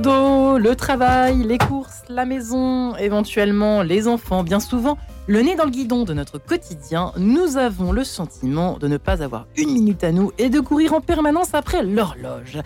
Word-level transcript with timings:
Le 0.00 0.74
travail, 0.74 1.42
les 1.42 1.58
courses, 1.58 2.02
la 2.08 2.24
maison, 2.24 2.94
éventuellement 2.98 3.82
les 3.82 4.06
enfants, 4.06 4.44
bien 4.44 4.60
souvent, 4.60 4.96
le 5.26 5.42
nez 5.42 5.56
dans 5.56 5.64
le 5.64 5.70
guidon 5.70 6.04
de 6.04 6.14
notre 6.14 6.38
quotidien, 6.38 7.12
nous 7.16 7.56
avons 7.56 7.90
le 7.90 8.04
sentiment 8.04 8.78
de 8.78 8.86
ne 8.86 8.96
pas 8.96 9.24
avoir 9.24 9.48
une 9.56 9.72
minute 9.72 10.04
à 10.04 10.12
nous 10.12 10.30
et 10.38 10.50
de 10.50 10.60
courir 10.60 10.92
en 10.92 11.00
permanence 11.00 11.52
après 11.52 11.82
l'horloge. 11.82 12.60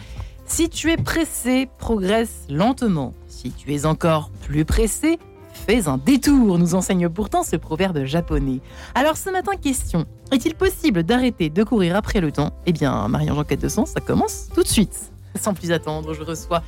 Si 0.45 0.69
tu 0.69 0.91
es 0.91 0.99
pressé, 0.99 1.71
progresse 1.79 2.45
lentement. 2.51 3.15
Si 3.29 3.51
tu 3.51 3.73
es 3.73 3.87
encore 3.87 4.31
plus 4.43 4.67
pressé, 4.67 5.19
fais 5.55 5.89
un 5.89 5.97
détour, 5.97 6.59
nous 6.59 6.75
enseigne 6.75 7.09
pourtant 7.09 7.43
ce 7.43 7.57
proverbe 7.57 8.05
japonais. 8.05 8.61
Alors 8.95 9.17
ce 9.17 9.31
matin, 9.31 9.53
question, 9.57 10.05
est-il 10.33 10.55
possible 10.55 11.03
d'arrêter 11.03 11.49
de 11.49 11.65
courir 11.65 11.97
après 11.97 12.21
le 12.21 12.31
temps? 12.31 12.51
Eh 12.67 12.73
bien, 12.73 13.09
Marie-Ange 13.09 13.47
Quête 13.47 13.63
de 13.63 13.69
Sens, 13.69 13.93
ça 13.93 14.01
commence 14.01 14.49
tout 14.55 14.63
de 14.63 14.69
suite. 14.69 15.13
Sans 15.41 15.55
plus 15.55 15.73
attendre, 15.73 16.13
je 16.13 16.23
reçois 16.23 16.63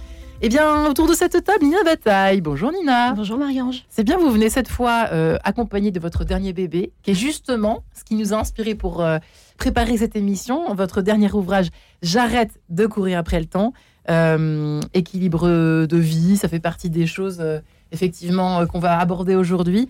eh 0.46 0.50
bien, 0.50 0.84
autour 0.90 1.08
de 1.08 1.14
cette 1.14 1.42
table, 1.42 1.64
Nina 1.64 1.82
Bataille. 1.84 2.42
Bonjour 2.42 2.70
Nina. 2.70 3.14
Bonjour 3.14 3.38
Marie-Ange. 3.38 3.86
C'est 3.88 4.04
bien, 4.04 4.18
vous 4.18 4.30
venez 4.30 4.50
cette 4.50 4.68
fois 4.68 5.06
euh, 5.10 5.38
accompagnée 5.42 5.90
de 5.90 5.98
votre 5.98 6.22
dernier 6.22 6.52
bébé, 6.52 6.92
qui 7.02 7.12
est 7.12 7.14
justement 7.14 7.82
ce 7.94 8.04
qui 8.04 8.14
nous 8.14 8.34
a 8.34 8.36
inspiré 8.36 8.74
pour 8.74 9.00
euh, 9.00 9.16
préparer 9.56 9.96
cette 9.96 10.16
émission. 10.16 10.74
Votre 10.74 11.00
dernier 11.00 11.32
ouvrage, 11.32 11.68
J'arrête 12.02 12.60
de 12.68 12.84
courir 12.84 13.18
après 13.18 13.40
le 13.40 13.46
temps. 13.46 13.72
Euh, 14.10 14.82
équilibre 14.92 15.48
de 15.86 15.96
vie, 15.96 16.36
ça 16.36 16.48
fait 16.48 16.60
partie 16.60 16.90
des 16.90 17.06
choses 17.06 17.42
effectivement 17.90 18.66
qu'on 18.66 18.80
va 18.80 18.98
aborder 18.98 19.36
aujourd'hui. 19.36 19.88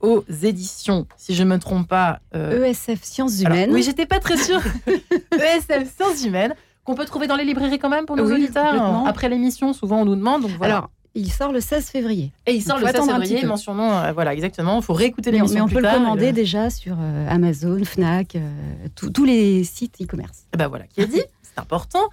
aux 0.00 0.24
éditions, 0.44 1.08
si 1.16 1.34
je 1.34 1.42
ne 1.42 1.48
me 1.48 1.58
trompe 1.58 1.88
pas. 1.88 2.20
ESF 2.32 3.02
Sciences 3.02 3.40
Humaines. 3.40 3.72
oui, 3.72 3.82
j'étais 3.82 4.06
pas 4.06 4.20
très 4.20 4.36
sûre. 4.36 4.62
ESF 5.32 5.92
Sciences 5.92 6.24
Humaines 6.24 6.54
qu'on 6.86 6.94
peut 6.94 7.04
trouver 7.04 7.26
dans 7.26 7.36
les 7.36 7.44
librairies 7.44 7.78
quand 7.78 7.88
même 7.88 8.06
pour 8.06 8.16
nos 8.16 8.32
auditeurs. 8.32 9.06
Après 9.06 9.28
l'émission, 9.28 9.72
souvent 9.72 10.00
on 10.00 10.04
nous 10.04 10.16
demande. 10.16 10.42
Donc 10.42 10.52
voilà. 10.52 10.76
Alors, 10.76 10.90
il 11.16 11.32
sort 11.32 11.50
le 11.50 11.60
16 11.60 11.88
février. 11.88 12.30
Et 12.46 12.52
il 12.52 12.62
sort 12.62 12.78
le 12.78 12.86
16 12.86 13.06
février, 13.06 13.44
mentionnons, 13.44 13.90
euh, 13.90 14.12
voilà, 14.12 14.34
exactement. 14.34 14.76
Il 14.76 14.82
faut 14.82 14.92
réécouter 14.92 15.30
l'émission. 15.30 15.66
Mais 15.66 15.72
on 15.72 15.74
peut 15.74 15.80
le 15.80 15.90
commander 15.90 16.32
déjà 16.32 16.68
sur 16.70 16.96
euh, 17.00 17.26
Amazon, 17.28 17.82
Fnac, 17.84 18.36
euh, 18.36 18.50
tous 18.94 19.24
les 19.24 19.64
sites 19.64 19.96
e-commerce. 20.00 20.46
Et 20.54 20.58
ben 20.58 20.68
voilà, 20.68 20.86
qui 20.86 21.00
est 21.00 21.06
dit, 21.06 21.22
c'est 21.42 21.58
important. 21.58 22.04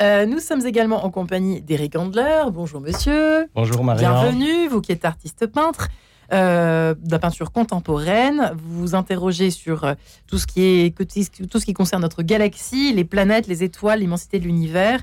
nous 0.00 0.38
sommes 0.38 0.64
également 0.64 1.04
en 1.04 1.10
compagnie 1.10 1.60
d'Eric 1.60 1.96
Handler. 1.96 2.44
Bonjour 2.52 2.80
monsieur. 2.80 3.48
Bonjour 3.54 3.82
Marie. 3.82 3.98
Bienvenue, 3.98 4.68
vous 4.68 4.80
qui 4.80 4.92
êtes 4.92 5.04
artiste 5.04 5.46
peintre. 5.46 5.88
Euh, 6.32 6.94
de 6.94 7.10
la 7.10 7.18
peinture 7.18 7.52
contemporaine. 7.52 8.52
Vous 8.56 8.80
vous 8.80 8.94
interrogez 8.94 9.50
sur 9.50 9.84
euh, 9.84 9.94
tout 10.26 10.38
ce 10.38 10.46
qui 10.46 10.62
est 10.62 10.96
tout 10.96 11.60
ce 11.60 11.64
qui 11.66 11.74
concerne 11.74 12.00
notre 12.00 12.22
galaxie, 12.22 12.94
les 12.94 13.04
planètes, 13.04 13.46
les 13.48 13.62
étoiles, 13.64 14.00
l'immensité 14.00 14.38
de 14.38 14.44
l'univers. 14.44 15.00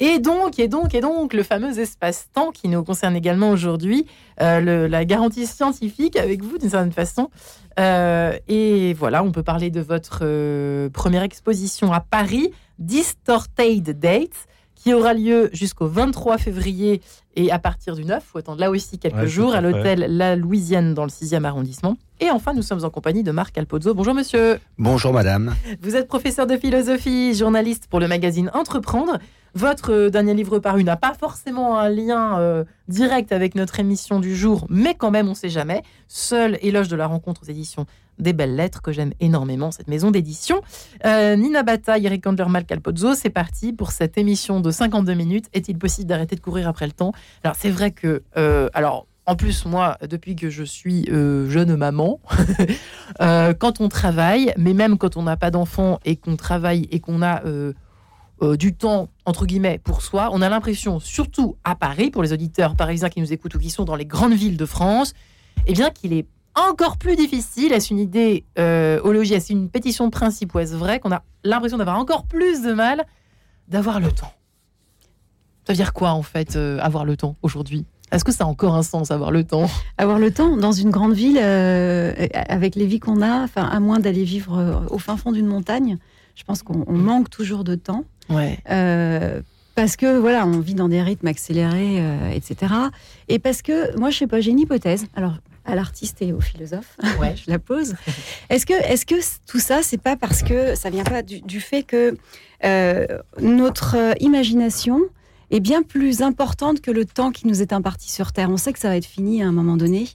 Et 0.00 0.18
donc, 0.18 0.58
et 0.58 0.66
donc, 0.66 0.92
et 0.96 1.00
donc, 1.00 1.34
le 1.34 1.44
fameux 1.44 1.78
espace-temps 1.78 2.50
qui 2.50 2.66
nous 2.66 2.82
concerne 2.82 3.14
également 3.14 3.50
aujourd'hui, 3.50 4.06
euh, 4.40 4.88
la 4.88 5.04
garantie 5.04 5.46
scientifique 5.46 6.16
avec 6.16 6.42
vous 6.42 6.58
d'une 6.58 6.70
certaine 6.70 6.90
façon. 6.90 7.30
et 7.78 8.94
voilà, 8.94 9.22
on 9.22 9.30
peut 9.30 9.44
parler 9.44 9.70
de 9.70 9.80
votre 9.80 10.88
première 10.88 11.22
exposition 11.22 11.92
à 11.92 12.00
Paris, 12.00 12.50
Distorted 12.80 14.00
Date, 14.00 14.48
qui 14.74 14.94
aura 14.94 15.14
lieu 15.14 15.48
jusqu'au 15.52 15.86
23 15.86 16.38
février 16.38 17.02
et 17.34 17.50
à 17.50 17.58
partir 17.58 17.94
du 17.94 18.04
9, 18.04 18.22
il 18.22 18.30
faut 18.30 18.38
attendre 18.38 18.60
là 18.60 18.70
aussi 18.70 18.98
quelques 18.98 19.26
jours, 19.26 19.54
à, 19.54 19.60
l'hôtel 19.60 20.06
La 20.16 20.36
Louisiane 20.36 20.94
dans 20.94 21.04
le 21.04 21.10
6e 21.10 21.44
arrondissement. 21.44 21.96
Et 22.22 22.30
enfin, 22.30 22.54
nous 22.54 22.62
sommes 22.62 22.84
en 22.84 22.90
compagnie 22.90 23.24
de 23.24 23.32
Marc 23.32 23.58
Alpozzo. 23.58 23.94
Bonjour 23.94 24.14
monsieur. 24.14 24.60
Bonjour 24.78 25.12
madame. 25.12 25.56
Vous 25.80 25.96
êtes 25.96 26.06
professeur 26.06 26.46
de 26.46 26.56
philosophie, 26.56 27.34
journaliste 27.34 27.88
pour 27.90 27.98
le 27.98 28.06
magazine 28.06 28.48
Entreprendre. 28.54 29.18
Votre 29.56 29.92
euh, 29.92 30.08
dernier 30.08 30.32
livre 30.32 30.60
paru 30.60 30.84
n'a 30.84 30.96
pas 30.96 31.14
forcément 31.14 31.80
un 31.80 31.88
lien 31.88 32.38
euh, 32.38 32.62
direct 32.86 33.32
avec 33.32 33.56
notre 33.56 33.80
émission 33.80 34.20
du 34.20 34.36
jour, 34.36 34.68
mais 34.70 34.94
quand 34.94 35.10
même, 35.10 35.26
on 35.26 35.30
ne 35.30 35.36
sait 35.36 35.48
jamais. 35.48 35.82
Seul 36.06 36.58
éloge 36.62 36.86
de 36.86 36.94
la 36.94 37.08
rencontre 37.08 37.40
aux 37.42 37.50
éditions 37.50 37.86
des 38.20 38.32
belles 38.32 38.54
lettres 38.54 38.82
que 38.82 38.92
j'aime 38.92 39.14
énormément, 39.18 39.72
cette 39.72 39.88
maison 39.88 40.12
d'édition. 40.12 40.60
Euh, 41.04 41.34
Nina 41.34 41.64
Bataille, 41.64 42.06
Eric 42.06 42.24
Andler, 42.24 42.46
Calpozzo, 42.64 43.16
c'est 43.16 43.30
parti 43.30 43.72
pour 43.72 43.90
cette 43.90 44.16
émission 44.16 44.60
de 44.60 44.70
52 44.70 45.14
minutes. 45.14 45.46
Est-il 45.54 45.76
possible 45.76 46.06
d'arrêter 46.06 46.36
de 46.36 46.40
courir 46.40 46.68
après 46.68 46.86
le 46.86 46.92
temps? 46.92 47.12
Alors, 47.42 47.56
c'est 47.58 47.70
vrai 47.70 47.90
que. 47.90 48.22
alors, 48.74 49.08
en 49.26 49.36
plus, 49.36 49.66
moi, 49.66 49.98
depuis 50.08 50.34
que 50.34 50.50
je 50.50 50.64
suis 50.64 51.04
jeune 51.06 51.76
maman, 51.76 52.20
quand 53.20 53.80
on 53.80 53.88
travaille, 53.88 54.52
mais 54.56 54.74
même 54.74 54.98
quand 54.98 55.16
on 55.16 55.22
n'a 55.22 55.36
pas 55.36 55.50
d'enfant 55.50 56.00
et 56.04 56.16
qu'on 56.16 56.36
travaille 56.36 56.88
et 56.90 56.98
qu'on 56.98 57.22
a 57.22 57.40
euh, 58.42 58.56
du 58.56 58.74
temps, 58.74 59.08
entre 59.24 59.46
guillemets, 59.46 59.78
pour 59.78 60.02
soi, 60.02 60.30
on 60.32 60.42
a 60.42 60.48
l'impression, 60.48 60.98
surtout 60.98 61.56
à 61.62 61.76
Paris, 61.76 62.10
pour 62.10 62.24
les 62.24 62.32
auditeurs 62.32 62.74
parisiens 62.74 63.08
qui 63.08 63.20
nous 63.20 63.32
écoutent 63.32 63.54
ou 63.54 63.58
qui 63.58 63.70
sont 63.70 63.84
dans 63.84 63.94
les 63.94 64.04
grandes 64.04 64.32
villes 64.32 64.56
de 64.56 64.66
France, 64.66 65.14
eh 65.66 65.72
bien 65.72 65.90
qu'il 65.90 66.12
est 66.12 66.26
encore 66.56 66.98
plus 66.98 67.14
difficile. 67.14 67.72
Est-ce 67.72 67.92
une 67.92 68.00
idée 68.00 68.44
euh, 68.58 69.00
au 69.02 69.12
logis 69.12 69.34
Est-ce 69.34 69.52
une 69.52 69.70
pétition 69.70 70.06
de 70.06 70.10
principe 70.10 70.54
ou 70.56 70.58
est-ce 70.58 70.74
vrai 70.74 70.98
qu'on 70.98 71.12
a 71.12 71.22
l'impression 71.44 71.78
d'avoir 71.78 71.98
encore 71.98 72.24
plus 72.24 72.62
de 72.62 72.72
mal 72.72 73.04
d'avoir 73.68 74.00
le 74.00 74.10
temps 74.10 74.32
Ça 75.64 75.72
veut 75.72 75.76
dire 75.76 75.92
quoi, 75.92 76.10
en 76.10 76.22
fait, 76.22 76.56
euh, 76.56 76.80
avoir 76.80 77.04
le 77.04 77.16
temps 77.16 77.36
aujourd'hui? 77.42 77.86
Est-ce 78.12 78.24
que 78.24 78.32
ça 78.32 78.44
a 78.44 78.46
encore 78.46 78.74
un 78.74 78.82
sens, 78.82 79.10
avoir 79.10 79.30
le 79.30 79.44
temps 79.44 79.68
Avoir 79.98 80.18
le 80.18 80.30
temps 80.30 80.56
dans 80.56 80.72
une 80.72 80.90
grande 80.90 81.14
ville, 81.14 81.38
avec 81.38 82.76
les 82.76 82.86
vies 82.86 83.00
qu'on 83.00 83.22
a, 83.22 83.42
enfin, 83.42 83.64
à 83.64 83.80
moins 83.80 83.98
d'aller 83.98 84.24
vivre 84.24 84.84
au 84.90 84.98
fin 84.98 85.16
fond 85.16 85.32
d'une 85.32 85.46
montagne, 85.46 85.98
je 86.34 86.44
pense 86.44 86.62
qu'on 86.62 86.90
manque 86.92 87.30
toujours 87.30 87.64
de 87.64 87.74
temps. 87.74 88.04
Ouais. 88.28 88.58
Euh, 88.70 89.40
parce 89.74 89.96
que 89.96 90.18
voilà, 90.18 90.46
on 90.46 90.60
vit 90.60 90.74
dans 90.74 90.88
des 90.88 91.02
rythmes 91.02 91.26
accélérés, 91.26 91.98
euh, 91.98 92.30
etc. 92.30 92.72
Et 93.28 93.38
parce 93.38 93.62
que 93.62 93.96
moi, 93.98 94.10
je 94.10 94.18
sais 94.18 94.26
pas, 94.26 94.40
j'ai 94.40 94.50
une 94.50 94.60
hypothèse. 94.60 95.06
Alors, 95.14 95.34
à 95.64 95.74
l'artiste 95.74 96.20
et 96.22 96.32
au 96.32 96.40
philosophe, 96.40 96.96
ouais. 97.20 97.34
je 97.36 97.50
la 97.50 97.58
pose. 97.58 97.94
Est-ce 98.50 98.66
que, 98.66 98.74
est-ce 98.74 99.06
que 99.06 99.14
tout 99.46 99.60
ça, 99.60 99.80
c'est 99.82 100.00
pas 100.00 100.16
parce 100.16 100.42
que 100.42 100.74
ça 100.74 100.90
vient 100.90 101.04
pas 101.04 101.22
du, 101.22 101.60
fait 101.60 101.82
que 101.82 102.16
euh, 102.64 103.06
notre 103.40 103.96
imagination 104.20 105.00
est 105.52 105.60
bien 105.60 105.82
plus 105.82 106.22
importante 106.22 106.80
que 106.80 106.90
le 106.90 107.04
temps 107.04 107.30
qui 107.30 107.46
nous 107.46 107.62
est 107.62 107.72
imparti 107.72 108.10
sur 108.10 108.32
Terre. 108.32 108.50
On 108.50 108.56
sait 108.56 108.72
que 108.72 108.78
ça 108.78 108.88
va 108.88 108.96
être 108.96 109.06
fini 109.06 109.42
à 109.42 109.46
un 109.46 109.52
moment 109.52 109.76
donné, 109.76 110.08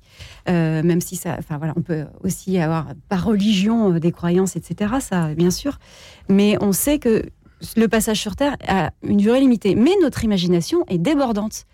même 0.48 1.00
si 1.00 1.16
ça, 1.16 1.36
enfin 1.38 1.58
voilà, 1.58 1.74
on 1.78 1.82
peut 1.82 2.06
aussi 2.24 2.58
avoir 2.58 2.88
par 3.08 3.24
religion 3.24 3.92
des 3.92 4.12
croyances, 4.12 4.56
etc. 4.56 4.96
Ça, 5.00 5.34
bien 5.36 5.52
sûr, 5.52 5.80
mais 6.28 6.58
on 6.62 6.74
sait 6.74 7.00
que 7.00 7.24
le 7.76 7.88
passage 7.88 8.20
sur 8.20 8.36
Terre 8.36 8.56
a 8.68 8.92
une 9.04 9.18
durée 9.18 9.40
limitée. 9.40 9.76
Mais 9.76 9.94
notre 10.02 10.24
imagination 10.24 10.84
est 10.88 10.98
débordante. 10.98 11.66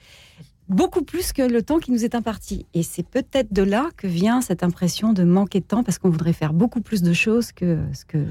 Beaucoup 0.69 1.03
plus 1.03 1.33
que 1.33 1.41
le 1.41 1.61
temps 1.61 1.79
qui 1.79 1.91
nous 1.91 2.05
est 2.05 2.15
imparti. 2.15 2.65
Et 2.73 2.83
c'est 2.83 3.03
peut-être 3.03 3.51
de 3.51 3.63
là 3.63 3.89
que 3.97 4.07
vient 4.07 4.41
cette 4.41 4.63
impression 4.63 5.11
de 5.11 5.23
manquer 5.23 5.59
de 5.59 5.65
temps 5.65 5.83
parce 5.83 5.99
qu'on 5.99 6.09
voudrait 6.09 6.33
faire 6.33 6.53
beaucoup 6.53 6.79
plus 6.79 7.01
de 7.01 7.11
choses 7.11 7.51
que 7.51 7.79
ce 7.93 8.05
que. 8.05 8.25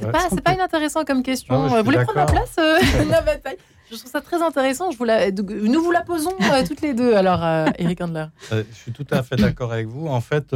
c'est 0.00 0.10
pas, 0.10 0.42
pas 0.42 0.54
inintéressant 0.54 1.04
comme 1.04 1.22
question. 1.22 1.68
vous 1.68 1.84
voulez 1.84 2.02
prendre 2.04 2.20
la 2.20 2.26
place, 2.26 2.56
euh, 2.58 2.78
Je 3.90 3.96
trouve 3.96 4.10
ça 4.10 4.20
très 4.20 4.42
intéressant. 4.42 4.90
Je 4.90 4.98
vous 4.98 5.04
la... 5.04 5.30
Nous 5.30 5.82
vous 5.82 5.90
la 5.90 6.02
posons 6.02 6.34
euh, 6.40 6.66
toutes 6.66 6.80
les 6.80 6.94
deux, 6.94 7.14
alors, 7.14 7.44
euh, 7.44 7.66
Eric 7.78 8.00
Handler. 8.00 8.26
je 8.50 8.64
suis 8.72 8.92
tout 8.92 9.06
à 9.10 9.22
fait 9.22 9.36
d'accord 9.36 9.72
avec 9.72 9.86
vous. 9.86 10.08
En 10.08 10.20
fait, 10.20 10.54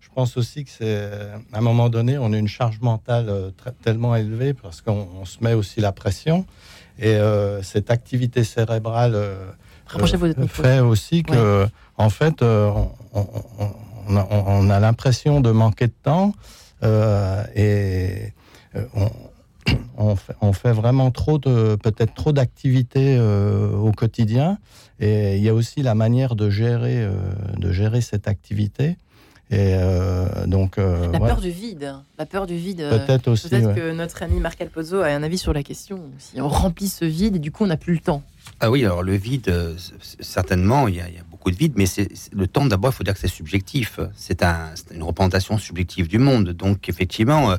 je 0.00 0.08
pense 0.14 0.36
aussi 0.36 0.64
que 0.64 0.70
c'est 0.70 1.08
à 1.52 1.58
un 1.58 1.60
moment 1.60 1.88
donné, 1.88 2.18
on 2.18 2.32
a 2.32 2.36
une 2.36 2.48
charge 2.48 2.80
mentale 2.80 3.26
euh, 3.28 3.50
tellement 3.82 4.16
élevée 4.16 4.54
parce 4.54 4.80
qu'on 4.80 5.24
se 5.24 5.38
met 5.42 5.54
aussi 5.54 5.80
la 5.80 5.92
pression 5.92 6.46
et 6.98 7.14
euh, 7.14 7.62
cette 7.62 7.90
activité 7.90 8.42
cérébrale 8.44 9.12
euh, 9.14 9.46
fait 10.48 10.80
aussi 10.80 11.22
que, 11.22 11.66
en 11.96 12.10
fait, 12.10 12.42
on, 12.42 12.90
a, 14.70 14.80
l'impression 14.80 15.40
de 15.40 15.50
manquer 15.50 15.88
de 15.88 15.94
temps 16.02 16.32
et 16.82 18.32
on, 18.94 19.10
fait, 20.52 20.72
vraiment 20.72 21.10
trop 21.10 21.38
de 21.38 21.76
peut-être 21.76 22.14
trop 22.14 22.32
d'activités 22.32 23.18
au 23.18 23.92
quotidien 23.92 24.58
et 24.98 25.36
il 25.36 25.42
y 25.42 25.48
a 25.48 25.54
aussi 25.54 25.82
la 25.82 25.94
manière 25.94 26.34
de 26.34 26.50
gérer 26.50 27.08
de 27.56 27.72
gérer 27.72 28.00
cette 28.00 28.28
activité 28.28 28.96
et 29.50 29.74
euh, 29.74 30.46
donc, 30.46 30.78
euh, 30.78 31.10
la 31.10 31.18
peur 31.18 31.40
du 31.40 31.50
vide, 31.50 31.96
la 32.18 32.26
peur 32.26 32.46
du 32.46 32.56
vide. 32.56 32.86
Peut-être 32.88 33.26
aussi. 33.26 33.48
Peut-être 33.48 33.74
que 33.74 33.92
notre 33.92 34.22
ami 34.22 34.38
Marc 34.38 34.60
Alpozo 34.60 35.00
a 35.00 35.08
un 35.08 35.24
avis 35.24 35.38
sur 35.38 35.52
la 35.52 35.64
question. 35.64 35.98
Si 36.18 36.40
on 36.40 36.46
remplit 36.46 36.86
ce 36.86 37.04
vide 37.04 37.34
et 37.34 37.38
du 37.40 37.50
coup 37.50 37.64
on 37.64 37.66
n'a 37.66 37.76
plus 37.76 37.94
le 37.94 37.98
temps. 37.98 38.22
Ah 38.60 38.70
oui, 38.70 38.84
alors 38.84 39.02
le 39.02 39.16
vide, 39.16 39.48
euh, 39.48 39.74
certainement, 40.20 40.86
il 40.86 40.96
y, 40.96 41.00
a, 41.00 41.06
beaucoup 41.40 41.50
de 41.50 41.56
vide, 41.56 41.72
mais 41.76 41.86
c'est 41.86 42.08
le 42.34 42.46
temps 42.46 42.66
d'abord, 42.66 42.90
il 42.92 42.96
faut 42.96 43.04
dire 43.04 43.14
que 43.14 43.20
c'est 43.20 43.26
subjectif. 43.26 43.98
C'est 44.14 44.42
un, 44.42 44.74
une 44.90 45.02
représentation 45.02 45.56
subjective 45.56 46.06
du 46.06 46.18
monde. 46.18 46.50
Donc 46.50 46.90
effectivement, 46.90 47.52
euh, 47.52 47.56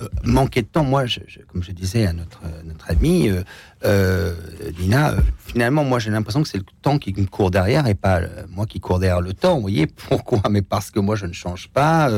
euh, 0.00 0.08
manquer 0.22 0.60
de 0.60 0.66
temps, 0.66 0.84
moi, 0.84 1.04
comme 1.48 1.62
je 1.62 1.72
disais 1.72 2.06
à 2.06 2.12
notre, 2.12 2.42
notre 2.64 2.90
ami 2.90 3.30
euh, 3.84 4.34
Nina, 4.78 5.14
finalement, 5.38 5.82
moi 5.82 5.98
j'ai 5.98 6.10
l'impression 6.10 6.42
que 6.42 6.48
c'est 6.48 6.58
le 6.58 6.64
temps 6.82 6.98
qui 6.98 7.14
me 7.16 7.24
court 7.24 7.50
derrière 7.50 7.86
et 7.86 7.94
pas 7.94 8.20
moi 8.50 8.66
qui 8.66 8.80
cours 8.80 8.98
derrière 8.98 9.22
le 9.22 9.32
temps. 9.32 9.54
Vous 9.54 9.62
voyez 9.62 9.86
pourquoi? 10.08 10.42
Mais 10.50 10.60
parce 10.60 10.90
que 10.90 11.00
moi 11.00 11.16
je 11.16 11.24
ne 11.24 11.32
change 11.32 11.68
pas 11.68 12.10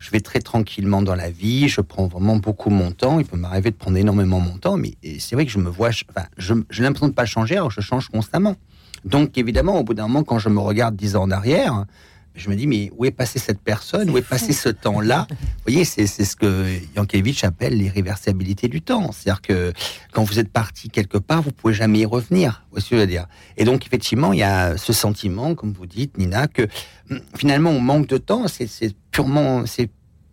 je 0.00 0.10
vais 0.10 0.20
très 0.20 0.40
tranquillement 0.40 1.00
dans 1.00 1.14
la 1.14 1.30
vie, 1.30 1.68
je 1.68 1.80
prends 1.80 2.06
vraiment 2.06 2.36
beaucoup 2.36 2.68
mon 2.68 2.92
temps. 2.92 3.20
Il 3.20 3.24
peut 3.24 3.38
m'arriver 3.38 3.70
de 3.70 3.76
prendre 3.76 3.96
énormément 3.96 4.38
mon 4.38 4.58
temps, 4.58 4.76
mais 4.76 4.98
c'est 5.18 5.34
vrai 5.34 5.46
que 5.46 5.50
je 5.50 5.58
me 5.58 5.70
vois, 5.70 5.88
enfin, 6.10 6.26
j'ai 6.36 6.82
l'impression 6.82 7.06
de 7.06 7.12
ne 7.12 7.16
pas 7.16 7.24
changer, 7.24 7.56
alors 7.56 7.70
je 7.70 7.80
change 7.80 8.08
constamment. 8.08 8.54
Donc 9.04 9.36
évidemment, 9.38 9.78
au 9.78 9.84
bout 9.84 9.94
d'un 9.94 10.08
moment, 10.08 10.24
quand 10.24 10.38
je 10.38 10.48
me 10.48 10.60
regarde 10.60 10.96
dix 10.96 11.16
ans 11.16 11.22
en 11.22 11.30
arrière, 11.30 11.84
je 12.34 12.50
me 12.50 12.56
dis, 12.56 12.66
mais 12.66 12.90
où 12.96 13.04
est 13.04 13.12
passé 13.12 13.38
cette 13.38 13.60
personne? 13.60 14.10
Où 14.10 14.18
est 14.18 14.22
passé 14.22 14.52
ce 14.52 14.68
temps-là? 14.68 15.28
Vous 15.30 15.36
voyez, 15.66 15.84
c'est 15.84 16.06
ce 16.06 16.34
que 16.34 16.66
Yankelevitch 16.96 17.44
appelle 17.44 17.76
l'irréversibilité 17.76 18.66
du 18.66 18.82
temps. 18.82 19.12
C'est-à-dire 19.12 19.40
que 19.40 19.72
quand 20.12 20.24
vous 20.24 20.40
êtes 20.40 20.48
parti 20.48 20.88
quelque 20.90 21.18
part, 21.18 21.42
vous 21.42 21.52
pouvez 21.52 21.74
jamais 21.74 22.00
y 22.00 22.06
revenir. 22.06 22.64
Vous 22.64 22.70
voyez 22.72 22.84
ce 22.84 22.90
que 22.90 22.96
je 22.96 23.00
veux 23.02 23.06
dire? 23.06 23.26
Et 23.56 23.64
donc, 23.64 23.86
effectivement, 23.86 24.32
il 24.32 24.40
y 24.40 24.42
a 24.42 24.76
ce 24.76 24.92
sentiment, 24.92 25.54
comme 25.54 25.72
vous 25.72 25.86
dites, 25.86 26.18
Nina, 26.18 26.48
que 26.48 26.62
hum, 27.08 27.20
finalement, 27.36 27.70
on 27.70 27.80
manque 27.80 28.08
de 28.08 28.18
temps. 28.18 28.46
C'est 28.48 28.96
purement, 29.12 29.64
c'est 29.66 29.90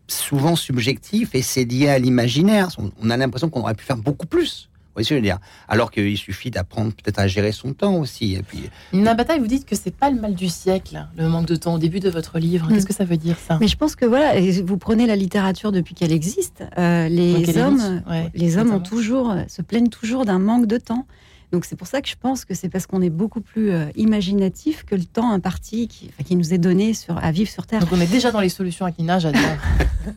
souvent 0.07 0.55
subjectif 0.55 1.35
et 1.35 1.43
c'est 1.43 1.65
lié 1.65 1.87
à 1.87 1.99
l'imaginaire. 1.99 2.69
On 2.99 3.09
a 3.11 3.17
l'impression 3.17 3.49
qu'on 3.49 3.61
aurait 3.61 3.75
pu 3.75 3.85
faire 3.85 3.97
beaucoup 3.97 4.25
plus. 4.25 4.70
Vous 4.91 4.95
voyez 4.95 5.05
ce 5.05 5.09
que 5.09 5.15
je 5.15 5.19
veux 5.19 5.25
dire? 5.25 5.39
Alors 5.69 5.89
qu'il 5.89 6.17
suffit 6.17 6.51
d'apprendre 6.51 6.91
peut-être 6.91 7.19
à 7.19 7.27
gérer 7.27 7.53
son 7.53 7.73
temps 7.73 7.95
aussi. 7.95 8.33
Et 8.33 8.43
puis... 8.43 8.69
Nina 8.91 9.13
Bataille, 9.13 9.39
vous 9.39 9.47
dites 9.47 9.65
que 9.65 9.75
c'est 9.75 9.95
pas 9.95 10.09
le 10.09 10.19
mal 10.19 10.35
du 10.35 10.49
siècle, 10.49 11.07
le 11.17 11.29
manque 11.29 11.47
de 11.47 11.55
temps 11.55 11.75
au 11.75 11.79
début 11.79 12.01
de 12.01 12.09
votre 12.09 12.39
livre. 12.39 12.67
Qu'est-ce 12.67 12.85
que 12.85 12.93
ça 12.93 13.05
veut 13.05 13.17
dire 13.17 13.37
ça? 13.39 13.57
Mais 13.61 13.67
je 13.67 13.77
pense 13.77 13.95
que 13.95 14.05
voilà, 14.05 14.33
vous 14.65 14.77
prenez 14.77 15.07
la 15.07 15.15
littérature 15.15 15.71
depuis 15.71 15.95
qu'elle 15.95 16.11
existe. 16.11 16.63
Euh, 16.77 17.07
les, 17.07 17.57
hommes, 17.57 18.01
les 18.33 18.57
hommes 18.57 18.73
ont 18.73 18.81
toujours, 18.81 19.33
se 19.47 19.61
plaignent 19.61 19.89
toujours 19.89 20.25
d'un 20.25 20.39
manque 20.39 20.67
de 20.67 20.77
temps. 20.77 21.05
Donc 21.51 21.65
c'est 21.65 21.75
pour 21.75 21.87
ça 21.87 22.01
que 22.01 22.07
je 22.07 22.15
pense 22.19 22.45
que 22.45 22.53
c'est 22.53 22.69
parce 22.69 22.87
qu'on 22.87 23.01
est 23.01 23.09
beaucoup 23.09 23.41
plus 23.41 23.71
euh, 23.71 23.85
imaginatif 23.95 24.85
que 24.85 24.95
le 24.95 25.03
temps 25.03 25.31
imparti 25.31 25.87
qui, 25.87 26.09
qui, 26.23 26.35
nous 26.35 26.53
est 26.53 26.57
donné 26.57 26.93
sur, 26.93 27.17
à 27.17 27.31
vivre 27.31 27.49
sur 27.49 27.67
Terre. 27.67 27.81
Donc 27.81 27.89
on 27.91 27.99
est 27.99 28.11
déjà 28.11 28.31
dans 28.31 28.39
les 28.39 28.49
solutions 28.49 28.85
à 28.85 28.91
Nina, 28.91 29.19
j'adore. 29.19 29.41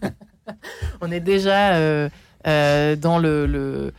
on 1.00 1.10
est 1.10 1.20
déjà 1.20 1.74
euh, 1.74 2.08
euh, 2.46 2.94
dans 2.94 3.18
le, 3.18 3.46
le 3.46 3.92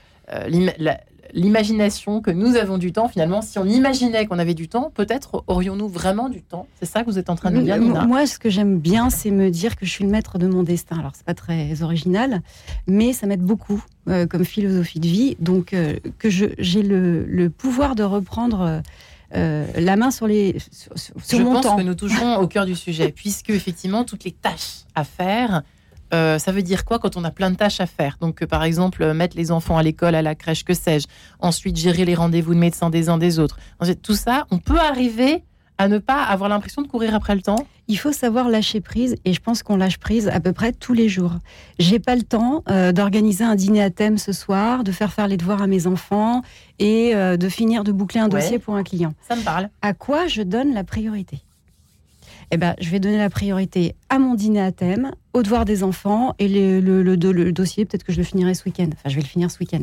l'imagination 1.34 2.22
que 2.22 2.32
nous 2.32 2.56
avons 2.56 2.78
du 2.78 2.92
temps, 2.92 3.08
finalement, 3.08 3.42
si 3.42 3.60
on 3.60 3.66
imaginait 3.66 4.26
qu'on 4.26 4.40
avait 4.40 4.54
du 4.54 4.68
temps, 4.68 4.92
peut-être 4.94 5.44
aurions-nous 5.48 5.88
vraiment 5.88 6.30
du 6.30 6.42
temps? 6.42 6.68
C'est 6.80 6.86
ça 6.86 7.04
que 7.04 7.10
vous 7.10 7.20
êtes 7.20 7.30
en 7.30 7.36
train 7.36 7.52
de 7.52 7.62
dire, 7.62 7.78
Nina? 7.78 8.06
Moi, 8.06 8.26
ce 8.26 8.40
que 8.40 8.50
j'aime 8.50 8.80
bien, 8.80 9.10
c'est 9.10 9.32
me 9.32 9.52
dire 9.52 9.76
que 9.76 9.86
je 9.86 9.92
suis 9.92 10.04
le 10.06 10.10
maître 10.10 10.38
de 10.38 10.48
mon 10.48 10.64
destin. 10.64 10.98
Alors, 10.98 11.12
c'est 11.14 11.26
pas 11.26 11.34
très 11.34 11.82
original, 11.84 12.42
mais 12.88 13.14
ça 13.14 13.28
m'aide 13.28 13.42
beaucoup 13.42 13.84
euh, 14.08 14.26
comme 14.26 14.46
philosophie 14.46 15.00
de 15.00 15.08
vie. 15.08 15.36
Donc, 15.40 15.74
euh, 15.74 15.98
que 16.20 16.30
j'ai 16.30 16.84
le, 16.84 17.26
le, 17.26 17.50
pouvoir 17.50 17.96
de 17.96 18.04
reprendre. 18.04 18.82
Euh, 19.36 19.66
la 19.76 19.96
main 19.98 20.12
sur 20.12 20.28
les 20.28 20.56
sur, 20.72 20.94
je 21.30 21.38
mon 21.38 21.60
pense 21.60 21.76
que 21.76 21.82
nous 21.82 21.96
touchons 21.96 22.36
au 22.36 22.48
cœur 22.48 22.66
du 22.66 22.76
sujet, 22.76 23.12
puisque 23.12 23.50
effectivement 23.50 24.06
toutes 24.06 24.24
les 24.24 24.32
tâches 24.32 24.86
à 24.94 25.04
faire 25.04 25.64
euh, 26.16 26.40
ça 26.40 26.52
veut 26.52 26.62
dire 26.62 26.86
quoi 26.86 26.98
quand 27.00 27.18
on 27.18 27.24
a 27.24 27.32
plein 27.32 27.52
de 27.52 27.56
tâches 27.56 27.82
à 27.82 27.86
faire? 27.86 28.18
Donc, 28.20 28.42
euh, 28.42 28.48
par 28.48 28.64
exemple, 28.64 29.04
euh, 29.04 29.14
mettre 29.14 29.36
les 29.38 29.52
enfants 29.52 29.78
à 29.78 29.84
l'école, 29.84 30.16
à 30.16 30.22
la 30.22 30.34
crèche, 30.34 30.64
que 30.64 30.74
sais-je. 30.74 31.08
Ensuite, 31.40 31.76
gérer 31.78 32.06
les 32.06 32.16
rendez-vous 32.16 32.54
de 32.54 32.60
médecins 32.60 32.90
des 32.90 33.10
uns 33.10 33.18
des 33.18 33.38
autres. 33.40 33.58
Ensuite, 33.80 34.02
tout 34.02 34.16
ça, 34.16 34.48
on 34.52 34.58
peut 34.58 34.80
arriver 34.80 35.44
à 35.78 35.90
ne 35.90 35.98
pas 35.98 36.24
avoir 36.24 36.50
l'impression 36.50 36.82
de 36.82 36.88
courir 36.88 37.14
après 37.14 37.36
le 37.36 37.42
temps? 37.42 37.68
Il 37.90 37.98
faut 37.98 38.14
savoir 38.14 38.48
lâcher 38.48 38.80
prise 38.80 39.16
et 39.26 39.34
je 39.34 39.42
pense 39.42 39.62
qu'on 39.62 39.76
lâche 39.76 39.98
prise 39.98 40.30
à 40.30 40.40
peu 40.40 40.54
près 40.54 40.72
tous 40.72 40.94
les 40.94 41.10
jours. 41.10 41.34
J'ai 41.80 42.00
pas 42.00 42.16
le 42.16 42.24
temps 42.24 42.64
d'organiser 42.94 43.44
un 43.44 43.56
dîner 43.56 43.84
à 43.84 43.90
thème 43.90 44.18
ce 44.18 44.32
soir, 44.32 44.86
de 44.86 44.94
faire 44.94 45.12
faire 45.12 45.28
les 45.28 45.36
devoirs 45.36 45.62
à 45.62 45.68
mes 45.68 45.86
enfants 45.86 46.44
et 46.80 47.14
de 47.14 47.50
finir 47.50 47.84
de 47.84 47.92
boucler 47.92 48.22
un 48.22 48.30
dossier 48.30 48.58
pour 48.58 48.76
un 48.76 48.84
client. 48.84 49.14
Ça 49.28 49.36
me 49.36 49.42
parle. 49.42 49.70
À 49.82 49.94
quoi 49.94 50.28
je 50.28 50.44
donne 50.44 50.74
la 50.74 50.86
priorité? 50.86 51.45
Eh 52.52 52.58
ben, 52.58 52.76
je 52.80 52.90
vais 52.90 53.00
donner 53.00 53.18
la 53.18 53.30
priorité 53.30 53.96
à 54.10 54.20
mon 54.20 54.36
dîner 54.36 54.62
à 54.62 54.72
thème, 54.72 55.12
au 55.34 55.44
devoir 55.44 55.66
des 55.66 55.84
enfants 55.84 56.34
et 56.40 56.48
le, 56.48 57.52
dossier, 57.52 57.86
peut-être 57.86 58.04
que 58.04 58.14
je 58.14 58.18
le 58.18 58.24
finirai 58.24 58.54
ce 58.54 58.66
week-end. 58.66 58.90
Enfin, 58.94 59.10
je 59.10 59.16
vais 59.16 59.22
le 59.22 59.28
finir 59.28 59.52
ce 59.52 59.60
week-end. 59.60 59.82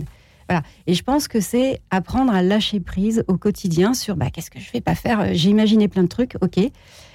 Voilà. 0.49 0.63
Et 0.87 0.95
je 0.95 1.03
pense 1.03 1.29
que 1.29 1.41
c'est 1.41 1.81
apprendre 1.91 2.33
à 2.33 2.43
lâcher 2.43 2.81
prise 2.81 3.25
au 3.29 3.37
quotidien 3.37 3.95
sur 3.95 4.17
bah, 4.17 4.31
qu'est-ce 4.31 4.51
que 4.51 4.61
je 4.61 4.71
vais 4.73 4.81
pas 4.81 4.95
faire? 4.95 5.35
J'ai 5.35 5.51
imaginé 5.51 5.89
plein 5.89 6.03
de 6.03 6.09
trucs, 6.09 6.37
ok. 6.41 6.61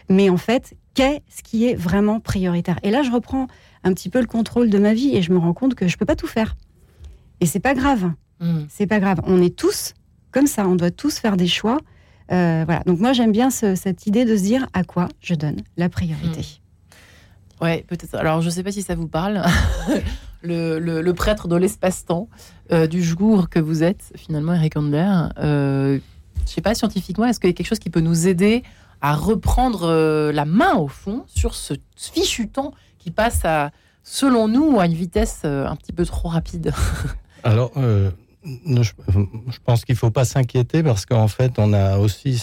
Mais 0.10 0.30
en 0.30 0.38
fait, 0.38 0.76
qu'est-ce 0.94 1.44
qui 1.44 1.66
est 1.66 1.76
vraiment 1.76 2.20
prioritaire? 2.20 2.80
Et 2.84 2.90
là, 2.90 3.04
je 3.04 3.12
reprends 3.12 3.48
un 3.84 3.94
petit 3.94 4.10
peu 4.10 4.20
le 4.20 4.28
contrôle 4.28 4.70
de 4.70 4.78
ma 4.80 4.94
vie 4.94 5.16
et 5.16 5.22
je 5.22 5.32
me 5.32 5.38
rends 5.38 5.54
compte 5.54 5.76
que 5.76 5.88
je 5.88 5.98
peux 5.98 6.06
pas 6.06 6.16
tout 6.16 6.28
faire. 6.28 6.56
Et 7.40 7.46
c'est 7.46 7.60
pas 7.60 7.74
grave. 7.74 8.12
Hmm. 8.40 8.62
C'est 8.70 8.88
pas 8.88 9.00
grave. 9.00 9.22
On 9.26 9.42
est 9.42 9.56
tous 9.56 9.94
comme 10.32 10.48
ça. 10.48 10.68
On 10.68 10.76
doit 10.76 10.92
tous 10.92 11.20
faire 11.20 11.38
des 11.38 11.48
choix. 11.48 11.80
Euh, 12.32 12.64
voilà. 12.66 12.84
Donc 12.86 13.00
moi 13.00 13.14
j'aime 13.14 13.32
bien 13.32 13.50
cette 13.50 14.08
idée 14.08 14.26
de 14.26 14.36
se 14.36 14.44
dire 14.44 14.68
à 14.74 14.84
quoi 14.84 15.10
je 15.22 15.36
donne 15.36 15.62
la 15.78 15.90
priorité. 15.90 16.42
Hmm. 16.42 17.64
Ouais, 17.64 17.86
peut-être. 17.88 18.16
Alors 18.16 18.42
je 18.42 18.48
ne 18.48 18.52
sais 18.52 18.64
pas 18.64 18.72
si 18.72 18.82
ça 18.82 18.96
vous 18.96 19.08
parle. 19.08 19.44
le, 20.44 21.12
prêtre 21.12 21.48
de 21.48 21.56
l'espace-temps 21.56 22.30
euh, 22.72 22.88
du 22.88 23.04
jour 23.04 23.50
que 23.50 23.60
vous 23.60 23.84
êtes 23.84 24.12
finalement, 24.16 24.54
Eric 24.54 24.78
Andler. 24.78 25.28
Euh, 25.40 26.00
je 26.38 26.42
ne 26.44 26.48
sais 26.48 26.62
pas 26.62 26.76
scientifiquement, 26.76 27.26
est-ce 27.26 27.40
qu'il 27.40 27.50
y 27.50 27.54
a 27.54 27.56
quelque 27.56 27.68
chose 27.68 27.80
qui 27.80 27.90
peut 27.90 28.00
nous 28.00 28.28
aider 28.28 28.64
à 29.02 29.16
reprendre 29.16 30.32
la 30.32 30.46
main 30.46 30.76
au 30.76 30.88
fond 30.88 31.24
sur 31.28 31.56
ce 31.56 31.74
fichu 31.96 32.48
temps 32.48 32.74
qui 33.00 33.12
passe 33.12 33.44
à, 33.44 33.72
selon 34.04 34.48
nous, 34.48 34.80
à 34.80 34.86
une 34.86 34.94
vitesse 34.94 35.42
un 35.44 35.76
petit 35.76 35.92
peu 35.92 36.06
trop 36.06 36.30
rapide? 36.30 36.74
Alors, 37.44 37.72
je 38.66 39.60
pense 39.66 39.86
qu'il 39.86 39.94
ne 39.94 39.98
faut 39.98 40.12
pas 40.12 40.26
s'inquiéter 40.26 40.84
parce 40.84 41.06
qu'en 41.06 41.28
fait, 41.28 41.60
on 41.60 41.74
a 41.74 41.98
aussi 41.98 42.42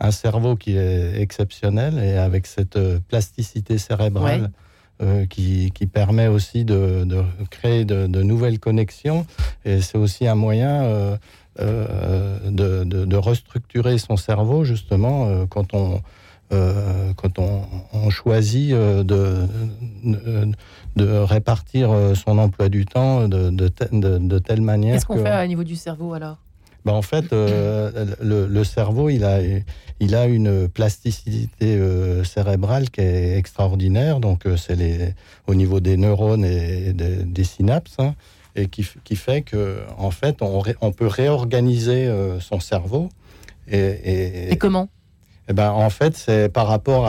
un 0.00 0.10
cerveau 0.10 0.56
qui 0.56 0.76
est 0.76 1.20
exceptionnel 1.20 1.98
et 1.98 2.16
avec 2.16 2.46
cette 2.46 2.76
euh, 2.76 2.98
plasticité 3.08 3.78
cérébrale 3.78 4.50
euh, 5.02 5.26
qui, 5.26 5.70
permet 5.92 6.26
aussi 6.26 6.64
de, 6.64 7.06
créer 7.50 7.84
de, 7.84 8.06
nouvelles 8.06 8.58
connexions. 8.58 9.26
Et 9.64 9.80
c'est 9.80 9.98
aussi 9.98 10.26
un 10.26 10.34
moyen 10.34 10.82
euh, 11.60 12.50
de, 12.50 13.16
restructurer 13.16 13.98
son 13.98 14.16
cerveau, 14.16 14.64
justement, 14.64 15.46
quand 15.46 15.74
on 15.74 16.02
euh, 16.52 17.12
quand 17.16 17.38
on, 17.38 18.10
choisit 18.10 18.72
euh, 18.72 19.04
de, 19.04 19.46
de, 20.96 21.06
répartir 21.18 21.92
euh, 21.92 22.14
son 22.16 22.38
emploi 22.38 22.68
du 22.68 22.86
temps 22.86 23.28
de, 23.28 23.50
de, 23.50 24.38
telle 24.38 24.60
manière. 24.60 24.94
Qu'est-ce 24.94 25.06
qu'on 25.06 25.22
fait 25.22 25.44
au 25.44 25.46
niveau 25.46 25.62
du 25.62 25.76
cerveau 25.76 26.12
alors? 26.12 26.38
Ben 26.84 26.92
en 26.92 27.02
fait, 27.02 27.26
le, 27.30 28.64
cerveau, 28.64 29.10
il 29.10 29.22
a, 29.24 29.38
il 30.00 30.14
a 30.14 30.26
une 30.26 30.66
plasticité 30.66 31.78
cérébrale 32.24 32.90
qui 32.90 33.02
est 33.02 33.36
extraordinaire. 33.36 34.18
Donc, 34.18 34.44
c'est 34.56 35.14
au 35.46 35.54
niveau 35.54 35.78
des 35.78 35.98
neurones 35.98 36.44
et 36.44 36.94
des, 36.94 37.44
synapses, 37.44 37.96
hein, 37.98 38.14
et 38.56 38.68
qui, 38.68 38.88
qui, 39.04 39.14
fait 39.14 39.42
que, 39.42 39.80
en 39.98 40.10
fait, 40.10 40.40
on, 40.40 40.62
on 40.80 40.92
peut 40.92 41.06
réorganiser 41.06 42.10
son 42.40 42.60
cerveau. 42.60 43.10
et, 43.68 44.50
et 44.50 44.56
comment? 44.56 44.88
Eh 45.50 45.52
ben, 45.52 45.72
en 45.72 45.90
fait, 45.90 46.16
c'est 46.16 46.48
par 46.48 46.68
rapport 46.68 47.08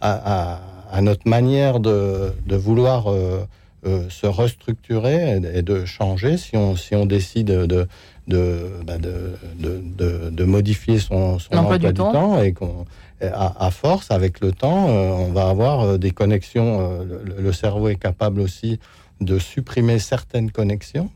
à, 0.00 0.60
notre 1.02 1.28
manière 1.28 1.78
de, 1.78 2.32
vouloir 2.50 3.12
euh, 3.12 3.46
euh, 3.84 4.08
se 4.08 4.26
restructurer 4.26 5.42
et, 5.52 5.60
de 5.60 5.84
changer. 5.84 6.38
Si 6.38 6.56
on, 6.56 6.74
si 6.74 6.94
on 6.94 7.04
décide 7.04 7.48
de, 7.48 7.86
de, 8.28 8.70
bah, 8.86 8.96
de, 8.96 10.44
modifier 10.44 10.98
son, 10.98 11.36
emploi 11.52 11.76
du, 11.76 11.92
temps. 11.92 12.40
et 12.42 12.54
qu'on 12.54 12.86
à, 13.20 13.70
force, 13.70 14.10
avec 14.10 14.40
le 14.40 14.52
temps, 14.52 14.88
euh, 14.88 15.10
on 15.10 15.32
va 15.32 15.50
avoir 15.50 15.98
des 15.98 16.12
connexions. 16.12 17.06
Le, 17.38 17.52
cerveau 17.52 17.90
est 17.90 17.96
capable 17.96 18.40
aussi 18.40 18.80
de 19.20 19.38
supprimer 19.38 19.98
certaines 19.98 20.50
connexions 20.50 21.10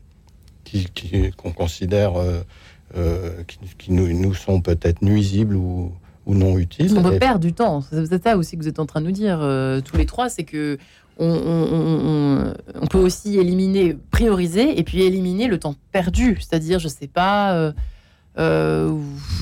qu'on 0.63 0.79
qui, 0.93 1.31
qu'on 1.35 1.53
considère 1.53 2.13
qui, 3.47 3.59
qui, 3.79 3.91
nous, 3.91 4.13
nous 4.13 4.35
sont 4.35 4.61
peut-être 4.61 5.01
nuisibles 5.01 5.55
ou, 5.55 5.91
ou 6.27 6.35
non 6.35 6.57
utile. 6.57 6.93
On 6.97 7.01
peut 7.01 7.17
perdre 7.17 7.39
du 7.39 7.53
temps. 7.53 7.81
C'est 7.81 8.23
ça 8.23 8.37
aussi 8.37 8.57
que 8.57 8.61
vous 8.61 8.67
êtes 8.67 8.79
en 8.79 8.85
train 8.85 9.01
de 9.01 9.05
nous 9.05 9.11
dire 9.11 9.39
euh, 9.41 9.81
tous 9.81 9.97
les 9.97 10.05
trois, 10.05 10.29
c'est 10.29 10.43
que 10.43 10.77
on, 11.19 12.53
peut 12.91 12.99
aussi 12.99 13.39
éliminer, 13.39 13.97
prioriser 14.11 14.77
et 14.77 14.83
puis 14.83 15.01
éliminer 15.01 15.47
le 15.47 15.57
temps 15.57 15.73
perdu. 15.91 16.37
C'est-à-dire, 16.39 16.77
je 16.77 16.87
sais 16.87 17.07
pas. 17.07 17.53
Euh, 17.53 17.71
euh, 18.37 18.95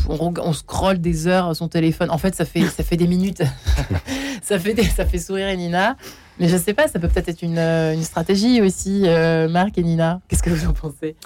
on, 0.07 0.33
on 0.41 0.53
scrolle 0.53 0.99
des 0.99 1.27
heures 1.27 1.53
son 1.53 1.67
téléphone. 1.67 2.09
En 2.11 2.17
fait, 2.17 2.33
ça 2.33 2.45
fait, 2.45 2.61
ça 2.67 2.81
fait 2.81 2.95
des 2.95 3.07
minutes. 3.07 3.43
ça, 4.41 4.57
fait 4.57 4.81
ça 4.83 5.05
fait 5.05 5.17
sourire 5.17 5.53
Nina. 5.57 5.97
Mais 6.39 6.47
je 6.47 6.55
sais 6.55 6.73
pas, 6.73 6.87
ça 6.87 6.99
peut 6.99 7.09
peut-être 7.09 7.27
être 7.27 7.41
une, 7.41 7.59
une 7.59 8.03
stratégie 8.03 8.61
aussi, 8.61 9.03
Marc 9.49 9.77
et 9.77 9.83
Nina. 9.83 10.21
Qu'est-ce 10.29 10.43
que 10.43 10.51
vous 10.51 10.67
en 10.67 10.73
pensez? 10.73 11.17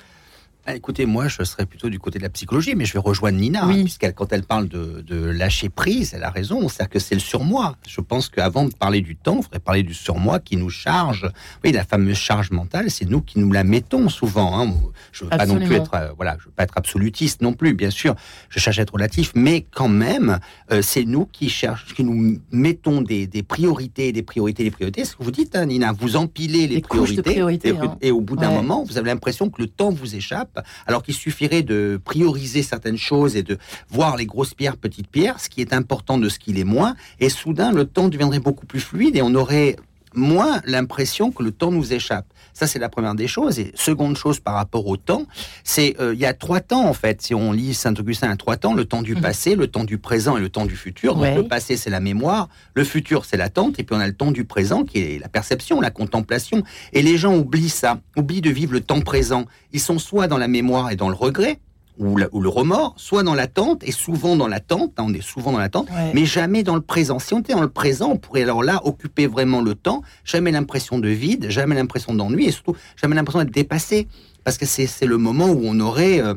Écoutez, 0.76 1.06
moi, 1.06 1.28
je 1.28 1.44
serais 1.44 1.66
plutôt 1.66 1.90
du 1.90 2.00
côté 2.00 2.18
de 2.20 2.24
la 2.24 2.30
psychologie, 2.30 2.76
mais 2.76 2.86
je 2.86 2.94
vais 2.94 3.00
rejoindre 3.00 3.38
Nina, 3.38 3.66
hein, 3.66 3.82
puisqu'elle, 3.84 4.14
quand 4.14 4.32
elle 4.34 4.44
parle 4.44 4.68
de, 4.68 5.04
lâcher 5.10 5.70
prise, 5.70 6.14
elle 6.14 6.24
a 6.24 6.30
raison. 6.30 6.68
C'est-à-dire 6.68 6.90
que 6.90 7.00
c'est 7.00 7.16
le 7.16 7.22
surmoi. 7.22 7.76
Je 7.88 8.02
pense 8.02 8.30
qu'avant 8.30 8.66
de 8.66 8.74
parler 8.74 9.02
du 9.02 9.16
temps, 9.16 9.38
il 9.38 9.44
faudrait 9.44 9.60
parler 9.60 9.84
du 9.84 9.94
surmoi 9.94 10.40
qui 10.40 10.58
nous 10.58 10.70
charge. 10.70 11.30
Oui, 11.64 11.72
la 11.72 11.84
fameuse 11.84 12.18
charge 12.18 12.52
mentale, 12.52 12.90
c'est 12.90 13.06
nous 13.06 13.22
qui 13.22 13.40
nous 13.40 13.52
la 13.52 13.64
mettons 13.64 14.10
souvent. 14.10 14.60
Hein. 14.60 14.74
Je 15.12 15.24
veux 15.24 15.30
pas 15.30 15.46
non 15.46 15.60
plus 15.60 15.76
être, 15.76 15.94
euh, 15.94 16.10
voilà, 16.16 16.38
je 16.40 16.46
veux 16.46 16.52
pas 16.52 16.64
être 16.64 16.78
absolutiste 16.78 17.42
non 17.42 17.54
plus, 17.54 17.74
bien 17.74 17.90
sûr. 17.90 18.16
Je 18.50 18.60
cherche 18.60 18.80
à 18.80 18.82
être 18.84 18.94
relatif, 18.94 19.32
mais 19.36 19.66
quand 19.72 19.90
même, 19.90 20.40
euh, 20.72 20.82
c'est 20.82 21.06
nous 21.06 21.26
qui 21.26 21.50
cherchons, 21.50 21.94
qui 21.96 22.04
nous 22.04 22.40
mettons 22.52 23.02
des, 23.02 23.28
priorités, 23.48 24.12
des 24.12 24.24
priorités, 24.24 24.64
des 24.64 24.72
priorités. 24.72 25.06
Ce 25.06 25.16
que 25.16 25.24
vous 25.24 25.32
dites, 25.32 25.56
hein, 25.56 25.66
Nina, 25.66 25.94
vous 25.94 26.16
empilez 26.16 26.68
les, 26.68 26.82
priorités, 26.82 27.74
et, 28.02 28.12
au 28.12 28.22
bout 28.22 28.36
d'un 28.36 28.52
moment, 28.52 28.84
vous 28.84 28.98
avez 28.98 29.10
l'impression 29.10 29.50
que 29.50 29.62
le 29.62 29.68
temps 29.68 29.90
vous 29.90 30.16
échappe 30.16 30.59
alors 30.88 31.04
qu'il 31.04 31.14
suffirait 31.14 31.64
de 31.64 32.00
prioriser 32.04 32.64
certaines 32.64 32.98
choses 32.98 33.36
et 33.36 33.44
de 33.44 33.58
voir 33.90 34.18
les 34.18 34.26
grosses 34.26 34.54
pierres, 34.54 34.78
petites 34.78 35.08
pierres, 35.08 35.40
ce 35.40 35.50
qui 35.50 35.62
est 35.62 35.74
important 35.74 36.18
de 36.18 36.30
ce 36.30 36.40
qu'il 36.40 36.58
est 36.58 36.64
moins, 36.64 36.96
et 37.20 37.30
soudain 37.30 37.72
le 37.72 37.86
temps 37.86 38.10
deviendrait 38.10 38.40
beaucoup 38.40 38.66
plus 38.66 38.80
fluide 38.80 39.16
et 39.16 39.22
on 39.22 39.36
aurait 39.36 39.76
moins 40.14 40.62
l'impression 40.66 41.32
que 41.32 41.44
le 41.44 41.52
temps 41.52 41.72
nous 41.72 41.94
échappe. 41.94 42.26
Ça, 42.54 42.68
c'est 42.68 42.80
la 42.80 42.90
première 42.90 43.16
des 43.16 43.28
choses. 43.28 43.60
Et 43.60 43.72
seconde 43.76 44.18
chose 44.18 44.40
par 44.40 44.56
rapport 44.56 44.88
au 44.88 44.98
temps, 44.98 45.26
c'est 45.64 45.96
euh, 46.00 46.14
il 46.14 46.20
y 46.20 46.26
a 46.26 46.34
trois 46.34 46.60
temps 46.60 46.86
en 46.86 46.94
fait. 46.94 47.22
Si 47.22 47.34
on 47.34 47.52
lit 47.52 47.74
Saint 47.74 47.94
Augustin, 47.94 48.30
à 48.30 48.36
trois 48.36 48.58
temps 48.58 48.74
le 48.74 48.86
temps 48.86 49.02
du 49.02 49.16
mhm. 49.16 49.22
passé, 49.22 49.56
le 49.56 49.68
temps 49.68 49.84
du 49.84 49.98
présent 49.98 50.38
et 50.38 50.42
le 50.42 50.50
temps 50.50 50.66
du 50.66 50.76
futur. 50.76 51.16
Donc, 51.16 51.36
le 51.36 51.48
passé, 51.48 51.78
c'est 51.78 51.90
la 51.90 52.00
mémoire, 52.00 52.50
le 52.74 52.84
futur, 52.84 53.26
c'est 53.26 53.38
l'attente, 53.38 53.80
et 53.80 53.84
puis 53.84 53.96
on 53.96 54.00
a 54.00 54.08
le 54.08 54.14
temps 54.14 54.32
du 54.32 54.46
présent 54.46 54.84
qui 54.84 55.00
est 55.00 55.20
la 55.20 55.30
perception, 55.30 55.82
la 55.82 55.92
contemplation. 55.92 56.64
Et 56.94 57.02
les 57.02 57.18
gens 57.18 57.36
oublient 57.36 57.70
ça, 57.70 58.00
oublient 58.16 58.42
de 58.42 58.50
vivre 58.50 58.74
le 58.74 58.82
temps 58.82 59.02
présent. 59.02 59.46
Ils 59.72 59.80
sont 59.80 60.00
soit 60.00 60.28
dans 60.28 60.38
la 60.38 60.48
mémoire 60.48 60.92
et 60.92 60.96
dans 60.96 61.10
le 61.10 61.16
regret, 61.16 61.60
ou, 62.00 62.16
le 62.16 62.50
remords, 62.50 62.94
soit 62.98 63.24
dans 63.24 63.36
l'attente, 63.36 63.84
et 63.84 63.92
souvent 63.92 64.36
dans 64.36 64.48
l'attente, 64.48 64.94
hein, 64.98 65.06
on 65.08 65.14
est 65.14 65.22
souvent 65.22 65.52
dans 65.52 65.60
l'attente, 65.60 65.90
mais 66.14 66.26
jamais 66.26 66.64
dans 66.64 66.76
le 66.76 66.82
présent. 66.82 67.20
Si 67.20 67.34
on 67.34 67.42
était 67.42 67.54
dans 67.54 67.62
le 67.62 67.70
présent, 67.70 68.12
on 68.12 68.18
pourrait 68.18 68.44
alors 68.44 68.64
là 68.64 68.82
occuper 68.86 69.28
vraiment 69.28 69.62
le 69.62 69.76
temps, 69.76 70.02
jamais 70.24 70.52
l'impression 70.52 70.98
de 70.98 71.10
vide, 71.10 71.50
jamais 71.50 71.76
l'impression 71.76 72.14
d'ennui, 72.14 72.46
et 72.46 72.52
surtout 72.52 72.76
jamais 72.96 73.16
l'impression 73.16 73.40
d'être 73.40 73.54
dépassé, 73.54 74.08
parce 74.44 74.58
que 74.58 74.66
c'est 74.66 75.06
le 75.06 75.18
moment 75.18 75.48
où 75.48 75.62
on 75.64 75.80
aurait 75.82 76.22
euh, 76.22 76.34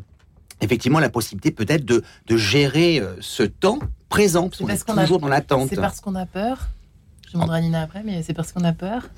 effectivement 0.60 0.98
la 0.98 1.08
possibilité 1.08 1.52
peut-être 1.52 1.84
de, 1.84 2.02
de, 2.26 2.36
gérer 2.36 2.98
euh, 2.98 3.14
ce 3.20 3.44
temps 3.44 3.78
présent, 4.08 4.50
parce 4.66 4.84
qu'on 4.84 4.98
est, 4.98 5.02
toujours 5.02 5.20
dans 5.20 5.28
l'attente. 5.28 5.68
C'est 5.70 5.76
parce 5.76 6.00
qu'on 6.00 6.16
a 6.16 6.26
peur 6.26 6.68
je 7.32 7.38
demanderai 7.38 7.58
à 7.58 7.60
Nina 7.62 7.80
après, 7.80 8.02
mais 8.04 8.22
c'est 8.22 8.34
parce 8.34 8.52
qu'on 8.52 8.64
a 8.64 8.74
peur 8.74 9.08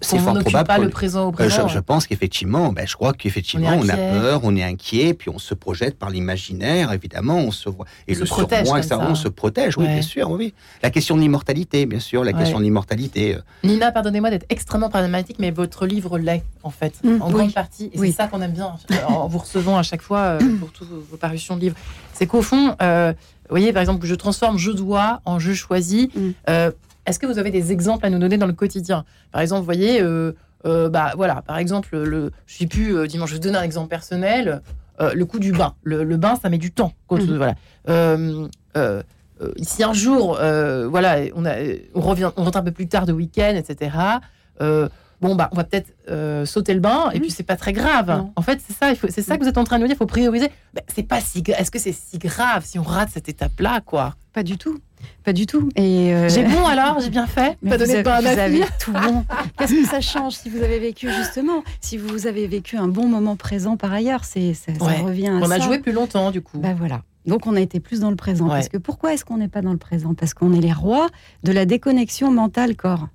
c'est 0.00 0.18
fort 0.18 0.38
probable. 0.38 0.66
Pas 0.66 0.78
le 0.78 0.88
présent 0.88 1.28
au 1.28 1.32
présent. 1.32 1.68
Je, 1.68 1.78
pense 1.78 2.06
qu'effectivement, 2.06 2.72
ben, 2.72 2.86
je 2.86 2.94
crois 2.94 3.12
qu'effectivement, 3.12 3.72
on, 3.72 3.88
a 3.88 3.96
peur, 3.96 4.40
on 4.44 4.54
est 4.54 4.62
inquiet, 4.62 5.14
puis 5.14 5.30
on 5.30 5.38
se 5.38 5.54
projette 5.54 5.98
par 5.98 6.10
l'imaginaire, 6.10 6.92
évidemment, 6.92 7.36
on 7.36 7.50
se 7.50 7.68
voit. 7.68 7.86
Et 8.06 8.14
le 8.14 8.24
protège 8.24 8.64
surmoi, 8.64 8.82
ça, 8.82 8.98
on 9.00 9.14
se 9.14 9.28
protège, 9.28 9.76
oui, 9.76 9.86
bien 9.86 10.02
sûr, 10.02 10.30
oui. 10.30 10.54
La 10.82 10.90
question 10.90 11.16
de 11.16 11.20
l'immortalité, 11.20 11.86
bien 11.86 12.00
sûr, 12.00 12.24
la 12.24 12.32
question 12.32 12.58
de 12.58 12.64
l'immortalité. 12.64 13.36
Euh. 13.36 13.40
Nina, 13.64 13.90
pardonnez-moi 13.92 14.30
d'être 14.30 14.46
extrêmement 14.48 14.88
problématique, 14.88 15.36
mais 15.38 15.50
votre 15.50 15.86
livre 15.86 16.18
l'est, 16.18 16.44
en 16.62 16.70
fait, 16.70 16.94
mm. 17.02 17.22
en 17.22 17.30
grande 17.30 17.52
partie. 17.52 17.90
Et 17.92 17.98
c'est 17.98 18.12
ça 18.12 18.28
qu'on 18.28 18.42
aime 18.42 18.52
bien 18.52 18.72
en 19.08 19.26
vous 19.26 19.38
recevant 19.38 19.76
à 19.76 19.82
chaque 19.82 20.02
fois 20.02 20.20
euh, 20.20 20.38
pour 20.60 20.70
toutes 20.70 20.88
vos 20.88 21.16
parutions 21.16 21.56
de 21.56 21.62
livres. 21.62 21.76
C'est 22.12 22.26
qu'au 22.26 22.42
fond, 22.42 22.74
euh, 22.82 23.12
vous 23.12 23.54
voyez, 23.54 23.72
par 23.72 23.80
exemple, 23.80 24.00
que 24.00 24.06
je 24.06 24.14
transforme 24.14 24.58
je 24.58 24.70
dois 24.70 25.20
en 25.24 25.38
je 25.38 25.52
choisis. 25.52 26.08
Mm. 26.14 26.30
Est-ce 27.08 27.18
que 27.18 27.26
vous 27.26 27.38
avez 27.38 27.50
des 27.50 27.72
exemples 27.72 28.04
à 28.04 28.10
nous 28.10 28.18
donner 28.18 28.36
dans 28.36 28.46
le 28.46 28.52
quotidien? 28.52 29.06
Par 29.32 29.40
exemple, 29.40 29.60
vous 29.60 29.64
voyez, 29.64 30.02
euh, 30.02 30.32
euh, 30.66 30.90
bah 30.90 31.12
voilà, 31.16 31.40
par 31.40 31.56
exemple, 31.56 31.96
le, 31.96 32.32
je 32.44 32.54
suis 32.54 32.66
plus 32.66 32.94
euh, 32.94 33.06
dimanche. 33.06 33.30
Je 33.30 33.34
vais 33.34 33.40
donner 33.40 33.56
un 33.56 33.62
exemple 33.62 33.88
personnel. 33.88 34.60
le 35.00 35.24
coup 35.24 35.38
du 35.38 35.52
bain. 35.52 35.74
Le, 35.84 36.04
bain, 36.16 36.36
ça 36.36 36.50
met 36.50 36.58
du 36.58 36.70
temps. 36.70 36.92
Mhm. 37.10 37.38
Voilà. 37.38 37.54
si 39.62 39.82
un 39.82 39.92
jour, 39.94 40.38
voilà, 40.90 41.16
on, 41.34 41.46
a, 41.46 41.54
on 41.94 42.00
revient, 42.00 42.30
on 42.36 42.44
rentre 42.44 42.58
un 42.58 42.62
peu 42.62 42.72
plus 42.72 42.88
tard 42.88 43.06
de 43.06 43.12
week-end, 43.12 43.54
etc 43.56 44.18
bon 45.20 45.34
bah 45.34 45.48
on 45.52 45.56
va 45.56 45.64
peut-être 45.64 45.92
sauter 46.46 46.74
le 46.74 46.80
bain 46.80 47.10
et 47.12 47.20
puis 47.20 47.30
c'est 47.30 47.42
pas 47.42 47.56
très 47.56 47.72
grave. 47.72 48.24
En 48.36 48.42
fait, 48.42 48.60
c'est 48.66 48.74
ça, 48.76 48.92
c'est 49.08 49.22
ça 49.22 49.36
que 49.36 49.42
vous 49.42 49.48
êtes 49.48 49.58
en 49.58 49.64
train 49.64 49.76
de 49.76 49.82
nous 49.82 49.88
dire. 49.88 49.96
Il 49.96 49.98
faut 49.98 50.06
prioriser. 50.06 50.50
Ben, 50.74 50.82
c'est 50.94 51.02
pas 51.02 51.20
si, 51.20 51.42
est-ce 51.46 51.70
que 51.70 51.78
c'est 51.78 51.92
si 51.92 52.18
grave 52.18 52.64
si 52.64 52.78
on 52.78 52.82
rate 52.82 53.10
cette 53.12 53.28
étape-là, 53.28 53.80
quoi? 53.80 54.14
Pas 54.32 54.42
du 54.42 54.56
tout. 54.56 54.78
Pas 55.24 55.32
du 55.32 55.46
tout. 55.46 55.68
Et 55.76 56.14
euh, 56.14 56.28
J'ai 56.28 56.44
bon 56.44 56.64
alors, 56.66 57.00
j'ai 57.00 57.10
bien 57.10 57.26
fait? 57.26 57.58
pas 57.68 57.78
donné 57.78 58.02
vous, 58.02 58.08
avez, 58.08 58.64
tout 58.80 58.92
bon. 58.92 59.24
Qu'est-ce 59.58 59.74
que 59.74 59.86
ça 59.86 60.00
change 60.00 60.34
si 60.34 60.48
vous 60.48 60.62
avez 60.62 60.78
vécu 60.78 61.10
justement, 61.12 61.62
si 61.80 61.96
vous 61.96 62.26
avez 62.26 62.46
vécu 62.46 62.76
un 62.76 62.88
bon 62.88 63.06
moment 63.06 63.36
présent 63.36 63.76
par 63.76 63.92
ailleurs, 63.92 64.24
c'est 64.24 64.54
ça, 64.54 64.72
revient. 65.02 65.28
À 65.28 65.34
on 65.34 65.50
a 65.50 65.58
joué 65.58 65.78
plus 65.78 65.92
longtemps 65.92 66.30
du 66.30 66.40
coup. 66.40 66.58
Bah 66.58 66.74
voilà. 66.76 67.02
Donc 67.26 67.46
on 67.46 67.56
a 67.56 67.60
été 67.60 67.80
plus 67.80 68.00
dans 68.00 68.10
le 68.10 68.16
présent. 68.16 68.48
Parce 68.48 68.68
que 68.68 68.78
pourquoi 68.78 69.12
est-ce 69.12 69.24
qu'on 69.24 69.38
n'est 69.38 69.48
pas 69.48 69.60
dans 69.60 69.72
le 69.72 69.78
présent? 69.78 70.14
Parce 70.14 70.34
qu'on 70.34 70.52
est 70.52 70.60
les 70.60 70.72
rois 70.72 71.08
de 71.42 71.52
la 71.52 71.64
déconnexion 71.66 72.30
mentale 72.30 72.74
corps. 72.76 73.08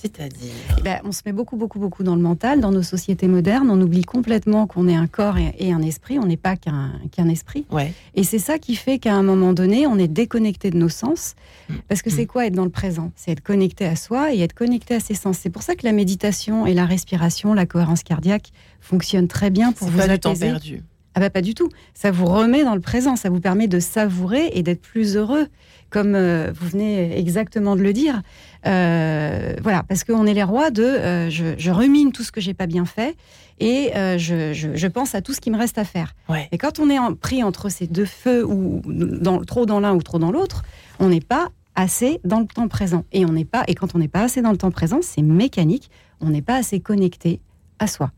C'est-à-dire 0.00 0.52
eh 0.78 0.82
ben, 0.82 1.00
On 1.04 1.12
se 1.12 1.22
met 1.26 1.32
beaucoup, 1.32 1.56
beaucoup, 1.56 1.78
beaucoup 1.78 2.02
dans 2.02 2.14
le 2.14 2.22
mental. 2.22 2.60
Dans 2.60 2.70
nos 2.70 2.82
sociétés 2.82 3.28
modernes, 3.28 3.70
on 3.70 3.80
oublie 3.80 4.04
complètement 4.04 4.66
qu'on 4.66 4.88
est 4.88 4.94
un 4.94 5.06
corps 5.06 5.36
et, 5.36 5.72
un 5.72 5.82
esprit. 5.82 6.18
On 6.18 6.26
n'est 6.26 6.36
pas 6.36 6.56
qu'un 6.56 7.28
esprit. 7.28 7.66
Ouais. 7.70 7.92
Et 8.14 8.24
c'est 8.24 8.38
ça 8.38 8.58
qui 8.58 8.76
fait 8.76 8.98
qu'à 8.98 9.14
un 9.14 9.22
moment 9.22 9.52
donné, 9.52 9.86
on 9.86 9.98
est 9.98 10.08
déconnecté 10.08 10.70
de 10.70 10.78
nos 10.78 10.88
sens. 10.88 11.34
Mm. 11.68 11.74
Parce 11.88 12.02
que 12.02 12.10
c'est 12.10 12.24
mm. 12.24 12.28
quoi 12.28 12.46
être 12.46 12.54
dans 12.54 12.64
le 12.64 12.70
présent? 12.70 13.12
C'est 13.14 13.32
être 13.32 13.42
connecté 13.42 13.84
à 13.84 13.96
soi 13.96 14.32
et 14.32 14.40
être 14.40 14.54
connecté 14.54 14.94
à 14.94 15.00
ses 15.00 15.14
sens. 15.14 15.38
C'est 15.38 15.50
pour 15.50 15.62
ça 15.62 15.74
que 15.74 15.84
la 15.84 15.92
méditation 15.92 16.66
et 16.66 16.74
la 16.74 16.86
respiration, 16.86 17.52
la 17.52 17.66
cohérence 17.66 18.02
cardiaque 18.02 18.52
fonctionnent 18.80 19.28
très 19.28 19.50
bien 19.50 19.72
pour 19.72 19.88
vous 19.88 19.98
pas 19.98 20.04
apaiser. 20.04 20.16
du 20.16 20.20
temps 20.20 20.34
perdu. 20.34 20.82
Ah 21.14 21.20
bah 21.20 21.30
pas 21.30 21.42
du 21.42 21.54
tout. 21.54 21.68
Ça 21.92 22.10
vous 22.10 22.26
remet 22.26 22.64
dans 22.64 22.74
le 22.74 22.80
présent. 22.80 23.16
Ça 23.16 23.30
vous 23.30 23.40
permet 23.40 23.66
de 23.66 23.80
savourer 23.80 24.50
et 24.54 24.62
d'être 24.62 24.80
plus 24.80 25.16
heureux 25.16 25.48
comme 25.90 26.14
euh, 26.14 26.52
vous 26.54 26.68
venez 26.68 27.18
exactement 27.18 27.76
de 27.76 27.82
le 27.82 27.92
dire. 27.92 28.22
Euh, 28.66 29.54
voilà, 29.62 29.82
parce 29.82 30.04
qu'on 30.04 30.26
est 30.26 30.34
les 30.34 30.42
rois 30.42 30.70
de 30.70 30.82
euh, 30.82 31.30
je, 31.30 31.70
rumine 31.70 32.12
tout 32.12 32.22
ce 32.22 32.32
que 32.32 32.40
j'ai 32.40 32.54
pas 32.54 32.66
bien 32.66 32.84
fait 32.84 33.16
et 33.58 33.90
je, 33.94 34.86
pense 34.86 35.14
à 35.14 35.20
tout 35.20 35.34
ce 35.34 35.40
qui 35.40 35.50
me 35.50 35.58
reste 35.58 35.76
à 35.76 35.84
faire. 35.84 36.14
Et 36.50 36.56
quand 36.56 36.78
on 36.78 36.88
est 36.88 36.98
pris 37.16 37.42
entre 37.42 37.68
ces 37.68 37.86
deux 37.86 38.06
feux 38.06 38.44
ou 38.46 38.80
dans, 38.86 39.44
trop 39.44 39.66
dans 39.66 39.80
l'un 39.80 39.94
ou 39.94 40.02
trop 40.02 40.18
dans 40.18 40.30
l'autre, 40.30 40.62
on 40.98 41.08
n'est 41.08 41.20
pas 41.20 41.48
assez 41.74 42.20
dans 42.24 42.40
le 42.40 42.46
temps 42.46 42.68
présent. 42.68 43.04
Et 43.12 43.26
on 43.26 43.32
n'est 43.32 43.44
pas 43.44 43.64
et 43.68 43.74
quand 43.74 43.94
on 43.94 43.98
n'est 43.98 44.08
pas 44.08 44.22
assez 44.22 44.40
dans 44.40 44.50
le 44.50 44.56
temps 44.56 44.70
présent, 44.70 45.00
c'est 45.02 45.22
mécanique. 45.22 45.90
On 46.20 46.30
n'est 46.30 46.42
pas 46.42 46.56
assez 46.56 46.80
connecté 46.80 47.40
à 47.78 47.86
soi. 47.86 48.12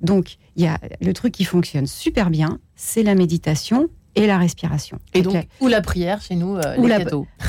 Donc, 0.00 0.36
il 0.56 0.64
y 0.64 0.66
a 0.66 0.78
le 1.00 1.12
truc 1.12 1.32
qui 1.32 1.44
fonctionne 1.44 1.86
super 1.86 2.30
bien, 2.30 2.58
c'est 2.74 3.02
la 3.02 3.14
méditation 3.14 3.88
et 4.16 4.26
la 4.26 4.38
respiration. 4.38 4.98
Et 5.14 5.22
donc, 5.22 5.46
ou 5.60 5.68
la 5.68 5.82
prière 5.82 6.20
chez 6.20 6.34
nous, 6.34 6.56
euh, 6.56 6.76
les 6.76 6.88
la, 6.88 6.98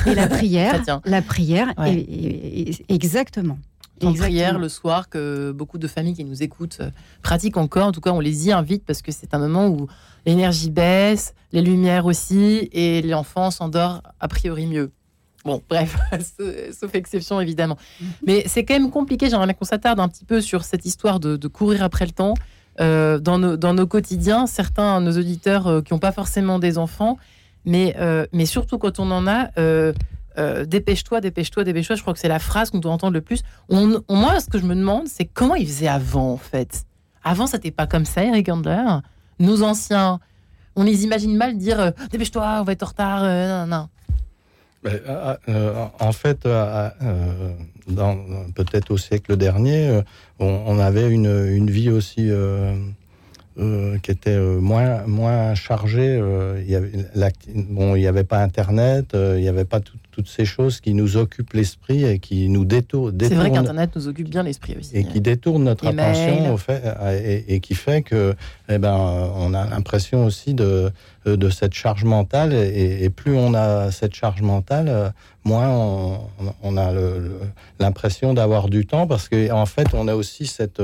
Et 0.06 0.14
la 0.14 0.26
prière, 0.28 0.82
la 1.04 1.22
prière, 1.22 1.74
exactement. 2.88 3.58
La 4.00 4.12
prière 4.12 4.58
le 4.60 4.68
soir 4.68 5.08
que 5.08 5.50
beaucoup 5.50 5.78
de 5.78 5.88
familles 5.88 6.14
qui 6.14 6.24
nous 6.24 6.42
écoutent 6.42 6.78
euh, 6.80 6.90
pratiquent 7.22 7.56
encore. 7.56 7.88
En 7.88 7.92
tout 7.92 8.00
cas, 8.00 8.12
on 8.12 8.20
les 8.20 8.46
y 8.46 8.52
invite 8.52 8.84
parce 8.84 9.02
que 9.02 9.10
c'est 9.10 9.34
un 9.34 9.40
moment 9.40 9.66
où 9.66 9.88
l'énergie 10.24 10.70
baisse, 10.70 11.34
les 11.50 11.62
lumières 11.62 12.06
aussi, 12.06 12.68
et 12.70 13.02
l'enfant 13.02 13.50
s'endort 13.50 14.02
a 14.20 14.28
priori 14.28 14.66
mieux. 14.66 14.92
Bon, 15.44 15.62
bref, 15.68 15.96
sauf 16.78 16.94
exception 16.94 17.40
évidemment. 17.40 17.76
Mm-hmm. 17.76 18.06
Mais 18.26 18.44
c'est 18.46 18.64
quand 18.64 18.74
même 18.74 18.90
compliqué. 18.90 19.30
J'aimerais 19.30 19.52
qu'on 19.54 19.64
s'attarde 19.64 19.98
un 19.98 20.08
petit 20.08 20.24
peu 20.24 20.40
sur 20.40 20.62
cette 20.62 20.84
histoire 20.84 21.18
de, 21.18 21.36
de 21.36 21.48
courir 21.48 21.82
après 21.82 22.06
le 22.06 22.12
temps. 22.12 22.34
Euh, 22.80 23.18
dans, 23.18 23.38
nos, 23.38 23.56
dans, 23.56 23.74
nos, 23.74 23.86
quotidiens, 23.86 24.46
certains, 24.46 25.00
nos 25.00 25.18
auditeurs 25.18 25.66
euh, 25.66 25.82
qui 25.82 25.92
n'ont 25.92 25.98
pas 25.98 26.12
forcément 26.12 26.60
des 26.60 26.78
enfants, 26.78 27.18
mais, 27.64 27.96
euh, 27.98 28.26
mais 28.32 28.46
surtout 28.46 28.78
quand 28.78 29.00
on 29.00 29.10
en 29.10 29.26
a, 29.26 29.50
dépêche-toi, 30.64 31.20
dépêche-toi, 31.20 31.64
dépêche-toi, 31.64 31.96
je 31.96 32.02
crois 32.02 32.14
que 32.14 32.20
c'est 32.20 32.28
la 32.28 32.38
phrase 32.38 32.70
qu'on 32.70 32.78
doit 32.78 32.92
entendre 32.92 33.14
le 33.14 33.20
plus. 33.20 33.42
Moi, 33.68 34.40
ce 34.40 34.48
que 34.48 34.58
je 34.58 34.64
me 34.64 34.76
demande, 34.76 35.08
c'est 35.08 35.24
comment 35.24 35.56
ils 35.56 35.66
faisaient 35.66 35.88
avant, 35.88 36.32
en 36.32 36.36
fait. 36.36 36.84
Avant, 37.24 37.48
c'était 37.48 37.72
pas 37.72 37.88
comme 37.88 38.04
ça, 38.04 38.22
Eric 38.22 38.48
Handler. 38.48 38.84
Nos 39.40 39.62
anciens, 39.64 40.20
on 40.76 40.84
les 40.84 41.02
imagine 41.02 41.36
mal 41.36 41.58
dire 41.58 41.92
dépêche-toi, 42.12 42.58
on 42.60 42.62
va 42.62 42.72
être 42.72 42.84
en 42.84 42.86
retard. 42.86 43.22
non, 43.22 43.66
non. 43.66 43.88
En 44.84 46.12
fait, 46.12 46.40
peut-être 48.54 48.90
au 48.90 48.98
siècle 48.98 49.36
dernier, 49.36 50.02
on, 50.38 50.78
avait 50.78 51.10
une, 51.10 51.70
vie 51.70 51.90
aussi 51.90 52.30
euh, 52.30 52.74
euh, 53.58 53.98
qui 53.98 54.10
était 54.10 54.30
euh, 54.30 54.60
moins, 54.60 55.06
moins 55.06 55.54
chargée. 55.54 56.20
il 56.66 58.00
n'y 58.00 58.06
avait 58.06 58.24
pas 58.24 58.42
Internet, 58.42 59.10
il 59.14 59.40
n'y 59.40 59.48
avait 59.48 59.64
pas 59.64 59.80
toutes 60.18 60.28
ces 60.28 60.44
choses 60.44 60.80
qui 60.80 60.94
nous 60.94 61.16
occupent 61.16 61.52
l'esprit 61.52 62.04
et 62.04 62.18
qui 62.18 62.48
nous 62.48 62.64
détournent. 62.64 63.16
C'est 63.20 63.36
vrai 63.36 63.52
qu'Internet 63.52 63.90
nous 63.94 64.08
occupe 64.08 64.28
bien 64.28 64.42
l'esprit 64.42 64.74
aussi. 64.76 64.96
Et 64.96 65.04
qui 65.04 65.20
détourne 65.20 65.62
notre 65.62 65.86
attention 65.86 66.52
au 66.52 66.56
fait, 66.56 66.82
et, 67.46 67.60
qui 67.60 67.76
fait 67.76 68.02
que, 68.02 68.34
eh 68.68 68.78
ben, 68.78 68.96
on 68.96 69.54
a 69.54 69.64
l'impression 69.66 70.24
aussi 70.24 70.54
de, 70.54 70.90
de 71.24 71.50
cette 71.50 71.72
charge 71.72 72.02
mentale. 72.02 72.52
Et, 72.52 73.08
plus 73.10 73.36
on 73.36 73.54
a 73.54 73.92
cette 73.92 74.16
charge 74.16 74.42
mentale, 74.42 75.12
moins 75.44 75.70
on, 76.64 76.76
a 76.76 76.92
l'impression 77.78 78.34
d'avoir 78.34 78.68
du 78.68 78.86
temps 78.86 79.06
parce 79.06 79.28
qu'en 79.28 79.60
en 79.60 79.66
fait, 79.66 79.86
on 79.94 80.08
a 80.08 80.16
aussi 80.16 80.46
cette, 80.46 80.82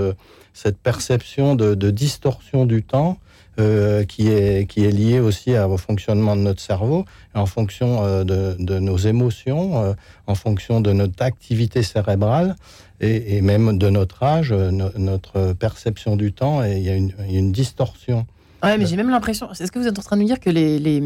cette 0.53 0.79
perception 0.79 1.57
de, 1.57 1.91
distorsion 1.91 2.67
du 2.67 2.85
temps 2.85 3.19
euh, 3.61 4.03
qui, 4.05 4.27
est, 4.31 4.69
qui 4.69 4.85
est 4.85 4.91
lié 4.91 5.21
aussi 5.21 5.57
au 5.57 5.77
fonctionnement 5.77 6.35
de 6.35 6.41
notre 6.41 6.61
cerveau, 6.61 7.05
en 7.35 7.47
fonction 7.47 8.03
euh, 8.03 8.25
de, 8.25 8.57
de, 8.59 8.81
nos 8.81 8.97
émotions, 8.97 9.81
euh, 9.81 9.93
en 10.27 10.35
fonction 10.35 10.81
de 10.81 10.93
notre 10.93 11.23
activité 11.23 11.85
cérébrale 11.85 12.57
et, 13.01 13.43
même 13.43 13.79
de 13.79 13.91
notre 13.91 14.25
âge, 14.25 14.53
notre 14.53 15.53
perception 15.53 16.17
du 16.17 16.33
temps, 16.33 16.65
et 16.65 16.79
il 16.79 16.83
y 16.83 16.91
a 16.91 16.97
une, 16.97 17.53
distorsion. 17.53 18.27
Ouais, 18.63 18.77
mais 18.77 18.87
j'ai 18.87 18.97
même 18.97 19.11
l'impression. 19.11 19.53
Est-ce 19.53 19.71
que 19.71 19.79
vous 19.79 19.87
êtes 19.87 19.99
en 20.01 20.03
train 20.03 20.17
de 20.17 20.23
nous 20.23 20.27
dire 20.27 20.41
que 20.41 20.51
les, 20.51 20.81
les 20.81 21.01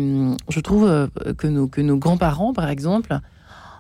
je 0.49 0.61
trouve 0.61 1.09
que 1.37 1.47
nos, 1.49 1.67
que 1.67 1.83
nos 1.83 1.99
grands-parents, 1.99 2.55
par 2.55 2.71
exemple, 2.71 3.19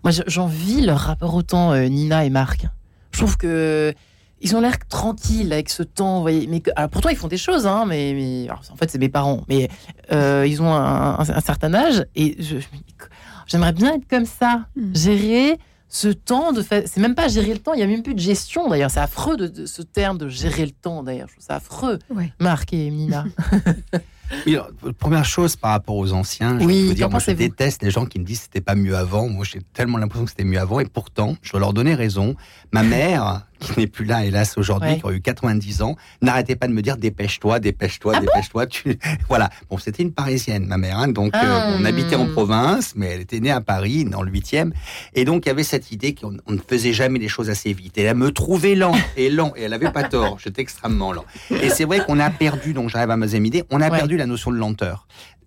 moi 0.04 0.12
j'envie 0.26 0.84
leur 0.84 0.98
rapport 0.98 1.34
au 1.34 1.42
temps, 1.42 1.74
Nina 1.74 2.26
et 2.26 2.30
Marc. 2.30 2.66
Je 3.12 3.18
trouve 3.18 3.38
que 3.38 3.94
ils 4.40 4.56
ont 4.56 4.60
l'air 4.60 4.78
tranquilles 4.88 5.52
avec 5.52 5.68
ce 5.68 5.82
temps, 5.82 6.16
vous 6.16 6.22
voyez. 6.22 6.46
Mais 6.46 6.62
alors 6.76 6.90
pourtant, 6.90 7.08
ils 7.08 7.16
font 7.16 7.28
des 7.28 7.36
choses, 7.36 7.66
hein, 7.66 7.84
mais, 7.86 8.12
mais 8.14 8.50
en 8.50 8.76
fait, 8.76 8.90
c'est 8.90 8.98
mes 8.98 9.08
parents. 9.08 9.44
Mais 9.48 9.68
euh, 10.12 10.46
ils 10.46 10.62
ont 10.62 10.72
un, 10.72 11.24
certain 11.40 11.74
âge 11.74 12.04
et 12.14 12.36
j'aimerais 13.46 13.72
bien 13.72 13.94
être 13.94 14.08
comme 14.08 14.26
ça, 14.26 14.66
hmm. 14.76 14.94
gérer 14.94 15.58
ce 15.88 16.08
temps 16.08 16.52
de 16.52 16.62
fait. 16.62 16.86
C'est 16.86 17.00
même 17.00 17.14
pas 17.14 17.28
gérer 17.28 17.52
le 17.52 17.58
temps, 17.58 17.72
il 17.72 17.80
y 17.80 17.82
a 17.82 17.86
même 17.86 18.02
plus 18.02 18.14
de 18.14 18.20
gestion 18.20 18.68
d'ailleurs. 18.68 18.90
C'est 18.90 19.00
affreux 19.00 19.36
de, 19.36 19.66
ce 19.66 19.82
terme 19.82 20.18
de 20.18 20.28
gérer 20.28 20.66
le 20.66 20.72
temps 20.72 21.02
d'ailleurs. 21.02 21.28
Je 21.28 21.34
trouve 21.34 21.44
ça 21.44 21.56
affreux, 21.56 21.98
Marc 22.38 22.72
et 22.72 22.90
Nina. 22.90 23.24
Oui, 24.46 24.56
première 24.98 25.24
chose 25.24 25.56
par 25.56 25.70
rapport 25.70 25.96
aux 25.96 26.12
anciens, 26.12 26.58
je 26.58 26.64
oui, 26.64 26.94
dire, 26.94 27.08
moi 27.08 27.18
je 27.18 27.30
déteste 27.30 27.82
les 27.82 27.90
gens 27.90 28.04
qui 28.04 28.18
me 28.18 28.24
disent 28.24 28.42
c'était 28.42 28.60
pas 28.60 28.74
mieux 28.74 28.96
avant. 28.96 29.28
Moi 29.28 29.44
j'ai 29.50 29.60
tellement 29.72 29.98
l'impression 29.98 30.24
que 30.24 30.30
c'était 30.30 30.44
mieux 30.44 30.60
avant 30.60 30.80
et 30.80 30.84
pourtant, 30.84 31.36
je 31.42 31.52
dois 31.52 31.60
leur 31.60 31.72
donner 31.72 31.94
raison. 31.94 32.34
Ma 32.72 32.82
mère, 32.82 33.46
qui 33.58 33.78
n'est 33.78 33.86
plus 33.86 34.04
là, 34.04 34.24
hélas, 34.24 34.56
aujourd'hui, 34.58 35.00
qui 35.00 35.06
a 35.06 35.12
eu 35.12 35.20
90 35.20 35.82
ans, 35.82 35.96
n'arrêtait 36.22 36.56
pas 36.56 36.68
de 36.68 36.72
me 36.72 36.82
dire 36.82 36.96
dépêche-toi, 36.96 37.60
dépêche-toi, 37.60 38.14
ah 38.16 38.20
dépêche-toi. 38.20 38.66
tu... 38.66 38.98
Voilà. 39.28 39.50
Bon, 39.70 39.78
c'était 39.78 40.02
une 40.02 40.12
parisienne, 40.12 40.66
ma 40.66 40.76
mère. 40.76 40.98
Hein, 40.98 41.08
donc, 41.08 41.34
euh, 41.34 41.40
ah. 41.42 41.76
on 41.78 41.84
habitait 41.84 42.16
en 42.16 42.26
province, 42.26 42.94
mais 42.96 43.06
elle 43.06 43.20
était 43.20 43.40
née 43.40 43.50
à 43.50 43.60
Paris, 43.60 44.04
dans 44.04 44.22
le 44.22 44.30
8e. 44.30 44.72
Et 45.14 45.24
donc, 45.24 45.46
il 45.46 45.48
y 45.48 45.52
avait 45.52 45.64
cette 45.64 45.92
idée 45.92 46.14
qu'on 46.14 46.30
ne 46.30 46.58
faisait 46.66 46.92
jamais 46.92 47.18
les 47.18 47.28
choses 47.28 47.50
assez 47.50 47.72
vite. 47.72 47.98
Et 47.98 48.02
elle 48.02 48.16
me 48.16 48.32
trouvait 48.32 48.74
lent 48.74 48.94
et 49.16 49.30
lent. 49.30 49.52
Et 49.56 49.62
elle 49.62 49.72
avait 49.72 49.92
pas 49.92 50.04
tort. 50.04 50.38
J'étais 50.42 50.62
extrêmement 50.62 51.12
lent. 51.12 51.24
Et 51.50 51.68
c'est 51.70 51.84
vrai 51.84 52.04
qu'on 52.04 52.18
a 52.18 52.30
perdu, 52.30 52.72
donc 52.72 52.90
j'arrive 52.90 53.10
à 53.10 53.16
ma 53.16 53.26
deuxième 53.26 53.46
idée, 53.46 53.64
on 53.70 53.80
a 53.80 53.90
perdu 53.90 54.16
la 54.16 54.26
notion 54.26 54.50
de 54.50 54.56
lenteur. 54.56 55.06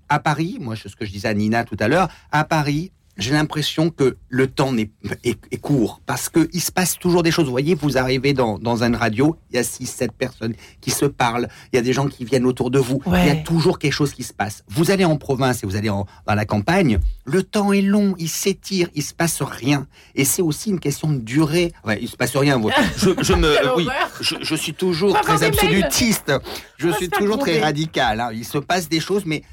À 0.10 0.20
Paris, 0.20 0.58
moi, 0.60 0.76
ce 0.76 0.94
que 0.96 1.06
je 1.06 1.12
disais 1.12 1.30
à 1.30 1.34
Nina 1.34 1.64
tout 1.64 1.78
à 1.80 1.88
l'heure, 1.88 2.10
à 2.32 2.44
Paris, 2.44 2.92
j'ai 3.22 3.32
l'impression 3.32 3.90
que 3.90 4.18
le 4.30 4.48
temps 4.48 4.76
est, 4.78 4.92
est, 5.24 5.58
court 5.62 6.02
parce 6.06 6.28
qu'il 6.30 6.62
se 6.62 6.72
passe 6.72 6.98
toujours 6.98 7.24
des 7.24 7.32
choses. 7.32 7.46
Vous 7.46 7.52
voyez, 7.52 7.76
vous 7.76 7.98
arrivez 7.98 8.34
dans, 8.34 8.58
dans 8.58 8.84
une 8.84 8.96
radio, 8.96 9.38
il 9.52 9.58
y 9.58 9.60
a 9.60 9.62
6-7 9.62 10.10
personnes 10.18 10.54
qui 10.82 10.92
se 10.92 11.06
parlent, 11.06 11.48
il 11.72 11.76
y 11.76 11.80
a 11.80 11.82
des 11.82 11.94
gens 11.94 12.08
qui 12.08 12.26
viennent 12.26 12.46
autour 12.46 12.72
de 12.72 12.80
vous, 12.80 13.02
il 13.06 13.28
y 13.28 13.30
a 13.30 13.36
toujours 13.36 13.80
quelque 13.80 13.94
chose 13.94 14.14
qui 14.14 14.24
se 14.24 14.34
passe. 14.34 14.64
Vous 14.68 14.92
allez 14.92 15.06
en 15.06 15.18
province 15.18 15.64
et 15.64 15.68
vous 15.68 15.76
allez 15.76 15.90
en, 15.90 16.08
dans 16.26 16.36
la 16.36 16.46
campagne, 16.46 17.00
le 17.26 17.44
temps 17.44 17.72
est 17.74 17.82
long, 17.82 18.16
il 18.18 18.30
s'étire, 18.30 18.90
il 18.96 19.04
se 19.04 19.14
passe 19.14 19.42
rien. 19.42 19.88
Et 20.16 20.26
c'est 20.26 20.42
aussi 20.42 20.72
une 20.72 20.80
question 20.80 21.10
de 21.10 21.20
durée. 21.20 21.72
Ouais, 21.86 22.00
il 22.02 22.10
se 22.10 22.18
passe 22.18 22.36
rien. 22.36 22.60
Je, 22.98 23.12
je 23.22 23.34
me, 23.34 23.56
oui, 23.78 23.88
je, 24.20 24.36
je, 24.42 24.56
suis 24.56 24.74
toujours 24.74 25.20
très 25.22 25.44
absolutiste. 25.44 26.32
Je 26.78 26.90
suis 26.90 27.10
toujours 27.10 27.38
très 27.38 27.60
radical. 27.60 28.20
Hein. 28.20 28.30
Il 28.34 28.46
se 28.46 28.58
passe 28.58 28.90
des 28.90 29.00
choses, 29.00 29.26
mais 29.26 29.44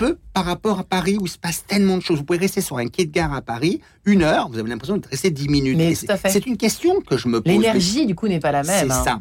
peu 0.00 0.16
par 0.32 0.46
rapport 0.46 0.78
à 0.78 0.84
Paris 0.84 1.18
où 1.20 1.26
il 1.26 1.30
se 1.30 1.36
passe 1.36 1.64
tellement 1.66 1.98
de 1.98 2.02
choses. 2.02 2.18
Vous 2.18 2.24
pouvez 2.24 2.38
rester 2.38 2.62
sur 2.62 2.78
un 2.78 2.88
quai 2.88 3.04
de 3.04 3.12
gare 3.12 3.34
à 3.34 3.42
Paris 3.42 3.80
une 4.06 4.22
heure, 4.22 4.48
vous 4.48 4.58
avez 4.58 4.68
l'impression 4.70 4.96
de 4.96 5.06
rester 5.06 5.30
dix 5.30 5.48
minutes. 5.48 5.78
C'est 6.26 6.46
une 6.46 6.56
question 6.56 7.00
que 7.02 7.18
je 7.18 7.28
me 7.28 7.40
pose. 7.42 7.52
L'énergie, 7.52 8.06
du 8.06 8.14
coup, 8.14 8.26
n'est 8.26 8.40
pas 8.40 8.50
la 8.50 8.62
même. 8.62 8.88
C'est 8.88 8.92
hein. 8.92 9.04
ça. 9.04 9.20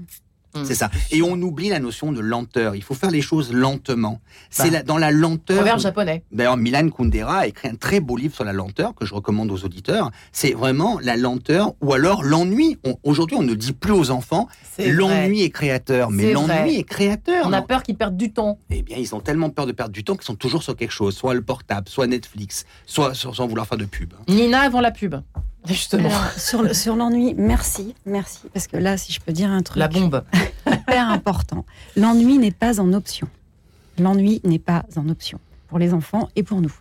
Mm. 0.55 0.65
C'est 0.65 0.75
ça. 0.75 0.89
Et 1.11 1.21
on 1.21 1.33
oublie 1.41 1.69
la 1.69 1.79
notion 1.79 2.11
de 2.11 2.19
lenteur. 2.19 2.75
Il 2.75 2.83
faut 2.83 2.93
faire 2.93 3.11
les 3.11 3.21
choses 3.21 3.53
lentement. 3.53 4.19
C'est 4.49 4.71
bah. 4.71 4.83
dans 4.83 4.97
la 4.97 5.11
lenteur. 5.11 5.57
Proverbe 5.57 5.79
japonais. 5.79 6.23
D'ailleurs, 6.31 6.57
Milan 6.57 6.89
Kundera 6.89 7.39
a 7.39 7.47
écrit 7.47 7.67
un 7.67 7.75
très 7.75 7.99
beau 7.99 8.17
livre 8.17 8.35
sur 8.35 8.43
la 8.43 8.53
lenteur 8.53 8.95
que 8.95 9.05
je 9.05 9.13
recommande 9.13 9.51
aux 9.51 9.63
auditeurs. 9.63 10.11
C'est 10.31 10.53
vraiment 10.53 10.99
la 11.01 11.17
lenteur 11.17 11.73
ou 11.81 11.93
alors 11.93 12.23
l'ennui. 12.23 12.77
Aujourd'hui, 13.03 13.37
on 13.37 13.43
ne 13.43 13.53
dit 13.53 13.73
plus 13.73 13.93
aux 13.93 14.11
enfants 14.11 14.47
l'ennui 14.79 15.43
est 15.43 15.49
créateur, 15.49 16.11
mais 16.11 16.33
l'ennui 16.33 16.77
est 16.77 16.83
créateur. 16.83 17.45
On 17.47 17.53
a 17.53 17.61
peur 17.61 17.83
qu'ils 17.83 17.95
perdent 17.95 18.17
du 18.17 18.31
temps. 18.31 18.59
Eh 18.69 18.81
bien, 18.81 18.97
ils 18.97 19.13
ont 19.15 19.19
tellement 19.19 19.49
peur 19.49 19.65
de 19.65 19.71
perdre 19.71 19.91
du 19.91 20.03
temps 20.03 20.15
qu'ils 20.15 20.25
sont 20.25 20.35
toujours 20.35 20.63
sur 20.63 20.75
quelque 20.75 20.91
chose, 20.91 21.15
soit 21.15 21.33
le 21.33 21.41
portable, 21.41 21.87
soit 21.89 22.07
Netflix, 22.07 22.65
soit 22.85 23.13
sans 23.13 23.47
vouloir 23.47 23.67
faire 23.67 23.77
de 23.77 23.85
pub. 23.85 24.13
Nina 24.27 24.61
avant 24.61 24.81
la 24.81 24.91
pub. 24.91 25.15
Justement. 25.65 26.09
sur, 26.37 26.75
sur 26.75 26.95
l'ennui, 26.95 27.33
merci, 27.37 27.95
merci. 28.05 28.41
Parce 28.53 28.67
que 28.67 28.77
là, 28.77 28.97
si 28.97 29.11
je 29.11 29.19
peux 29.19 29.31
dire 29.31 29.51
un 29.51 29.61
truc. 29.61 29.77
La 29.77 29.87
bombe. 29.87 30.23
Hyper 30.67 31.09
important. 31.09 31.65
L'ennui 31.95 32.37
n'est 32.37 32.51
pas 32.51 32.79
en 32.79 32.93
option. 32.93 33.27
L'ennui 33.97 34.41
n'est 34.43 34.59
pas 34.59 34.85
en 34.95 35.09
option 35.09 35.39
pour 35.67 35.79
les 35.79 35.93
enfants 35.93 36.29
et 36.35 36.43
pour 36.43 36.61
nous. 36.61 36.73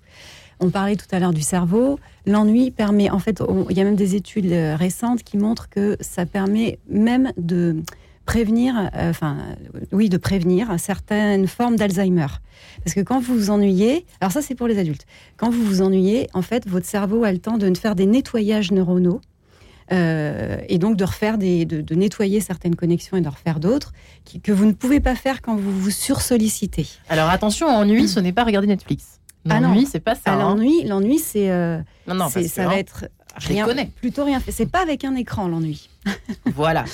On 0.60 0.70
parlait 0.70 0.96
tout 0.96 1.06
à 1.12 1.18
l'heure 1.18 1.32
du 1.32 1.42
cerveau. 1.42 2.00
L'ennui 2.26 2.70
permet, 2.70 3.10
en 3.10 3.18
fait, 3.18 3.42
il 3.70 3.76
y 3.76 3.80
a 3.80 3.84
même 3.84 3.96
des 3.96 4.16
études 4.16 4.50
euh, 4.52 4.74
récentes 4.76 5.22
qui 5.22 5.36
montrent 5.36 5.68
que 5.68 5.96
ça 6.00 6.26
permet 6.26 6.78
même 6.88 7.32
de 7.36 7.76
prévenir, 8.28 8.90
euh, 8.94 9.08
enfin, 9.08 9.38
oui, 9.90 10.10
de 10.10 10.18
prévenir 10.18 10.78
certaines 10.78 11.46
formes 11.46 11.76
d'Alzheimer. 11.76 12.26
Parce 12.84 12.94
que 12.94 13.00
quand 13.00 13.20
vous 13.20 13.34
vous 13.34 13.50
ennuyez, 13.50 14.04
alors 14.20 14.32
ça 14.32 14.42
c'est 14.42 14.54
pour 14.54 14.68
les 14.68 14.78
adultes, 14.78 15.06
quand 15.38 15.48
vous 15.48 15.64
vous 15.64 15.80
ennuyez, 15.80 16.28
en 16.34 16.42
fait, 16.42 16.68
votre 16.68 16.84
cerveau 16.84 17.24
a 17.24 17.32
le 17.32 17.38
temps 17.38 17.56
de 17.56 17.74
faire 17.74 17.94
des 17.94 18.04
nettoyages 18.04 18.70
neuronaux. 18.70 19.22
Euh, 19.90 20.58
et 20.68 20.76
donc 20.76 20.98
de 20.98 21.04
refaire 21.04 21.38
des, 21.38 21.64
de, 21.64 21.94
nettoyer 21.94 22.42
certaines 22.42 22.76
connexions 22.76 23.16
et 23.16 23.22
de 23.22 23.28
refaire 23.28 23.58
d'autres 23.58 23.94
que 24.42 24.52
vous 24.52 24.66
ne 24.66 24.72
pouvez 24.72 25.00
pas 25.00 25.14
faire 25.14 25.40
quand 25.40 25.56
vous 25.56 25.72
vous 25.72 25.90
sursollicitez. 25.90 26.86
Alors 27.08 27.30
attention, 27.30 27.68
ennui, 27.68 28.06
ce 28.06 28.20
n'est 28.20 28.34
pas 28.34 28.44
regarder 28.44 28.68
Netflix. 28.68 29.20
Ah 29.48 29.60
l'ennui, 29.60 29.86
c'est 29.86 30.00
pas 30.00 30.14
ça. 30.14 30.20
Ah, 30.26 30.32
hein. 30.34 30.40
L'ennui, 30.40 30.84
l'ennui, 30.84 31.18
c'est 31.18 31.50
euh, 31.50 31.78
non, 32.06 32.16
non, 32.16 32.28
ça 32.28 32.66
va 32.66 32.78
être 32.78 33.06
rien, 33.36 33.66
plutôt 33.98 34.24
rien. 34.24 34.42
C'est 34.50 34.70
pas 34.70 34.82
avec 34.82 35.04
un 35.04 35.14
écran 35.14 35.48
l'ennui. 35.48 35.88
voilà. 36.54 36.84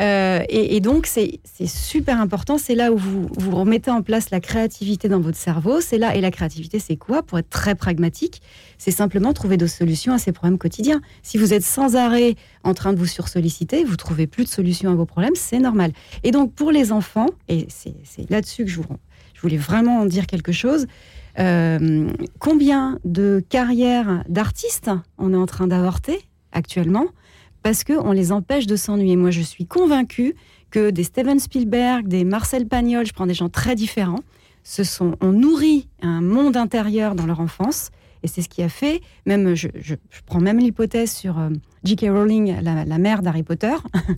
Euh, 0.00 0.42
et, 0.48 0.80
donc, 0.80 1.06
c'est 1.06 1.40
super 1.66 2.20
important. 2.20 2.58
C'est 2.58 2.74
là 2.74 2.92
où 2.92 2.96
vous, 2.96 3.28
remettez 3.50 3.90
en 3.90 4.02
place 4.02 4.30
la 4.30 4.40
créativité 4.40 5.08
dans 5.08 5.20
votre 5.20 5.36
cerveau. 5.36 5.80
C'est 5.80 5.98
là, 5.98 6.16
et 6.16 6.20
la 6.20 6.30
créativité, 6.30 6.78
c'est 6.78 6.96
quoi? 6.96 7.22
Pour 7.22 7.38
être 7.38 7.48
très 7.48 7.74
pragmatique, 7.74 8.42
c'est 8.78 8.90
simplement 8.90 9.32
trouver 9.32 9.56
des 9.56 9.68
solutions 9.68 10.12
à 10.12 10.18
ces 10.18 10.32
problèmes 10.32 10.58
quotidiens. 10.58 11.00
Si 11.22 11.38
vous 11.38 11.52
êtes 11.52 11.62
sans 11.62 11.96
arrêt 11.96 12.34
en 12.64 12.74
train 12.74 12.92
de 12.92 12.98
vous 12.98 13.06
sursolliciter, 13.06 13.84
vous 13.84 13.96
trouvez 13.96 14.26
plus 14.26 14.44
de 14.44 14.48
solutions 14.48 14.90
à 14.90 14.94
vos 14.94 15.06
problèmes, 15.06 15.34
c'est 15.36 15.60
normal. 15.60 15.92
Et 16.22 16.30
donc, 16.30 16.52
pour 16.52 16.72
les 16.72 16.92
enfants, 16.92 17.28
et 17.48 17.66
c'est 17.68 18.30
là-dessus 18.30 18.64
que 18.64 18.70
je, 18.70 18.80
voulais 19.42 19.56
vraiment 19.56 20.00
en 20.00 20.06
dire 20.06 20.26
quelque 20.26 20.52
chose, 20.52 20.86
euh, 21.38 22.08
combien 22.38 22.98
de 23.04 23.44
carrières 23.48 24.24
d'artistes 24.28 24.90
on 25.18 25.34
est 25.34 25.36
en 25.36 25.46
train 25.46 25.66
d'avorter 25.66 26.20
actuellement? 26.52 27.06
Parce 27.64 27.82
qu'on 27.82 28.12
les 28.12 28.30
empêche 28.30 28.66
de 28.66 28.76
s'ennuyer. 28.76 29.16
Moi, 29.16 29.30
je 29.30 29.40
suis 29.40 29.66
convaincue 29.66 30.36
que 30.70 30.90
des 30.90 31.02
Steven 31.02 31.40
Spielberg, 31.40 32.06
des 32.06 32.22
Marcel 32.22 32.68
Pagnol, 32.68 33.06
je 33.06 33.14
prends 33.14 33.26
des 33.26 33.34
gens 33.34 33.48
très 33.48 33.74
différents, 33.74 34.20
ce 34.64 34.84
sont, 34.84 35.16
on 35.22 35.32
nourrit 35.32 35.88
un 36.02 36.20
monde 36.20 36.58
intérieur 36.58 37.14
dans 37.14 37.24
leur 37.24 37.40
enfance. 37.40 37.90
Et 38.22 38.28
c'est 38.28 38.42
ce 38.42 38.50
qui 38.50 38.62
a 38.62 38.68
fait, 38.68 39.00
même, 39.26 39.54
je, 39.54 39.68
prends 40.26 40.40
même 40.40 40.58
l'hypothèse 40.58 41.12
sur 41.12 41.38
euh, 41.38 41.50
J.K. 41.84 42.06
Rowling, 42.10 42.54
la, 42.62 42.98
mère 42.98 43.22
d'Harry 43.22 43.42
Potter. 43.42 43.74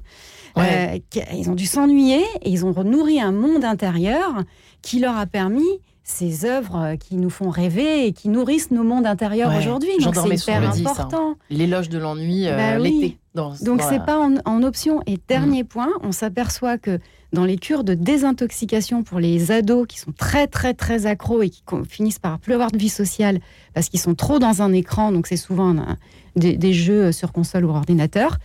Euh, 0.59 0.99
ils 1.35 1.51
ont 1.51 1.55
dû 1.55 1.67
s'ennuyer 1.67 2.23
et 2.41 2.49
ils 2.49 2.65
ont 2.65 2.73
nourri 2.83 3.21
un 3.21 3.31
monde 3.31 3.63
intérieur 3.63 4.43
qui 4.81 5.01
leur 5.01 5.15
a 5.15 5.27
permis 5.27 5.83
ces 6.09 6.45
œuvres 6.45 6.95
qui 7.01 7.17
nous 7.17 7.31
font 7.31 7.51
rêver 7.51 8.07
et 8.07 8.13
qui 8.13 8.29
nourrissent 8.29 8.71
nos 8.71 8.85
mondes 8.85 9.07
intérieurs 9.07 9.53
aujourd'hui. 9.59 9.91
Donc 10.01 10.15
c'est 10.15 10.37
hyper 10.37 10.71
important. 10.71 11.35
L'éloge 11.51 11.89
de 11.89 11.99
l'ennui 11.99 12.47
euh, 12.47 12.57
bah 12.57 12.79
l'été. 12.79 13.19
Donc 13.35 13.83
c'est 13.83 14.05
pas 14.05 14.17
en, 14.45 14.63
option. 14.63 15.03
Et 15.09 15.19
dernier 15.27 15.65
mm. 15.65 15.67
point, 15.67 15.89
on 16.05 16.13
s'aperçoit 16.13 16.79
que 16.79 17.01
dans 17.33 17.45
les 17.45 17.57
cures 17.57 17.83
de 17.83 17.95
désintoxication 17.95 19.03
pour 19.03 19.19
les 19.19 19.51
ados 19.51 19.85
qui 19.89 19.99
sont 19.99 20.13
très 20.13 20.47
très 20.47 20.75
très 20.75 21.07
accros 21.07 21.43
et 21.43 21.51
qui 21.51 21.65
finissent 21.89 22.21
par 22.21 22.39
plus 22.39 22.55
avoir 22.55 22.71
de 22.71 22.79
vie 22.79 22.89
sociale 22.89 23.41
parce 23.75 23.89
qu'ils 23.89 24.01
sont 24.01 24.15
trop 24.15 24.39
dans 24.39 24.63
un 24.63 24.73
écran, 24.73 25.11
donc 25.11 25.27
c'est 25.27 25.37
souvent 25.37 25.75
des, 26.37 26.73
jeux 26.73 27.11
sur 27.11 27.33
console 27.33 27.65
ou 27.65 27.71
ordinateur. 27.71 28.39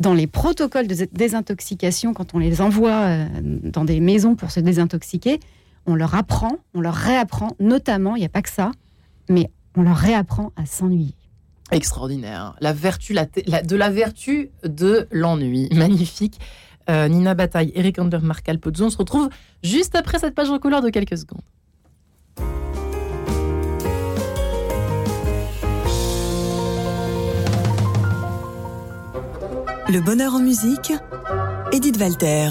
Dans 0.00 0.12
les 0.12 0.26
protocoles 0.26 0.86
de 0.86 1.08
désintoxication, 1.12 2.12
quand 2.12 2.34
on 2.34 2.38
les 2.38 2.60
envoie 2.60 2.90
euh, 2.90 3.26
dans 3.40 3.86
des 3.86 4.00
maisons 4.00 4.34
pour 4.34 4.50
se 4.50 4.60
désintoxiquer, 4.60 5.40
on 5.86 5.94
leur 5.94 6.14
apprend, 6.14 6.58
on 6.74 6.80
leur 6.80 6.94
réapprend, 6.94 7.50
notamment, 7.60 8.16
il 8.16 8.20
n'y 8.20 8.26
a 8.26 8.30
pas 8.30 8.42
que 8.42 8.50
ça, 8.50 8.72
mais 9.28 9.50
on 9.76 9.82
leur 9.82 9.96
réapprend 9.96 10.52
à 10.56 10.66
s'ennuyer. 10.66 11.14
Extraordinaire. 11.70 12.54
La 12.60 12.72
vertu, 12.72 13.12
la, 13.12 13.26
de 13.26 13.76
la 13.76 13.90
vertu 13.90 14.50
de 14.64 15.08
l'ennui. 15.10 15.68
Magnifique. 15.74 16.40
Euh, 16.88 17.08
Nina 17.08 17.34
Bataille, 17.34 17.72
Eric 17.74 17.98
Ander, 17.98 18.20
Marc 18.22 18.48
Alpozzo. 18.48 18.84
On 18.84 18.90
se 18.90 18.96
retrouve 18.96 19.28
juste 19.64 19.96
après 19.96 20.20
cette 20.20 20.34
page 20.34 20.50
en 20.50 20.58
couleur 20.58 20.82
de 20.82 20.90
quelques 20.90 21.18
secondes. 21.18 21.42
Le 29.88 30.00
bonheur 30.00 30.34
en 30.34 30.40
musique, 30.40 30.92
Edith 31.72 31.96
Walter. 31.98 32.50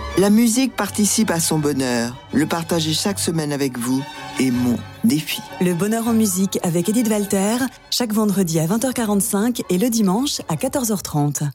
La 0.17 0.29
musique 0.29 0.75
participe 0.75 1.31
à 1.31 1.39
son 1.39 1.57
bonheur. 1.57 2.17
Le 2.33 2.45
partager 2.45 2.93
chaque 2.93 3.17
semaine 3.17 3.53
avec 3.53 3.77
vous 3.77 4.03
est 4.41 4.51
mon 4.51 4.77
défi. 5.05 5.39
Le 5.61 5.73
bonheur 5.73 6.05
en 6.09 6.13
musique 6.13 6.59
avec 6.63 6.89
Edith 6.89 7.07
Walter, 7.07 7.55
chaque 7.91 8.11
vendredi 8.11 8.59
à 8.59 8.67
20h45 8.67 9.61
et 9.69 9.77
le 9.77 9.89
dimanche 9.89 10.41
à 10.49 10.55
14h30. 10.55 11.49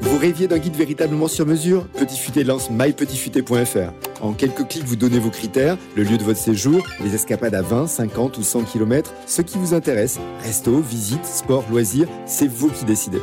Vous 0.00 0.18
rêviez 0.18 0.48
d'un 0.48 0.58
guide 0.58 0.74
véritablement 0.74 1.28
sur 1.28 1.46
mesure 1.46 1.86
Petit 1.90 2.18
Futé 2.18 2.42
lance 2.42 2.68
mypetitfuté.fr. 2.68 3.92
En 4.22 4.32
quelques 4.32 4.66
clics, 4.66 4.84
vous 4.84 4.96
donnez 4.96 5.20
vos 5.20 5.30
critères, 5.30 5.78
le 5.94 6.02
lieu 6.02 6.18
de 6.18 6.24
votre 6.24 6.40
séjour, 6.40 6.84
les 7.00 7.14
escapades 7.14 7.54
à 7.54 7.62
20, 7.62 7.86
50 7.86 8.38
ou 8.38 8.42
100 8.42 8.64
km, 8.64 9.12
ce 9.26 9.40
qui 9.42 9.56
vous 9.56 9.72
intéresse. 9.72 10.18
Resto, 10.42 10.80
visite, 10.80 11.24
sport, 11.24 11.64
loisirs, 11.70 12.08
c'est 12.26 12.48
vous 12.48 12.70
qui 12.70 12.84
décidez. 12.84 13.20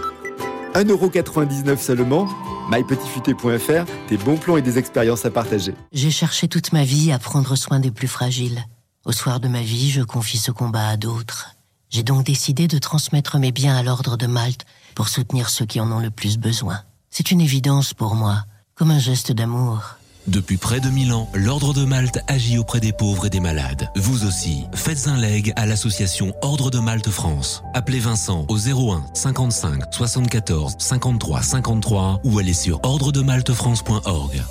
1,99€ 0.75 1.77
seulement 1.77 2.27
mypetitfuté.fr, 2.69 3.85
des 4.09 4.17
bons 4.17 4.35
plans 4.35 4.57
et 4.57 4.61
des 4.61 4.77
expériences 4.77 5.25
à 5.25 5.31
partager. 5.31 5.73
J'ai 5.93 6.11
cherché 6.11 6.47
toute 6.47 6.73
ma 6.73 6.83
vie 6.83 7.11
à 7.11 7.19
prendre 7.19 7.55
soin 7.55 7.79
des 7.79 7.91
plus 7.91 8.09
fragiles. 8.09 8.61
Au 9.05 9.11
soir 9.11 9.39
de 9.39 9.47
ma 9.47 9.61
vie, 9.61 9.89
je 9.89 10.01
confie 10.01 10.37
ce 10.37 10.51
combat 10.51 10.89
à 10.89 10.97
d'autres. 10.97 11.51
J'ai 11.89 12.03
donc 12.03 12.25
décidé 12.25 12.67
de 12.67 12.77
transmettre 12.77 13.37
mes 13.37 13.51
biens 13.51 13.77
à 13.77 13.83
l'ordre 13.83 14.17
de 14.17 14.27
Malte 14.27 14.65
pour 14.95 15.07
soutenir 15.07 15.49
ceux 15.49 15.65
qui 15.65 15.79
en 15.79 15.91
ont 15.91 15.99
le 15.99 16.11
plus 16.11 16.37
besoin. 16.37 16.81
C'est 17.09 17.31
une 17.31 17.39
évidence 17.39 17.93
pour 17.93 18.15
moi, 18.15 18.43
comme 18.73 18.91
un 18.91 18.99
geste 18.99 19.31
d'amour. 19.31 19.95
Depuis 20.27 20.57
près 20.57 20.79
de 20.79 20.89
1000 20.89 21.13
ans, 21.13 21.29
l'Ordre 21.35 21.73
de 21.73 21.85
Malte 21.85 22.19
agit 22.27 22.57
auprès 22.57 22.79
des 22.79 22.91
pauvres 22.91 23.27
et 23.27 23.29
des 23.29 23.39
malades. 23.39 23.89
Vous 23.95 24.25
aussi, 24.25 24.65
faites 24.73 25.07
un 25.07 25.17
leg 25.17 25.53
à 25.55 25.67
l'association 25.67 26.33
Ordre 26.41 26.71
de 26.71 26.79
Malte 26.79 27.09
France. 27.09 27.63
Appelez 27.75 27.99
Vincent 27.99 28.45
au 28.49 28.57
01 28.57 29.05
55 29.13 29.83
74 29.93 30.75
53 30.79 31.41
53 31.43 32.21
ou 32.23 32.39
allez 32.39 32.53
sur 32.53 32.79
ordredemaltefrance.org. 32.83 34.41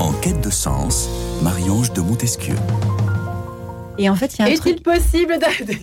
En 0.00 0.12
quête 0.20 0.42
de 0.42 0.50
sens, 0.50 1.08
Marie-Ange 1.42 1.92
de 1.94 2.02
Montesquieu. 2.02 2.56
Et 3.98 4.10
en 4.10 4.14
fait, 4.14 4.34
il 4.34 4.38
y 4.40 4.42
a 4.42 4.44
un 4.44 4.48
Est-il 4.48 4.60
truc. 4.60 4.82
possible 4.82 5.38
de 5.38 5.74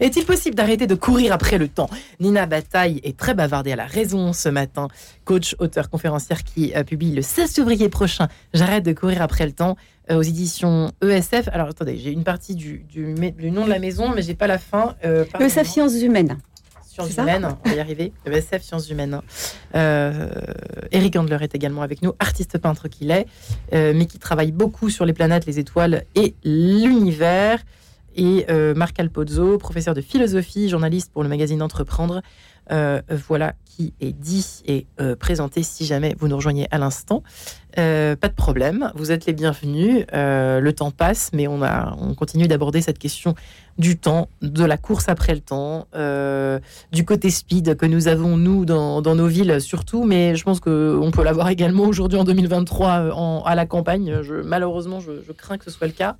Est-il 0.00 0.24
possible 0.26 0.54
d'arrêter 0.54 0.86
de 0.86 0.94
courir 0.94 1.32
après 1.32 1.56
le 1.58 1.68
temps? 1.68 1.88
Nina 2.20 2.46
Bataille 2.46 3.00
est 3.02 3.16
très 3.16 3.34
bavardée 3.34 3.72
à 3.72 3.76
la 3.76 3.86
raison 3.86 4.32
ce 4.32 4.48
matin. 4.48 4.88
Coach, 5.24 5.56
auteur, 5.58 5.88
conférencière 5.88 6.44
qui 6.44 6.74
euh, 6.74 6.82
publie 6.84 7.12
le 7.14 7.22
16 7.22 7.52
février 7.54 7.88
prochain 7.88 8.28
J'arrête 8.52 8.84
de 8.84 8.92
courir 8.92 9.22
après 9.22 9.46
le 9.46 9.52
temps 9.52 9.76
euh, 10.10 10.16
aux 10.16 10.22
éditions 10.22 10.92
ESF. 11.02 11.48
Alors 11.52 11.68
attendez, 11.68 11.96
j'ai 11.98 12.12
une 12.12 12.24
partie 12.24 12.54
du, 12.54 12.84
du, 12.88 13.06
mé- 13.14 13.34
du 13.34 13.50
nom 13.50 13.64
de 13.64 13.70
la 13.70 13.78
maison, 13.78 14.10
mais 14.14 14.22
j'ai 14.22 14.34
pas 14.34 14.46
la 14.46 14.58
fin. 14.58 14.94
Euh. 15.04 15.24
SAF 15.48 15.66
Sciences 15.68 15.94
Humaines. 16.02 16.36
Sciences 16.86 17.16
humaines, 17.18 17.48
on 17.64 17.68
va 17.68 17.74
y 17.74 17.80
arriver. 17.80 18.12
ESF 18.26 18.62
Sciences 18.62 18.88
humaines. 18.90 19.20
Euh, 19.74 20.28
Eric 20.92 21.16
Handler 21.16 21.38
est 21.42 21.54
également 21.54 21.82
avec 21.82 22.00
nous, 22.02 22.12
artiste 22.18 22.56
peintre 22.58 22.88
qu'il 22.88 23.10
est, 23.10 23.26
euh, 23.74 23.92
mais 23.94 24.06
qui 24.06 24.18
travaille 24.18 24.50
beaucoup 24.52 24.88
sur 24.88 25.04
les 25.04 25.12
planètes, 25.12 25.44
les 25.46 25.58
étoiles 25.58 26.04
et 26.14 26.34
l'univers. 26.44 27.62
Et 28.16 28.46
euh, 28.50 28.74
Marc 28.74 28.98
Alpozzo, 28.98 29.58
professeur 29.58 29.94
de 29.94 30.00
philosophie, 30.00 30.68
journaliste 30.68 31.12
pour 31.12 31.22
le 31.22 31.28
magazine 31.28 31.62
Entreprendre. 31.62 32.22
Euh, 32.72 33.00
voilà 33.28 33.54
qui 33.64 33.94
est 34.00 34.12
dit 34.12 34.62
et 34.66 34.86
euh, 35.00 35.14
présenté 35.14 35.62
si 35.62 35.84
jamais 35.84 36.16
vous 36.18 36.26
nous 36.26 36.34
rejoignez 36.34 36.66
à 36.72 36.78
l'instant. 36.78 37.22
Pas 37.76 38.14
de 38.14 38.34
problème, 38.34 38.90
vous 38.94 39.12
êtes 39.12 39.26
les 39.26 39.34
bienvenus. 39.34 40.06
Le 40.10 40.70
temps 40.70 40.90
passe, 40.90 41.30
mais 41.34 41.46
on, 41.46 41.60
continue 42.14 42.48
d'aborder 42.48 42.80
cette 42.80 42.98
question 42.98 43.34
du 43.76 43.98
temps, 43.98 44.30
de 44.40 44.64
la 44.64 44.78
course 44.78 45.10
après 45.10 45.34
le 45.34 45.42
temps, 45.42 45.86
du 46.90 47.04
côté 47.04 47.28
speed 47.28 47.76
que 47.76 47.84
nous 47.84 48.08
avons, 48.08 48.38
nous, 48.38 48.64
dans, 48.64 49.02
nos 49.02 49.26
villes 49.26 49.60
surtout, 49.60 50.04
mais 50.04 50.36
je 50.36 50.44
pense 50.44 50.58
qu'on 50.58 51.10
peut 51.12 51.22
l'avoir 51.22 51.50
également 51.50 51.84
aujourd'hui 51.84 52.18
en 52.18 52.24
2023 52.24 52.88
euh, 52.88 53.10
en- 53.12 53.42
à 53.44 53.54
la 53.54 53.66
campagne. 53.66 54.20
Malheureusement, 54.42 55.00
je, 55.00 55.12
je 55.26 55.32
crains 55.32 55.58
que 55.58 55.64
ce 55.64 55.70
soit 55.70 55.86
le 55.86 55.92
cas. 55.92 56.16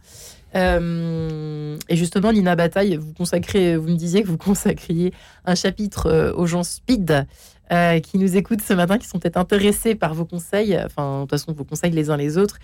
Euh, 0.56 1.76
et 1.88 1.96
justement, 1.96 2.30
Lina 2.30 2.56
Bataille, 2.56 2.96
vous, 2.96 3.12
consacrez, 3.12 3.76
vous 3.76 3.88
me 3.88 3.96
disiez 3.96 4.22
que 4.22 4.28
vous 4.28 4.38
consacriez 4.38 5.12
un 5.44 5.54
chapitre 5.54 6.06
euh, 6.06 6.32
aux 6.34 6.46
gens 6.46 6.62
speed 6.62 7.26
euh, 7.72 8.00
qui 8.00 8.18
nous 8.18 8.36
écoutent 8.36 8.62
ce 8.62 8.72
matin, 8.72 8.98
qui 8.98 9.06
sont 9.06 9.18
peut-être 9.18 9.36
intéressés 9.36 9.94
par 9.94 10.14
vos 10.14 10.24
conseils, 10.24 10.78
enfin, 10.84 11.16
de 11.16 11.20
toute 11.22 11.30
façon, 11.30 11.52
vos 11.52 11.64
conseils 11.64 11.90
les 11.90 12.10
uns 12.10 12.16
les 12.16 12.38
autres. 12.38 12.58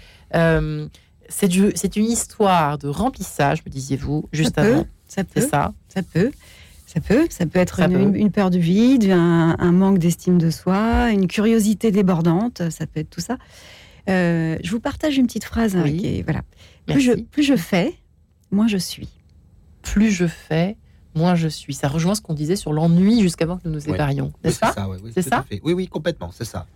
C'est 1.28 1.96
une 1.96 2.04
histoire 2.04 2.78
de 2.78 2.88
remplissage, 2.88 3.64
me 3.64 3.70
disiez-vous, 3.70 4.28
juste 4.32 4.54
ça 4.54 4.62
peut, 4.62 4.72
avant. 4.72 4.86
ça 5.06 5.22
C'est 5.22 5.40
peut, 5.40 5.40
ça. 5.40 5.72
ça 5.88 6.02
peut. 6.02 6.30
Ça 6.86 7.00
peut, 7.00 7.26
ça 7.30 7.46
peut 7.46 7.58
être 7.58 7.76
Ça 7.76 7.86
une, 7.86 8.12
peut. 8.12 8.18
une 8.18 8.30
peur 8.30 8.50
du 8.50 8.58
vide, 8.58 9.10
un, 9.10 9.56
un 9.58 9.72
manque 9.72 9.98
d'estime 9.98 10.36
de 10.36 10.50
soi, 10.50 11.10
une 11.10 11.26
curiosité 11.26 11.90
débordante, 11.90 12.68
ça 12.68 12.86
peut 12.86 13.00
être 13.00 13.08
tout 13.08 13.22
ça. 13.22 13.38
Euh, 14.08 14.58
je 14.62 14.70
vous 14.70 14.80
partage 14.80 15.16
une 15.16 15.26
petite 15.26 15.44
phrase. 15.44 15.76
hein, 15.76 15.82
Oui. 15.84 15.96
qui 15.98 16.06
est- 16.18 16.22
voilà. 16.22 16.42
Plus 16.86 17.00
je, 17.00 17.12
plus 17.12 17.42
je 17.44 17.56
fais, 17.56 17.94
moins 18.50 18.66
je 18.68 18.76
suis. 18.78 19.08
Plus 19.82 20.10
je 20.10 20.26
fais, 20.26 20.76
moins 21.14 21.34
je 21.34 21.48
suis. 21.48 21.74
Ça 21.74 21.88
rejoint 21.88 22.14
ce 22.14 22.20
qu'on 22.20 22.34
disait 22.34 22.56
sur 22.56 22.72
l'ennui 22.72 23.20
jusqu'avant 23.20 23.56
que 23.58 23.62
nous 23.68 23.74
nous 23.74 23.80
Oui. 23.80 23.90
séparions. 23.92 24.26
Oui, 24.34 24.40
N'est-ce 24.44 24.58
pas 24.60 24.74
oui, 24.88 24.96
oui, 25.02 25.10
C'est 25.14 25.22
tout 25.22 25.28
ça 25.30 25.44
fait. 25.48 25.60
Oui, 25.64 25.72
oui, 25.72 25.86
complètement, 25.86 26.30
c'est 26.32 26.44
ça. 26.44 26.66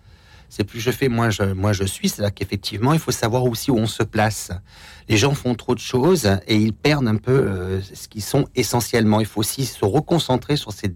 C'est 0.49 0.65
plus 0.65 0.81
je 0.81 0.91
fais, 0.91 1.09
moins 1.09 1.31
je, 1.31 1.85
suis. 1.85 2.09
C'est 2.09 2.23
là 2.23 2.31
qu'effectivement, 2.31 2.93
il 2.93 2.99
faut 2.99 3.11
savoir 3.11 3.45
aussi 3.45 3.71
où 3.71 3.77
on 3.77 3.87
se 3.87 4.03
place. 4.03 4.51
Les 5.09 5.17
gens 5.17 5.35
font 5.35 5.55
trop 5.55 5.75
de 5.75 5.81
choses 5.81 6.29
et 6.47 6.57
ils 6.57 6.73
perdent 6.73 7.09
un 7.09 7.17
peu 7.17 7.33
euh, 7.33 7.81
ce 7.83 8.09
qu'ils 8.09 8.23
sont 8.23 8.47
essentiellement. 8.55 9.21
Il 9.21 9.27
faut 9.27 9.41
aussi 9.41 9.65
se 9.65 9.85
reconcentrer 9.85 10.57
sur 10.57 10.73
ses, 10.73 10.93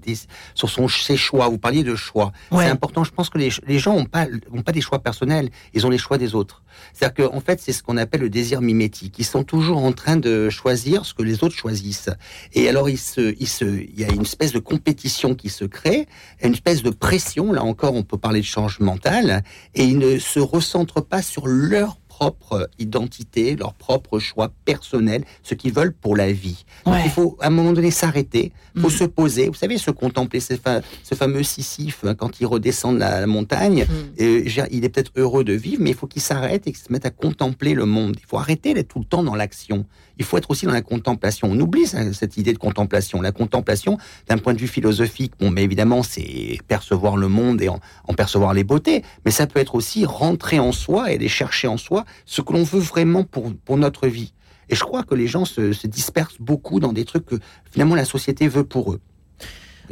sur 0.55 0.69
son, 0.69 0.89
ses 0.89 1.17
choix. 1.17 1.49
Vous 1.49 1.59
parliez 1.59 1.85
de 1.85 1.95
choix. 1.95 2.33
Ouais. 2.51 2.65
C'est 2.65 2.71
important. 2.71 3.05
Je 3.05 3.13
pense 3.13 3.31
que 3.31 3.39
les, 3.39 3.51
les 3.67 3.79
gens 3.79 3.97
n'ont 3.97 4.05
pas, 4.05 4.27
ont 4.53 4.63
pas 4.63 4.73
des 4.73 4.81
choix 4.81 5.01
personnels. 5.01 5.51
Ils 5.75 5.87
ont 5.87 5.91
les 5.91 5.99
choix 5.99 6.19
des 6.19 6.35
autres. 6.35 6.63
C'est-à-dire 6.93 7.29
qu'en 7.29 7.41
fait, 7.41 7.61
c'est 7.61 7.73
ce 7.73 7.83
qu'on 7.83 7.97
appelle 7.97 8.21
le 8.23 8.31
désir 8.31 8.61
mimétique. 8.61 9.17
Ils 9.19 9.25
sont 9.25 9.45
toujours 9.45 9.79
en 9.79 9.93
train 9.93 10.17
de 10.17 10.51
choisir 10.51 11.05
ce 11.05 11.15
que 11.15 11.23
les 11.23 11.45
autres 11.45 11.57
choisissent. 11.57 12.11
Et 12.53 12.69
alors, 12.69 12.89
il, 12.89 12.99
se, 12.99 13.35
se, 13.45 13.65
il 13.65 13.99
y 13.99 14.05
a 14.05 14.13
une 14.13 14.23
espèce 14.23 14.53
de 14.53 14.59
compétition 14.59 15.35
qui 15.35 15.49
se 15.49 15.65
crée, 15.65 16.07
une 16.43 16.53
espèce 16.53 16.83
de 16.83 16.91
pression. 16.91 17.53
Là 17.53 17.63
encore, 17.65 17.95
on 17.95 18.03
peut 18.03 18.19
parler 18.19 18.41
de 18.41 18.47
change 18.47 18.81
mental. 18.81 19.43
Et 19.75 19.85
ils 19.85 19.99
ne 19.99 20.19
se 20.19 20.41
recentrent 20.41 21.05
pas 21.05 21.23
sur 21.23 21.47
leur 21.47 21.97
propre 22.25 22.69
identité, 22.79 23.57
leur 23.57 23.73
propre 23.73 24.19
choix 24.19 24.53
personnel, 24.67 25.25
ce 25.43 25.55
qu'ils 25.55 25.73
veulent 25.73 25.95
pour 25.95 26.17
la 26.17 26.31
vie. 26.33 26.67
Donc, 26.85 26.97
il 27.03 27.11
faut 27.11 27.39
à 27.41 27.47
un 27.47 27.51
moment 27.51 27.73
donné 27.73 27.91
s'arrêter, 27.91 28.53
il 28.77 28.83
faut 28.83 28.89
Mm. 28.89 28.91
se 28.91 29.05
poser, 29.05 29.49
vous 29.49 29.55
savez, 29.55 29.79
se 29.79 29.91
contempler, 29.91 30.39
ce, 30.41 30.55
fa- 30.57 30.83
ce 31.03 31.15
fameux 31.15 31.43
Sisyphe, 31.43 32.05
hein, 32.05 32.15
quand 32.15 32.39
il 32.41 32.47
redescend 32.47 32.95
de 32.97 33.01
la, 33.01 33.21
la 33.21 33.27
montagne, 33.27 33.87
Mm. 33.89 34.23
et, 34.23 34.43
dire, 34.43 34.67
il 34.71 34.85
est 34.85 34.91
peut-être 34.91 35.13
heureux 35.17 35.45
de 35.45 35.55
vivre, 35.55 35.81
mais 35.83 35.91
il 35.91 35.97
faut 35.97 36.07
qu'il 36.07 36.21
s'arrête 36.21 36.67
et 36.67 36.73
qu'il 36.73 36.83
se 36.83 36.93
mette 36.93 37.07
à 37.07 37.11
contempler 37.11 37.73
le 37.73 37.87
monde. 37.87 38.17
Il 38.21 38.27
faut 38.27 38.37
arrêter 38.39 38.75
d'être 38.75 38.89
tout 38.89 38.99
le 38.99 39.07
temps 39.07 39.23
dans 39.23 39.35
l'action. 39.35 39.87
Il 40.21 40.27
faut 40.27 40.37
être 40.37 40.51
aussi 40.51 40.67
dans 40.67 40.73
la 40.73 40.83
contemplation. 40.83 41.49
On 41.51 41.59
oublie 41.59 41.87
cette 41.87 42.37
idée 42.37 42.53
de 42.53 42.59
contemplation. 42.59 43.23
La 43.23 43.33
contemplation, 43.33 43.97
d'un 44.29 44.37
point 44.37 44.53
de 44.53 44.59
vue 44.59 44.69
philosophique, 44.69 45.33
bon, 45.41 45.51
mais 45.51 45.65
évidemment, 45.65 46.03
c'est 46.03 46.59
percevoir 46.69 47.17
le 47.17 47.27
monde 47.27 47.63
et 47.63 47.69
en, 47.69 47.81
percevoir 48.15 48.53
les 48.53 48.63
beautés, 48.63 49.03
mais 49.25 49.31
ça 49.31 49.47
peut 49.47 49.61
être 49.61 49.75
aussi 49.75 50.05
rentrer 50.05 50.59
en 50.59 50.73
soi 50.73 51.11
et 51.11 51.15
aller 51.15 51.29
chercher 51.29 51.69
en 51.69 51.79
soi 51.79 52.05
ce 52.27 52.43
que 52.43 52.53
l'on 52.53 52.65
veut 52.65 52.81
vraiment 52.81 53.25
pour, 53.25 53.51
pour 53.65 53.79
notre 53.79 54.09
vie. 54.09 54.35
Et 54.69 54.77
je 54.77 54.85
crois 54.85 55.05
que 55.05 55.15
les 55.15 55.27
gens 55.27 55.47
se, 55.47 55.73
se 55.73 55.87
dispersent 55.87 56.39
beaucoup 56.39 56.81
dans 56.81 56.93
des 56.93 57.07
trucs 57.07 57.25
que 57.25 57.37
finalement 57.71 57.95
la 57.95 58.05
société 58.05 58.47
veut 58.47 58.65
pour 58.65 58.93
eux. 58.93 59.01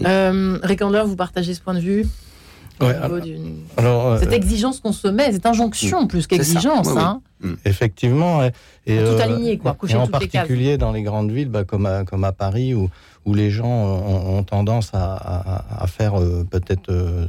Euh, 0.05 0.59
Rick 0.63 0.83
Handler, 0.83 1.03
vous 1.07 1.17
partagez 1.17 1.55
ce 1.55 1.61
point 1.61 1.75
de 1.75 1.81
vue? 1.81 2.07
Ouais, 2.81 2.95
alors, 3.77 4.07
euh, 4.07 4.19
Cette 4.21 4.33
exigence 4.33 4.81
qu'on 4.81 4.93
se 4.93 5.09
met, 5.09 5.33
cette 5.33 5.47
injonction 5.47 6.07
plus 6.07 6.27
qu'exigence. 6.27 6.87
Oui, 6.89 6.93
oui. 6.97 7.03
hein. 7.03 7.21
Effectivement. 7.65 8.43
Et, 8.87 8.99
Faut 8.99 9.05
tout 9.15 9.19
euh, 9.21 9.21
aligner, 9.23 9.59
quoi, 9.59 9.77
et 9.89 9.95
en 9.95 10.05
les 10.05 10.11
particulier 10.11 10.79
dans 10.79 10.93
les 10.93 11.03
grandes 11.03 11.31
villes, 11.31 11.49
bah, 11.49 11.65
comme, 11.65 11.87
à, 11.87 12.05
comme 12.05 12.25
à 12.25 12.33
Paris, 12.33 12.75
où, 12.75 12.89
où 13.27 13.35
les 13.35 13.51
gens 13.51 13.67
ont, 13.69 14.39
ont 14.39 14.43
tendance 14.43 14.91
à, 14.93 15.15
à- 15.15 15.83
à 15.83 15.87
faire 15.87 16.21
euh, 16.21 16.45
peut-être 16.51 16.91
euh, 16.91 17.27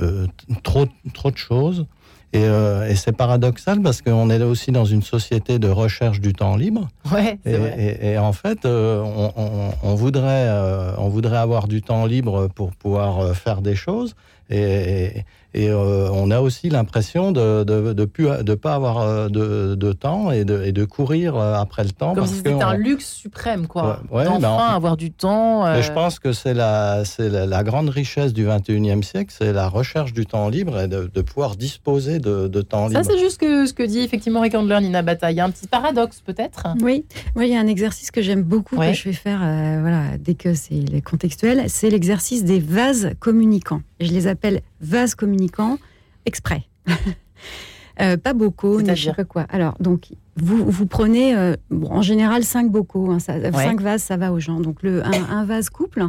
euh, 0.00 0.26
trop, 0.62 0.86
trop 1.14 1.30
de 1.30 1.36
choses. 1.38 1.86
Et, 2.34 2.44
euh, 2.46 2.88
et 2.88 2.94
c'est 2.96 3.12
paradoxal 3.12 3.82
parce 3.82 4.00
qu'on 4.00 4.30
est 4.30 4.42
aussi 4.42 4.72
dans 4.72 4.86
une 4.86 5.02
société 5.02 5.58
de 5.58 5.68
recherche 5.68 6.18
du 6.20 6.32
temps 6.32 6.56
libre. 6.56 6.88
Ouais, 7.12 7.38
c'est 7.44 7.52
Et, 7.52 7.56
vrai. 7.58 7.98
et- 8.00 8.12
et 8.12 8.18
en 8.18 8.32
fait, 8.32 8.64
euh, 8.64 9.02
on, 9.02 9.32
on- 9.36 9.72
on 9.82 9.94
voudrait, 9.94 10.46
euh, 10.48 10.92
on 10.96 11.08
voudrait 11.10 11.36
avoir 11.36 11.68
du 11.68 11.82
temps 11.82 12.06
libre 12.06 12.48
pour 12.54 12.70
pouvoir 12.72 13.36
faire 13.36 13.60
des 13.60 13.74
choses. 13.74 14.14
Et, 14.56 15.24
et 15.54 15.68
euh, 15.70 16.08
on 16.12 16.30
a 16.30 16.40
aussi 16.40 16.68
l'impression 16.70 17.32
de 17.32 17.62
de, 17.64 17.92
de, 17.92 18.54
pas 18.54 18.74
avoir 18.74 19.00
euh, 19.00 19.28
de, 19.28 19.74
de 19.74 19.92
temps 19.92 20.30
et 20.30 20.44
de, 20.44 20.62
et 20.62 20.72
de 20.72 20.84
courir 20.84 21.36
euh, 21.36 21.54
après 21.54 21.84
le 21.84 21.90
temps. 21.90 22.08
Comme 22.14 22.20
parce 22.24 22.30
si 22.30 22.36
c'était 22.38 22.52
que 22.52 22.62
un 22.62 22.74
luxe 22.74 23.06
suprême, 23.12 23.66
quoi. 23.66 24.00
Ouais, 24.10 24.18
ouais, 24.20 24.24
D'enfin 24.24 24.38
ben, 24.40 24.50
on- 24.50 24.58
avoir 24.76 24.96
du 24.96 25.10
temps. 25.10 25.66
euh, 25.66 25.76
Et 25.78 25.82
je 25.82 25.92
pense 25.92 26.18
que 26.18 26.32
c'est 26.32 26.54
la, 26.54 27.04
c'est 27.04 27.28
la, 27.28 27.46
la 27.46 27.62
grande 27.64 27.88
richesse 27.90 28.32
du 28.32 28.46
21e 28.46 29.02
siècle, 29.02 29.34
c'est 29.36 29.52
la 29.52 29.68
recherche 29.68 30.12
du 30.12 30.26
temps 30.26 30.48
libre 30.48 30.78
et 30.80 30.88
de, 30.88 31.10
de 31.12 31.20
pouvoir 31.22 31.56
disposer 31.56 32.18
de, 32.18 32.48
de 32.48 32.62
temps 32.62 32.88
Ça, 32.90 33.00
libre. 33.00 33.10
c'est 33.12 33.18
juste 33.18 33.38
que, 33.40 33.66
ce 33.66 33.72
que 33.74 33.82
dit 33.82 34.00
effectivement 34.00 34.40
Rick 34.40 34.54
Handler, 34.54 34.80
Nina 34.80 35.02
Bataille. 35.02 35.34
Il 35.34 35.38
y 35.38 35.40
a 35.40 35.44
un 35.44 35.50
petit 35.50 35.66
paradoxe, 35.66 36.20
peut-être? 36.20 36.66
Oui, 36.82 37.04
oui, 37.36 37.48
il 37.48 37.52
y 37.52 37.56
a 37.56 37.60
un 37.60 37.66
exercice 37.66 38.10
que 38.10 38.20
j'aime 38.22 38.42
beaucoup 38.42 38.76
Ouais. 38.76 38.92
que 38.92 38.96
je 38.98 39.04
vais 39.04 39.12
faire 39.14 39.40
euh, 39.42 39.78
voilà, 39.80 40.16
dès 40.18 40.34
que 40.34 40.54
c'est 40.54 40.74
les 40.74 41.00
contextuel, 41.02 41.64
c'est 41.68 41.90
l'exercice 41.90 42.44
des 42.44 42.58
vases 42.60 43.10
communicants. 43.20 43.80
Je 44.04 44.12
les 44.12 44.26
appelle 44.26 44.60
vases 44.80 45.14
communicants 45.14 45.78
exprès. 46.26 46.64
Euh, 48.00 48.16
pas 48.16 48.32
bocaux, 48.32 48.80
ni 48.80 48.88
je 48.88 48.94
sais 48.94 48.94
C'est-à-dire 49.02 49.16
pas 49.16 49.24
quoi. 49.24 49.42
Alors, 49.50 49.76
donc, 49.78 50.08
vous, 50.36 50.64
vous 50.64 50.86
prenez 50.86 51.36
euh, 51.36 51.56
bon, 51.70 51.90
en 51.90 52.00
général 52.00 52.42
cinq 52.42 52.70
bocaux, 52.70 53.10
hein, 53.10 53.18
ça- 53.18 53.52
cinq 53.52 53.82
vases, 53.82 54.02
ça 54.02 54.16
va 54.16 54.32
aux 54.32 54.40
gens. 54.40 54.60
Donc, 54.60 54.82
le, 54.82 55.04
un, 55.06 55.12
un 55.28 55.44
vase 55.44 55.68
couple, 55.68 56.02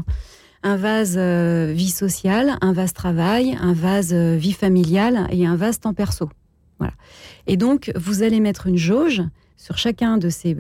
un 0.64 0.78
vase 0.78 1.16
euh, 1.18 1.74
vie 1.76 1.90
sociale, 1.92 2.58
un 2.62 2.72
vase 2.72 2.94
travail, 2.94 3.58
un 3.62 3.74
vase 3.74 4.14
vie 4.14 4.54
familiale 4.54 5.28
et 5.30 5.46
un 5.46 5.58
vase 5.58 5.82
temps 5.82 5.94
perso. 5.94 6.30
Voilà. 6.80 6.94
Et 7.48 7.58
donc, 7.58 7.92
vous 7.98 8.24
allez 8.24 8.40
mettre 8.40 8.68
une 8.68 8.78
jauge 8.78 9.22
sur 9.58 9.78
chacun 9.78 10.18
de 10.18 10.30
ces 10.30 10.56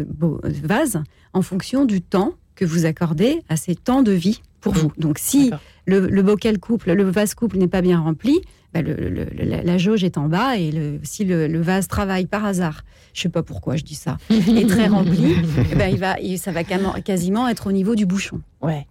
vases 0.62 1.02
en 1.32 1.42
fonction 1.42 1.86
du 1.86 2.02
temps 2.02 2.34
que 2.66 2.70
vous 2.70 2.86
accordez 2.86 3.42
à 3.50 3.56
ces 3.58 3.76
temps 3.76 4.04
de 4.04 4.12
vie 4.12 4.42
pour 4.62 4.74
vous. 4.74 4.92
Donc, 4.98 5.18
si 5.20 5.52
le, 5.86 6.08
le 6.08 6.22
bocal 6.24 6.58
couple, 6.60 6.94
le 6.94 7.04
vase 7.04 7.34
couple 7.36 7.58
n'est 7.58 7.68
pas 7.68 7.82
bien 7.82 8.00
rempli, 8.00 8.40
bah, 8.74 8.82
le- 8.82 8.94
le- 8.96 9.10
le- 9.10 9.44
la, 9.44 9.62
la 9.62 9.78
jauge 9.78 10.04
est 10.04 10.18
en 10.18 10.28
bas 10.28 10.58
et 10.58 11.00
si 11.04 11.26
le, 11.26 11.62
vase 11.62 11.88
travail 11.88 12.26
par 12.26 12.46
hasard, 12.46 12.84
je 13.14 13.22
sais 13.22 13.30
pas 13.30 13.44
pourquoi 13.44 13.76
je 13.76 13.84
dis 13.84 13.96
ça, 13.96 14.18
est 14.30 14.68
très 14.68 14.88
rempli, 14.88 15.36
eh 15.72 15.76
ben, 15.76 15.88
il 15.94 16.00
va, 16.00 16.20
il- 16.20 16.40
ça 16.40 16.52
va 16.52 16.64
quasiment- 16.64 17.48
être 17.48 17.68
au 17.68 17.72
niveau 17.72 17.96
du 17.96 18.06
bouchon. 18.06 18.40
Ouais. 18.62 18.88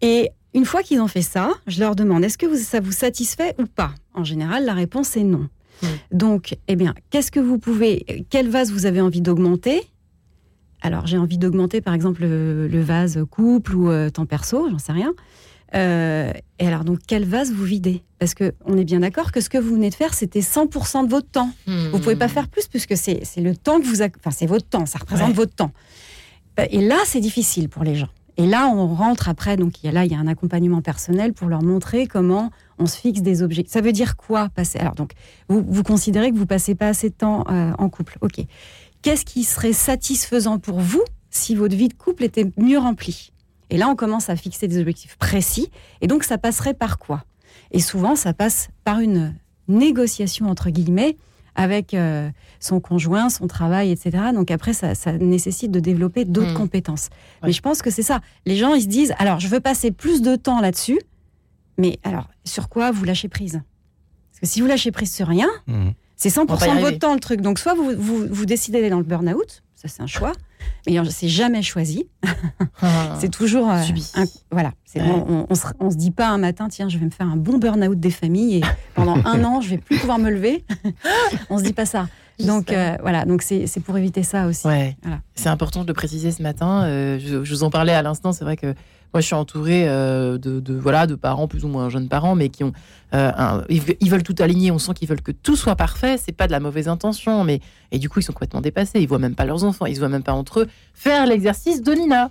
Et 0.00 0.30
une 0.54 0.64
fois 0.64 0.82
qu'ils 0.82 1.00
ont 1.00 1.08
fait 1.08 1.22
ça, 1.22 1.50
je 1.66 1.80
leur 1.80 1.94
demande 1.94 2.24
est-ce 2.24 2.38
que 2.38 2.46
vous- 2.46 2.56
ça 2.56 2.80
vous 2.80 2.92
satisfait 2.92 3.54
ou 3.58 3.66
pas? 3.66 3.94
En 4.14 4.24
général, 4.24 4.64
la 4.64 4.74
réponse 4.74 5.16
est 5.16 5.24
non. 5.24 5.48
Mm. 5.82 5.86
Donc, 6.12 6.56
eh 6.68 6.76
bien, 6.76 6.94
qu'est-ce 7.10 7.30
que 7.30 7.40
vous 7.40 7.58
pouvez, 7.58 8.24
quel 8.30 8.48
vase 8.48 8.72
vous 8.72 8.86
avez 8.86 9.00
envie 9.00 9.20
d'augmenter? 9.20 9.82
Alors, 10.82 11.06
j'ai 11.06 11.18
envie 11.18 11.38
d'augmenter, 11.38 11.80
par 11.80 11.94
exemple, 11.94 12.22
le, 12.22 12.66
le 12.68 12.80
vase 12.80 13.24
couple 13.30 13.74
ou 13.74 13.90
euh, 13.90 14.08
temps 14.10 14.26
perso, 14.26 14.68
j'en 14.70 14.78
sais 14.78 14.92
rien. 14.92 15.12
Euh, 15.74 16.32
et 16.58 16.66
alors, 16.66 16.84
donc, 16.84 16.98
quel 17.06 17.24
vase 17.24 17.52
vous 17.52 17.64
videz? 17.64 18.02
Parce 18.18 18.34
que 18.34 18.54
on 18.64 18.76
est 18.76 18.84
bien 18.84 19.00
d'accord 19.00 19.30
que 19.32 19.40
ce 19.40 19.48
que 19.48 19.58
vous 19.58 19.74
venez 19.74 19.90
de 19.90 19.94
faire, 19.94 20.14
c'était 20.14 20.40
100% 20.40 21.04
de 21.06 21.10
votre 21.10 21.28
temps. 21.30 21.50
Vous 21.66 21.98
pouvez 21.98 22.16
pas 22.16 22.28
faire 22.28 22.48
plus 22.48 22.66
puisque 22.66 22.96
c'est 22.96 23.20
c'est 23.24 23.40
le 23.40 23.56
temps 23.56 23.80
que 23.80 23.86
vous, 23.86 24.02
enfin, 24.02 24.30
c'est 24.30 24.46
votre 24.46 24.66
temps, 24.66 24.84
ça 24.86 24.98
représente 24.98 25.28
Ouais. 25.28 25.34
votre 25.34 25.54
temps. 25.54 25.70
Euh, 26.58 26.66
Et 26.70 26.84
là, 26.86 26.96
c'est 27.06 27.20
difficile 27.20 27.68
pour 27.68 27.84
les 27.84 27.94
gens. 27.94 28.08
Et 28.36 28.46
là, 28.46 28.68
on 28.68 28.88
rentre 28.94 29.28
après, 29.28 29.56
donc 29.56 29.82
il 29.82 29.86
y 29.86 29.88
a, 29.88 29.92
là, 29.92 30.04
il 30.04 30.10
y 30.12 30.14
a 30.14 30.18
un 30.18 30.26
accompagnement 30.26 30.80
personnel 30.82 31.32
pour 31.34 31.48
leur 31.48 31.62
montrer 31.62 32.06
comment 32.06 32.50
on 32.78 32.86
se 32.86 32.96
fixe 32.96 33.20
des 33.22 33.42
objectifs. 33.42 33.72
Ça 33.72 33.80
veut 33.82 33.92
dire 33.92 34.16
quoi 34.16 34.48
passer? 34.48 34.78
Alors, 34.78 34.94
donc, 34.94 35.12
vous, 35.48 35.62
vous 35.66 35.82
considérez 35.82 36.30
que 36.32 36.36
vous 36.36 36.46
passez 36.46 36.74
pas 36.74 36.88
assez 36.88 37.10
de 37.10 37.14
temps 37.14 37.44
euh, 37.50 37.72
en 37.78 37.88
couple. 37.90 38.16
Ok. 38.22 38.40
Qu'est-ce 39.02 39.24
qui 39.24 39.44
serait 39.44 39.72
satisfaisant 39.72 40.58
pour 40.58 40.80
vous 40.80 41.02
si 41.30 41.54
votre 41.54 41.74
vie 41.76 41.88
de 41.88 41.94
couple 41.94 42.24
était 42.24 42.46
mieux 42.56 42.78
remplie? 42.78 43.32
Et 43.70 43.78
là, 43.78 43.88
on 43.88 43.96
commence 43.96 44.28
à 44.28 44.36
fixer 44.36 44.66
des 44.68 44.78
objectifs 44.80 45.16
précis. 45.16 45.70
Et 46.00 46.06
donc, 46.06 46.24
ça 46.24 46.38
passerait 46.38 46.74
par 46.74 46.98
quoi? 46.98 47.24
Et 47.70 47.80
souvent, 47.80 48.16
ça 48.16 48.32
passe 48.34 48.68
par 48.84 48.98
une 49.00 49.34
négociation 49.68 50.46
entre 50.48 50.70
guillemets 50.70 51.16
avec 51.54 51.94
euh, 51.94 52.28
son 52.58 52.80
conjoint, 52.80 53.28
son 53.28 53.46
travail, 53.46 53.90
etc. 53.90 54.18
Donc 54.34 54.50
après, 54.50 54.72
ça, 54.72 54.94
ça 54.94 55.12
nécessite 55.12 55.70
de 55.70 55.80
développer 55.80 56.24
d'autres 56.24 56.52
Mm. 56.52 56.54
compétences. 56.56 57.08
Ouais. 57.42 57.48
Mais 57.48 57.52
je 57.52 57.60
pense 57.60 57.82
que 57.82 57.90
c'est 57.90 58.02
ça. 58.02 58.20
Les 58.46 58.56
gens, 58.56 58.74
ils 58.74 58.82
se 58.82 58.86
disent, 58.88 59.14
alors, 59.18 59.40
je 59.40 59.48
veux 59.48 59.60
passer 59.60 59.90
plus 59.92 60.22
de 60.22 60.36
temps 60.36 60.60
là-dessus, 60.60 60.98
mais 61.78 61.98
alors, 62.02 62.28
sur 62.44 62.68
quoi 62.68 62.90
vous 62.90 63.04
lâchez 63.04 63.28
prise? 63.28 63.60
Parce 64.32 64.40
que 64.40 64.46
si 64.46 64.60
vous 64.60 64.66
lâchez 64.66 64.90
prise 64.92 65.12
sur 65.14 65.26
rien, 65.28 65.48
Mhm. 65.66 65.92
C'est 66.28 66.38
On 66.38 66.44
va 66.44 66.56
pas 66.56 66.66
y 66.66 66.70
100% 66.70 66.76
de 66.76 66.80
votre 66.80 66.98
temps 66.98 67.14
le 67.14 67.20
truc. 67.20 67.40
Donc 67.40 67.58
soit 67.58 67.74
vous, 67.74 67.90
vous, 67.96 68.26
vous 68.30 68.46
décidez 68.46 68.78
d'aller 68.78 68.90
dans 68.90 68.98
le 68.98 69.04
burn-out, 69.04 69.62
ça 69.74 69.88
c'est 69.88 70.02
un 70.02 70.06
choix, 70.06 70.32
mais 70.86 70.96
c'est 71.10 71.28
jamais 71.28 71.62
choisi. 71.62 72.08
Ah. 72.82 73.16
C'est 73.20 73.30
toujours 73.30 73.70
euh, 73.70 73.82
un- 74.14 74.24
voilà. 74.50 74.72
Ouais. 74.94 75.02
On, 75.02 75.46
on, 75.48 75.54
se, 75.54 75.66
on 75.78 75.90
se 75.90 75.96
dit 75.96 76.10
pas 76.10 76.28
un 76.28 76.38
matin, 76.38 76.68
tiens, 76.68 76.88
je 76.88 76.98
vais 76.98 77.04
me 77.04 77.10
faire 77.10 77.26
un 77.28 77.36
bon 77.36 77.58
burn-out 77.58 77.98
des 77.98 78.10
familles 78.10 78.56
et 78.58 78.60
pendant 78.94 79.16
un 79.24 79.44
an, 79.44 79.60
je 79.60 79.70
vais 79.70 79.78
plus 79.78 79.98
pouvoir 79.98 80.18
me 80.18 80.30
lever. 80.30 80.64
on 81.50 81.58
se 81.58 81.62
dit 81.64 81.72
pas 81.72 81.86
ça. 81.86 82.08
Donc 82.38 82.72
euh, 82.72 82.96
voilà, 83.02 83.26
donc 83.26 83.42
c'est 83.42 83.66
c'est 83.66 83.80
pour 83.80 83.96
éviter 83.98 84.22
ça 84.22 84.46
aussi. 84.46 84.66
Ouais, 84.66 84.96
Voilà. 85.02 85.20
c'est 85.34 85.48
important 85.50 85.82
de 85.82 85.88
le 85.88 85.92
préciser 85.94 86.30
ce 86.32 86.42
matin. 86.42 86.84
Euh, 86.84 87.18
je, 87.18 87.44
je 87.44 87.54
vous 87.54 87.62
en 87.64 87.70
parlais 87.70 87.92
à 87.92 88.00
l'instant. 88.02 88.32
C'est 88.32 88.44
vrai 88.44 88.56
que 88.56 88.74
moi, 89.12 89.20
je 89.20 89.26
suis 89.26 89.34
entourée 89.34 89.88
euh, 89.88 90.38
de, 90.38 90.60
de, 90.60 90.74
voilà 90.74 91.06
de 91.06 91.14
parents 91.16 91.48
plus 91.48 91.64
ou 91.64 91.68
moins 91.68 91.88
jeunes 91.88 92.08
parents, 92.08 92.34
mais 92.36 92.48
qui 92.48 92.62
ont 92.64 92.72
euh, 93.12 93.32
un- 93.36 93.64
ils, 93.68 93.80
ve- 93.80 93.96
ils 94.00 94.10
veulent 94.10 94.22
tout 94.22 94.36
aligner. 94.38 94.70
On 94.70 94.78
sent 94.78 94.94
qu'ils 94.94 95.08
veulent 95.08 95.20
que 95.22 95.32
tout 95.32 95.56
soit 95.56 95.74
parfait. 95.76 96.16
C'est 96.16 96.32
pas 96.32 96.46
de 96.46 96.52
la 96.52 96.60
mauvaise 96.60 96.86
intention, 96.88 97.42
mais 97.44 97.60
et 97.90 97.98
du 97.98 98.08
coup, 98.08 98.20
ils 98.20 98.22
sont 98.22 98.32
complètement 98.32 98.60
dépassés. 98.60 99.00
Ils 99.00 99.08
voient 99.08 99.18
même 99.18 99.34
pas 99.34 99.44
leurs 99.44 99.64
enfants. 99.64 99.86
Ils 99.86 99.94
se 99.96 100.00
voient 100.00 100.08
même 100.08 100.22
pas 100.22 100.32
entre 100.32 100.60
eux 100.60 100.68
faire 100.94 101.26
l'exercice 101.26 101.82
de 101.82 101.92
Nina. 101.92 102.30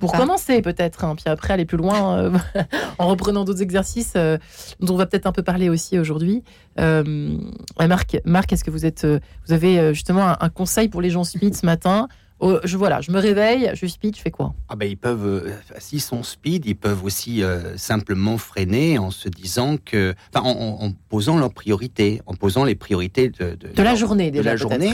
Pour 0.00 0.12
commencer, 0.20 0.62
peut-être, 0.62 1.02
hein, 1.04 1.16
puis 1.16 1.24
après 1.26 1.54
aller 1.54 1.64
plus 1.64 1.76
loin 1.76 2.16
euh, 2.18 2.30
en 2.98 3.08
reprenant 3.08 3.44
d'autres 3.44 3.62
exercices 3.62 4.14
dont 4.14 4.94
on 4.94 4.96
va 4.96 5.06
peut-être 5.06 5.26
un 5.26 5.32
peu 5.32 5.42
parler 5.42 5.68
aussi 5.68 5.98
aujourd'hui. 5.98 6.44
Marc, 6.78 8.16
Marc, 8.24 8.52
est-ce 8.52 8.64
que 8.64 8.70
vous 8.70 8.86
êtes, 8.86 9.04
vous 9.04 9.52
avez 9.52 9.92
justement 9.94 10.28
un, 10.28 10.36
un 10.40 10.48
conseil 10.48 10.88
pour 10.88 11.00
les 11.02 11.10
gens 11.10 11.24
speed 11.24 11.54
ce 11.56 11.66
matin? 11.66 12.08
Oh, 12.40 12.58
Je 12.62 12.76
voilà, 12.76 13.00
je 13.00 13.10
me 13.10 13.18
réveille, 13.18 13.70
je 13.74 13.86
speed, 13.86 14.16
je 14.16 14.20
fais 14.22 14.30
quoi? 14.30 14.54
Ah 14.68 14.76
ben, 14.76 14.88
ils 14.88 14.96
peuvent, 14.96 15.26
euh, 15.26 15.50
s'ils 15.78 16.00
sont 16.00 16.22
speed, 16.22 16.66
ils 16.66 16.76
peuvent 16.76 17.02
aussi 17.04 17.42
euh, 17.42 17.76
simplement 17.76 18.38
freiner 18.38 18.96
en 18.98 19.10
se 19.10 19.28
disant 19.28 19.76
que, 19.76 20.14
enfin, 20.32 20.46
en, 20.46 20.52
en- 20.52 20.86
en 20.86 20.92
posant 21.08 21.36
leurs 21.38 21.52
priorités, 21.52 22.22
en 22.26 22.34
posant 22.34 22.62
les 22.64 22.76
priorités 22.76 23.28
de, 23.28 23.56
De 23.56 23.82
la 23.82 23.96
journée 23.96 24.30
de 24.30 24.36
déjà. 24.38 24.50
la 24.50 24.56
peut-être. 24.56 24.70
journée, 24.70 24.92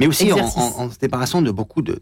mais 0.00 0.08
aussi 0.08 0.32
en, 0.32 0.90
se 0.90 0.98
débarrassant 0.98 1.42
de 1.42 1.52
beaucoup 1.52 1.80
de 1.82 2.00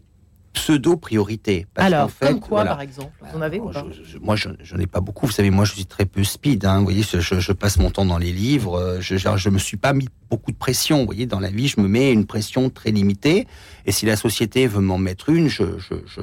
pseudo-priorités. 0.53 1.65
Alors, 1.75 2.09
fait, 2.11 2.27
comme 2.27 2.39
quoi, 2.39 2.49
voilà, 2.59 2.71
par 2.71 2.81
exemple 2.81 3.11
Vous 3.21 3.37
en 3.37 3.41
avez 3.41 3.59
ou 3.59 3.69
alors, 3.69 3.83
pas? 3.85 3.91
je- 3.91 4.03
je- 4.03 4.17
Moi, 4.19 4.35
je, 4.35 4.49
je 4.61 4.75
n'ai 4.75 4.87
pas 4.87 5.01
beaucoup. 5.01 5.25
Vous 5.25 5.31
savez, 5.31 5.49
moi, 5.49 5.65
je 5.65 5.73
suis 5.73 5.85
très 5.85 6.05
peu 6.05 6.23
speed. 6.23 6.65
hein. 6.65 6.77
Vous 6.79 6.83
voyez, 6.85 7.01
je, 7.03 7.51
passe 7.51 7.77
mon 7.77 7.91
temps 7.91 8.05
dans 8.05 8.17
les 8.17 8.31
livres. 8.31 8.75
euh, 8.79 9.01
Je, 9.01 9.17
je 9.17 9.49
me 9.49 9.57
suis 9.59 9.77
pas 9.77 9.93
mis 9.93 10.07
beaucoup 10.29 10.51
de 10.51 10.57
pression. 10.57 10.99
Vous 10.99 11.05
voyez, 11.05 11.25
dans 11.25 11.39
la 11.39 11.49
vie, 11.49 11.67
je 11.67 11.79
me 11.81 11.87
mets 11.87 12.11
une 12.11 12.25
pression 12.25 12.69
très 12.69 12.91
limitée. 12.91 13.47
Et 13.85 13.91
si 13.91 14.05
la 14.05 14.15
société 14.15 14.67
veut 14.67 14.81
m'en 14.81 14.97
mettre 14.97 15.29
une, 15.29 15.49
je, 15.49 15.63
je, 15.77 15.95
je- 16.05 16.21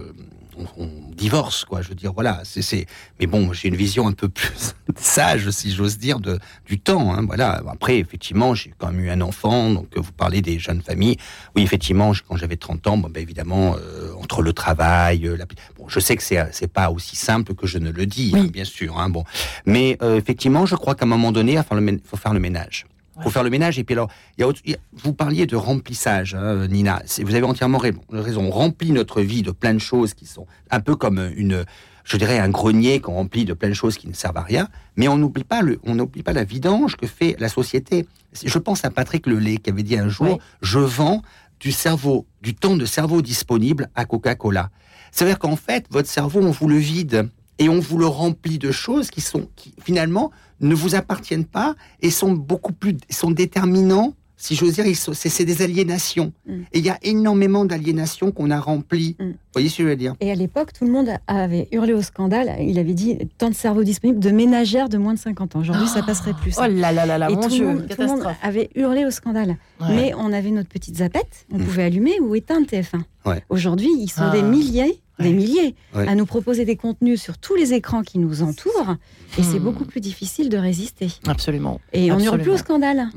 on, 0.77 0.83
on 0.85 0.91
divorce, 1.17 1.65
quoi. 1.65 1.81
Je 1.81 1.89
veux 1.89 1.95
dire, 1.95 2.13
voilà. 2.13 2.43
C'est. 2.45 2.85
Mais 3.19 3.27
bon, 3.27 3.53
j'ai 3.53 3.69
une 3.69 3.77
vision 3.77 4.07
un 4.09 4.13
peu 4.13 4.29
plus 4.29 4.75
sage, 4.97 5.49
si 5.51 5.71
j'ose 5.73 5.97
dire, 5.97 6.21
de 6.21 6.39
du 6.67 6.79
temps. 6.79 7.15
hein, 7.15 7.23
voilà. 7.27 7.63
Après, 7.69 7.99
effectivement, 7.99 8.55
j'ai 8.55 8.75
quand 8.77 8.89
même 8.93 9.01
eu 9.01 9.11
un 9.11 9.21
enfant. 9.23 9.71
Donc, 9.71 9.87
euh, 9.97 10.01
vous 10.01 10.13
parlez 10.13 10.43
des 10.43 10.59
jeunes 10.59 10.83
familles. 10.83 11.17
Oui, 11.57 11.63
effectivement, 11.63 12.13
quand 12.29 12.37
j'avais 12.37 12.57
30 12.57 12.87
ans, 12.89 12.97
bon, 12.99 13.09
ben, 13.09 13.23
évidemment, 13.23 13.77
euh, 13.79 14.13
entre 14.21 14.43
le 14.43 14.53
travail, 14.53 15.27
euh, 15.27 15.37
la... 15.37 15.47
bon, 15.79 15.89
je 15.89 16.01
sais 16.01 16.17
que 16.17 16.23
c'est 16.23 16.39
c'est 16.53 16.71
pas 16.73 16.91
aussi 16.91 17.17
simple 17.17 17.55
que 17.55 17.67
je 17.67 17.79
ne 17.79 17.91
le 17.91 18.05
dis, 18.05 18.31
Oui. 18.35 18.41
hein, 18.41 18.47
bien 18.53 18.65
sûr. 18.65 18.99
Hein, 18.99 19.09
bon, 19.09 19.25
mais 19.67 19.97
euh, 20.03 20.17
effectivement, 20.19 20.67
je 20.67 20.75
crois 20.77 20.95
qu'à 20.95 21.05
un 21.07 21.09
moment 21.09 21.33
donné, 21.33 21.53
il 21.55 22.01
faut 22.05 22.17
faire 22.19 22.35
le 22.35 22.41
ménage. 22.41 22.87
Faut 23.21 23.27
Ouais. 23.29 23.33
faire 23.33 23.43
le 23.45 23.51
ménage. 23.51 23.79
Et 23.79 23.85
puis 23.85 23.95
alors, 23.95 24.09
il 24.37 24.41
y 24.41 24.45
a 24.45 24.49
autre- 24.49 24.61
il 24.65 24.73
y 24.73 24.75
a- 24.75 24.79
vous 24.93 25.13
parliez 25.13 25.47
de 25.47 25.57
remplissage, 25.57 26.35
hein, 26.35 26.67
Nina. 26.69 27.03
Vous 27.23 27.35
avez 27.35 27.45
entièrement 27.45 27.79
ra- 27.79 27.89
raison. 28.11 28.45
On 28.47 28.51
remplit 28.51 28.93
notre 28.93 29.21
vie 29.23 29.43
de 29.43 29.51
plein 29.51 29.75
de 29.75 29.79
choses 29.81 30.15
qui 30.15 30.27
sont 30.27 30.47
un 30.71 30.81
peu 30.81 30.97
comme 30.97 31.31
une, 31.37 31.65
je 32.05 32.17
dirais, 32.17 32.39
un 32.39 32.49
grenier 32.49 33.01
qu'on 33.01 33.15
remplit 33.15 33.45
de 33.45 33.53
plein 33.55 33.69
de 33.69 33.75
choses 33.75 33.97
qui 33.97 34.09
ne 34.09 34.15
servent 34.15 34.37
à 34.39 34.43
rien. 34.43 34.69
Mais 34.97 35.09
on 35.09 35.17
n'oublie 35.17 35.45
pas 35.45 35.63
le, 35.63 35.79
on 35.85 35.95
n'oublie 35.95 36.23
pas 36.23 36.33
la 36.33 36.45
vidange 36.45 36.97
que 36.97 37.07
fait 37.07 37.37
la 37.39 37.49
société. 37.49 38.07
Je 38.45 38.59
pense 38.59 38.85
à 38.85 38.91
Patrick 38.91 39.27
Lelay 39.27 39.59
qui 39.59 39.71
avait 39.71 39.83
dit 39.83 39.97
un 39.99 40.09
jour, 40.09 40.27
Ouais. 40.27 40.39
je 40.63 40.79
vends 40.79 41.23
du 41.61 41.73
cerveau, 41.73 42.27
du 42.43 42.55
temps 42.55 42.77
de 42.77 42.87
cerveau 42.87 43.21
disponible 43.23 43.91
à 43.95 44.05
Coca-Cola. 44.07 44.71
C'est-à-dire 45.13 45.39
qu'en 45.39 45.57
fait, 45.57 45.85
votre 45.91 46.09
cerveau, 46.09 46.41
on 46.41 46.53
vous 46.53 46.69
le 46.69 46.77
vide 46.77 47.29
et 47.61 47.69
on 47.69 47.79
vous 47.79 47.99
le 47.99 48.07
remplit 48.07 48.59
de 48.59 48.73
choses 48.73 49.11
qui 49.11 49.21
sont, 49.21 49.47
qui 49.55 49.73
finalement 49.85 50.33
ne 50.61 50.75
vous 50.75 50.95
appartiennent 50.97 51.45
pas 51.45 51.77
et 52.03 52.11
sont 52.11 52.33
beaucoup 52.33 52.73
plus, 52.73 52.97
sont 53.11 53.31
déterminants. 53.31 54.15
Si 54.43 54.55
j'ose 54.55 54.73
dire, 54.73 54.85
c'est 54.97 55.29
c'est 55.29 55.45
des 55.45 55.61
aliénations. 55.61 56.33
Mm. 56.47 56.53
Et 56.73 56.79
il 56.79 56.85
y 56.87 56.89
a 56.89 56.97
énormément 57.03 57.67
d'aliénations 57.67 58.33
qu'on 58.33 58.51
a 58.51 58.59
remplies. 58.59 59.15
Mm. 59.19 59.25
Vous 59.25 59.35
voyez 59.53 59.69
ce 59.69 59.77
que 59.77 59.83
je 59.83 59.89
veux 59.89 59.97
dire? 59.97 60.15
Et 60.21 60.31
à 60.31 60.35
l'époque, 60.35 60.73
tout 60.73 60.87
le 60.87 60.91
monde 60.91 61.11
avait 61.27 61.69
hurlé 61.73 61.93
au 61.93 62.01
scandale. 62.01 62.57
Il 62.59 62.79
avait 62.79 62.95
dit 62.95 63.19
temps 63.37 63.51
de 63.51 63.55
cerveau 63.55 63.85
disponible 63.85 64.19
de 64.19 64.31
ménagères 64.31 64.89
de 64.89 64.97
moins 64.97 65.13
de 65.13 65.19
50 65.19 65.57
ans. 65.57 65.61
Aujourd'hui, 65.61 65.87
ça 65.89 66.03
passerait 66.03 66.33
plus. 66.33 66.55
Oh 66.57 66.63
là 66.67 66.91
là 66.91 67.05
là 67.05 67.19
là, 67.19 67.29
Et 67.31 67.35
mon 67.35 67.43
tout, 67.43 67.49
Dieu, 67.51 67.67
le 67.67 67.75
monde, 67.75 67.87
tout 67.91 68.01
le 68.01 68.07
monde 68.07 68.27
avait 68.43 68.71
hurlé 68.75 69.05
au 69.05 69.11
scandale. 69.11 69.57
Ouais. 69.79 69.95
Mais 69.95 70.13
on 70.17 70.33
avait 70.33 70.51
notre 70.51 70.71
petite 70.71 70.97
zapette, 70.97 71.45
on 71.53 71.59
Mm. 71.59 71.65
pouvait 71.65 71.83
allumer 71.83 72.19
ou 72.21 72.35
éteindre 72.35 72.67
TF1. 72.67 73.03
Ouais. 73.27 73.45
Aujourd'hui, 73.51 73.91
ils 73.99 74.09
sont 74.09 74.23
Ah. 74.25 74.31
des 74.31 74.43
milliers 74.43 75.03
des 75.21 75.33
milliers, 75.33 75.75
Ouais. 75.95 76.07
à 76.09 76.15
nous 76.15 76.27
proposer 76.27 76.65
des 76.65 76.77
contenus 76.77 77.21
sur 77.21 77.39
tous 77.39 77.55
les 77.55 77.73
écrans 77.75 78.03
qui 78.03 78.19
nous 78.19 78.43
entourent. 78.43 78.97
Et 79.39 79.43
c'est 79.43 79.59
Hmm. 79.61 79.63
beaucoup 79.65 79.85
plus 79.85 80.01
difficile 80.01 80.49
de 80.49 80.57
résister. 80.57 81.09
Absolument. 81.29 81.81
Et 81.93 82.11
on 82.11 82.19
hurle 82.19 82.41
plus 82.41 82.51
au 82.51 82.57
scandale. 82.57 83.09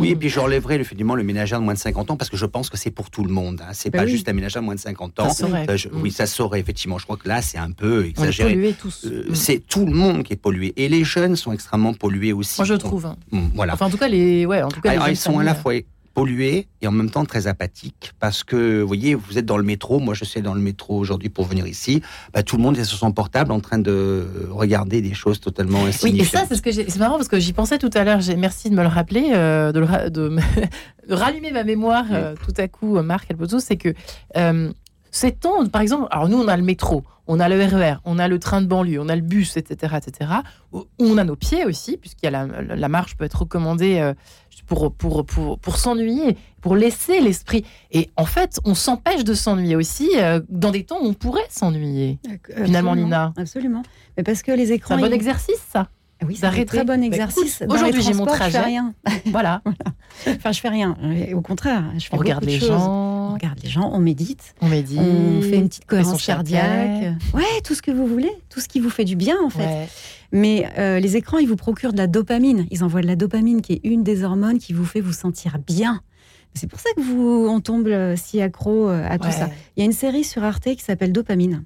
Oui, 0.00 0.10
et 0.10 0.16
puis 0.16 0.28
je 0.30 0.40
relèverai 0.40 0.76
effectivement 0.76 1.14
le 1.14 1.22
ménagère 1.22 1.58
de 1.60 1.64
moins 1.64 1.74
de 1.74 1.78
50 1.78 2.10
ans 2.10 2.16
parce 2.16 2.30
que 2.30 2.36
je 2.36 2.46
pense 2.46 2.70
que 2.70 2.76
c'est 2.78 2.90
pour 2.90 3.10
tout 3.10 3.24
le 3.24 3.30
monde. 3.32 3.60
Hein. 3.62 3.70
C'est 3.72 3.90
Bah 3.90 3.98
pas 3.98 4.04
oui. 4.04 4.10
juste 4.10 4.28
un 4.28 4.32
ménagère 4.32 4.62
de 4.62 4.64
moins 4.66 4.74
de 4.74 4.80
50 4.80 5.20
ans. 5.20 5.28
Ça 5.30 5.46
saurait. 5.46 5.66
Ça, 5.66 5.76
je- 5.76 5.88
Mm. 5.88 6.00
Oui, 6.00 6.10
ça 6.12 6.26
saurait 6.26 6.60
effectivement. 6.60 6.96
Je 6.98 7.04
crois 7.04 7.16
que 7.18 7.28
là, 7.28 7.42
c'est 7.42 7.58
un 7.58 7.72
peu 7.72 8.00
On 8.00 8.04
est 8.04 8.08
exagéré. 8.08 8.52
pollués 8.54 8.74
tous. 8.80 9.04
Euh, 9.06 9.28
c'est 9.34 9.58
tout 9.66 9.84
le 9.84 9.92
monde 9.92 10.22
qui 10.22 10.32
est 10.32 10.36
pollué 10.36 10.72
et 10.76 10.88
les 10.88 11.04
jeunes 11.04 11.36
sont 11.36 11.52
extrêmement 11.52 11.92
pollués 11.94 12.32
aussi. 12.32 12.58
Moi, 12.60 12.64
je 12.66 12.74
trouve. 12.74 13.06
hein. 13.06 13.16
mm, 13.32 13.48
Voilà. 13.54 13.74
Enfin, 13.74 13.86
en 13.86 13.90
tout 13.90 13.98
cas, 13.98 14.08
les. 14.08 14.46
Ouais, 14.46 14.62
en 14.62 14.68
tout 14.68 14.80
cas, 14.80 14.90
les 14.90 14.94
Alors, 14.96 15.06
jeunes 15.06 15.14
ils 15.14 15.18
sont 15.18 15.38
à 15.38 15.44
la 15.44 15.54
familles, 15.54 15.82
fois 15.82 15.90
pollués 16.20 16.68
et 16.82 16.86
en 16.86 16.90
même 16.92 17.08
temps 17.10 17.24
très 17.24 17.46
apathiques 17.46 18.12
parce 18.20 18.44
que 18.44 18.82
vous 18.82 18.86
voyez 18.86 19.14
vous 19.14 19.38
êtes 19.38 19.46
dans 19.46 19.56
le 19.56 19.62
métro 19.62 20.00
moi 20.00 20.12
je 20.12 20.24
suis 20.24 20.42
dans 20.42 20.52
le 20.52 20.60
métro 20.60 20.98
aujourd'hui 20.98 21.30
pour 21.30 21.46
venir 21.46 21.66
ici 21.66 22.02
bah, 22.34 22.42
tout 22.42 22.56
le 22.58 22.62
monde 22.62 22.76
est 22.76 22.84
sur 22.84 22.98
son 22.98 23.10
portable 23.12 23.52
en 23.52 23.60
train 23.60 23.78
de 23.78 24.26
regarder 24.50 25.00
des 25.00 25.14
choses 25.14 25.40
totalement 25.40 25.80
Oui, 26.02 26.20
et 26.20 26.24
ça, 26.24 26.44
c'est 26.46 26.56
ce 26.56 26.62
que 26.62 26.72
c'est 26.72 26.96
marrant 26.98 27.16
parce 27.16 27.28
que 27.28 27.38
j'y 27.40 27.54
pensais 27.54 27.78
tout 27.78 27.90
à 27.94 28.04
l'heure. 28.04 28.20
Merci 28.36 28.68
de 28.70 28.74
me 28.74 28.82
le 28.82 28.88
rappeler, 28.88 29.30
euh, 29.32 29.72
de, 29.72 29.80
le 29.80 30.10
de, 30.10 30.28
me- 30.28 30.40
de 31.08 31.14
rallumer 31.22 31.52
ma 31.52 31.64
mémoire 31.64 32.04
euh, 32.12 32.34
tout 32.44 32.52
à 32.58 32.68
coup, 32.68 32.96
euh, 32.98 33.02
Marc 33.02 33.30
Albozo. 33.30 33.58
C'est 33.60 33.76
que 33.76 33.94
euh, 34.36 34.70
ces 35.10 35.32
temps, 35.32 35.66
par 35.66 35.80
exemple, 35.82 36.06
alors 36.10 36.28
nous, 36.28 36.38
on 36.38 36.48
a 36.48 36.56
le 36.56 36.62
métro, 36.62 37.04
on 37.26 37.40
a 37.40 37.48
le 37.48 37.56
RER, 37.64 37.96
on 38.04 38.18
a 38.18 38.28
le 38.28 38.38
train 38.38 38.60
de 38.60 38.66
banlieue, 38.66 39.00
on 39.00 39.08
a 39.08 39.16
le 39.16 39.22
bus, 39.22 39.56
etc., 39.56 39.96
etc. 39.96 40.30
où 40.72 40.84
On 40.98 41.16
a 41.18 41.24
nos 41.24 41.36
pieds 41.36 41.64
aussi, 41.64 41.96
puisqu'il 41.96 42.26
y 42.26 42.28
a 42.28 42.30
la, 42.46 42.46
la 42.76 42.88
marche 42.88 43.16
peut 43.16 43.24
être 43.24 43.40
recommandée 43.40 44.12
pour, 44.70 44.92
pour, 44.92 45.26
pour, 45.26 45.58
pour 45.58 45.76
s'ennuyer, 45.78 46.36
pour 46.60 46.76
laisser 46.76 47.20
l'esprit. 47.20 47.64
Et 47.90 48.08
en 48.16 48.24
fait, 48.24 48.60
on 48.64 48.76
s'empêche 48.76 49.24
de 49.24 49.34
s'ennuyer 49.34 49.74
aussi 49.74 50.08
euh, 50.16 50.40
dans 50.48 50.70
des 50.70 50.84
temps 50.84 50.98
où 51.02 51.06
on 51.06 51.12
pourrait 51.12 51.42
s'ennuyer. 51.48 52.20
Finalement, 52.64 52.94
Nina. 52.94 53.32
Absolument. 53.36 53.82
Mais 54.16 54.22
parce 54.22 54.42
que 54.44 54.52
les 54.52 54.66
C'est 54.66 54.74
écrans. 54.76 54.94
un 54.94 54.98
bon 55.00 55.06
ils- 55.06 55.12
exercice, 55.12 55.60
ça. 55.72 55.88
Oui, 56.26 56.36
c'est 56.36 56.44
un 56.44 56.50
d'arrêter. 56.50 56.66
très 56.66 56.84
bon 56.84 56.98
Bah, 57.00 57.06
exercice. 57.06 57.62
aujourd'hui, 57.68 58.02
j'ai 58.02 58.14
mon 58.14 58.26
transports, 58.26 58.46
Je 58.48 58.52
fais 58.52 58.58
trajet. 58.58 58.66
rien. 58.66 58.94
Voilà. 59.26 59.62
Enfin, 60.26 60.52
je 60.52 60.60
fais 60.60 60.68
rien. 60.68 60.96
Au 61.34 61.40
contraire, 61.40 61.84
je 61.98 62.04
fais 62.06 62.08
On 62.14 62.18
regarde 62.18 62.40
beaucoup 62.44 62.50
de 62.56 62.60
les 62.60 62.60
choses. 62.60 62.70
On 62.70 62.78
gens, 62.78 63.32
regarde 63.34 63.58
les 63.62 63.68
gens, 63.70 63.90
on 63.92 63.98
médite, 64.00 64.54
on 64.60 64.68
médite, 64.68 64.98
on 65.00 65.40
fait 65.42 65.56
une 65.56 65.68
petite 65.68 65.86
cohérence 65.86 66.24
cardiaque. 66.24 67.14
Ouais, 67.34 67.42
tout 67.64 67.74
ce 67.74 67.82
que 67.82 67.90
vous 67.90 68.06
voulez, 68.06 68.30
tout 68.48 68.60
ce 68.60 68.68
qui 68.68 68.80
vous 68.80 68.90
fait 68.90 69.04
du 69.04 69.16
bien 69.16 69.36
en 69.44 69.50
fait. 69.50 69.64
Ouais. 69.64 69.88
Mais 70.32 70.68
euh, 70.78 71.00
les 71.00 71.16
écrans, 71.16 71.38
ils 71.38 71.48
vous 71.48 71.56
procurent 71.56 71.92
de 71.92 71.98
la 71.98 72.06
dopamine. 72.06 72.66
Ils 72.70 72.84
envoient 72.84 73.00
de 73.02 73.06
la 73.06 73.16
dopamine, 73.16 73.62
qui 73.62 73.72
est 73.74 73.80
une 73.84 74.02
des 74.04 74.22
hormones 74.22 74.58
qui 74.58 74.72
vous 74.72 74.84
fait 74.84 75.00
vous 75.00 75.12
sentir 75.12 75.58
bien. 75.66 76.00
C'est 76.54 76.66
pour 76.66 76.80
ça 76.80 76.90
que 76.96 77.00
vous, 77.00 77.46
on 77.48 77.60
tombe 77.60 77.86
euh, 77.86 78.16
si 78.16 78.42
accro 78.42 78.88
euh, 78.88 79.06
à 79.08 79.18
tout 79.18 79.26
Ouais. 79.28 79.32
ça. 79.32 79.48
Il 79.76 79.80
y 79.80 79.82
a 79.82 79.86
une 79.86 79.92
série 79.92 80.24
sur 80.24 80.42
Arte 80.42 80.64
qui 80.64 80.82
s'appelle 80.82 81.12
Dopamine, 81.12 81.62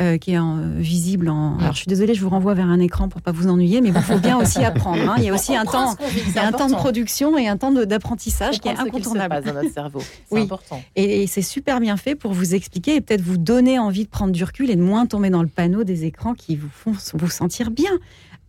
euh, 0.00 0.16
qui 0.16 0.32
est 0.32 0.38
en, 0.38 0.76
visible 0.76 1.28
en. 1.28 1.58
Alors, 1.58 1.72
je 1.72 1.78
suis 1.78 1.86
désolée, 1.88 2.14
je 2.14 2.22
vous 2.22 2.28
renvoie 2.30 2.54
vers 2.54 2.66
un 2.68 2.78
écran 2.78 3.08
pour 3.08 3.20
pas 3.20 3.32
vous 3.32 3.48
ennuyer, 3.48 3.80
mais 3.80 3.88
il 3.88 3.94
faut 4.00 4.18
bien 4.18 4.38
aussi 4.38 4.64
apprendre. 4.64 5.02
hein. 5.10 5.16
Il 5.18 5.24
y 5.24 5.28
a 5.28 5.34
aussi 5.34 5.56
un 5.56 5.64
temps, 5.64 5.96
un 6.36 6.52
temps 6.52 6.68
de 6.68 6.74
production 6.76 7.36
et 7.36 7.48
un 7.48 7.56
temps 7.56 7.72
d'apprentissage 7.72 8.60
qui 8.60 8.68
est 8.68 8.78
incontournable. 8.78 9.42
dans 9.44 9.54
notre 9.54 9.72
cerveau. 9.72 10.00
C'est 10.00 10.34
Oui. 10.34 10.42
important. 10.42 10.82
Et, 10.94 11.22
et 11.24 11.26
c'est 11.26 11.42
super 11.42 11.80
bien 11.80 11.96
fait 11.96 12.14
pour 12.14 12.32
vous 12.32 12.54
expliquer 12.54 12.94
et 12.94 13.00
peut-être 13.00 13.20
vous 13.22 13.38
donner 13.38 13.78
envie 13.80 14.04
de 14.04 14.08
prendre 14.10 14.32
du 14.32 14.44
recul 14.44 14.70
et 14.70 14.76
de 14.76 14.82
moins 14.82 15.06
tomber 15.06 15.30
dans 15.30 15.42
le 15.42 15.48
panneau 15.48 15.82
des 15.82 16.04
écrans 16.04 16.34
qui 16.34 16.54
vous 16.56 16.68
font 16.70 16.92
vous 17.14 17.28
sentir 17.30 17.70
bien 17.72 17.90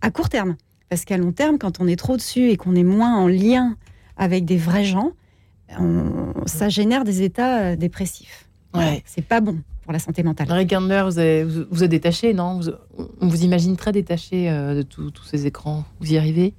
à 0.02 0.12
court 0.12 0.30
terme. 0.30 0.56
Parce 0.88 1.04
qu'à 1.04 1.17
long 1.17 1.32
terme, 1.32 1.58
quand 1.58 1.80
on 1.82 1.88
est 1.88 1.95
trop 1.97 2.15
dessus 2.15 2.49
et 2.52 2.58
qu'on 2.58 2.75
est 2.75 2.84
moins 2.84 3.15
en 3.17 3.28
lien 3.28 3.75
avec 4.17 4.45
des 4.45 4.58
vrais 4.58 4.84
gens, 4.86 5.12
on- 5.79 6.45
ça 6.45 6.69
génère 6.69 7.03
des 7.03 7.21
états 7.21 7.60
euh, 7.62 7.75
dépressifs. 7.75 8.47
Ouais. 8.73 9.03
C'est 9.05 9.25
pas 9.25 9.41
bon 9.41 9.58
pour 9.84 9.93
la 9.93 9.99
santé 9.99 10.23
mentale. 10.23 10.47
Marie 10.47 10.65
Gandler, 10.65 11.01
vous 11.05 11.19
êtes, 11.19 11.47
vous, 11.47 11.63
vous 11.69 11.84
êtes 11.84 11.89
détaché, 11.91 12.34
non? 12.34 12.60
Vous, 12.60 12.69
On 13.21 13.27
vous 13.27 13.43
imagine 13.43 13.75
très 13.75 13.91
détaché 13.91 14.49
euh, 14.49 14.75
de 14.75 14.82
tous 14.84 15.12
ces 15.25 15.45
écrans. 15.47 15.84
Vous 15.99 16.13
y 16.13 16.17
arrivez? 16.17 16.53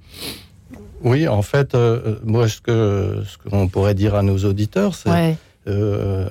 Oui, 1.03 1.27
en 1.27 1.41
fait, 1.41 1.73
euh, 1.73 2.19
moi, 2.23 2.47
ce 2.47 2.61
que 2.61 3.23
ce 3.25 3.37
qu'on 3.49 3.67
pourrait 3.67 3.95
dire 3.95 4.13
à 4.15 4.21
nos 4.23 4.37
auditeurs, 4.39 4.93
c'est 4.95 5.09
Ouais. 5.09 5.37
euh, 5.67 6.27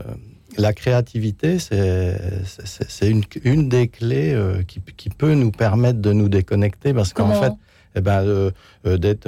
la 0.59 0.73
créativité, 0.73 1.59
c'est 1.59 3.09
une, 3.09 3.23
une 3.45 3.69
des 3.69 3.89
clés 3.89 4.33
euh, 4.35 4.63
qui, 4.63 4.81
qui 4.97 5.09
peut 5.11 5.35
nous 5.35 5.51
permettre 5.51 6.01
de 6.01 6.13
nous 6.13 6.29
déconnecter, 6.29 6.93
parce 6.93 7.13
qu'en 7.13 7.33
fait, 7.41 7.53
eh 7.97 8.01
ben, 8.01 8.23
euh, 8.23 8.51
euh, 8.87 8.97
d'être 8.99 9.27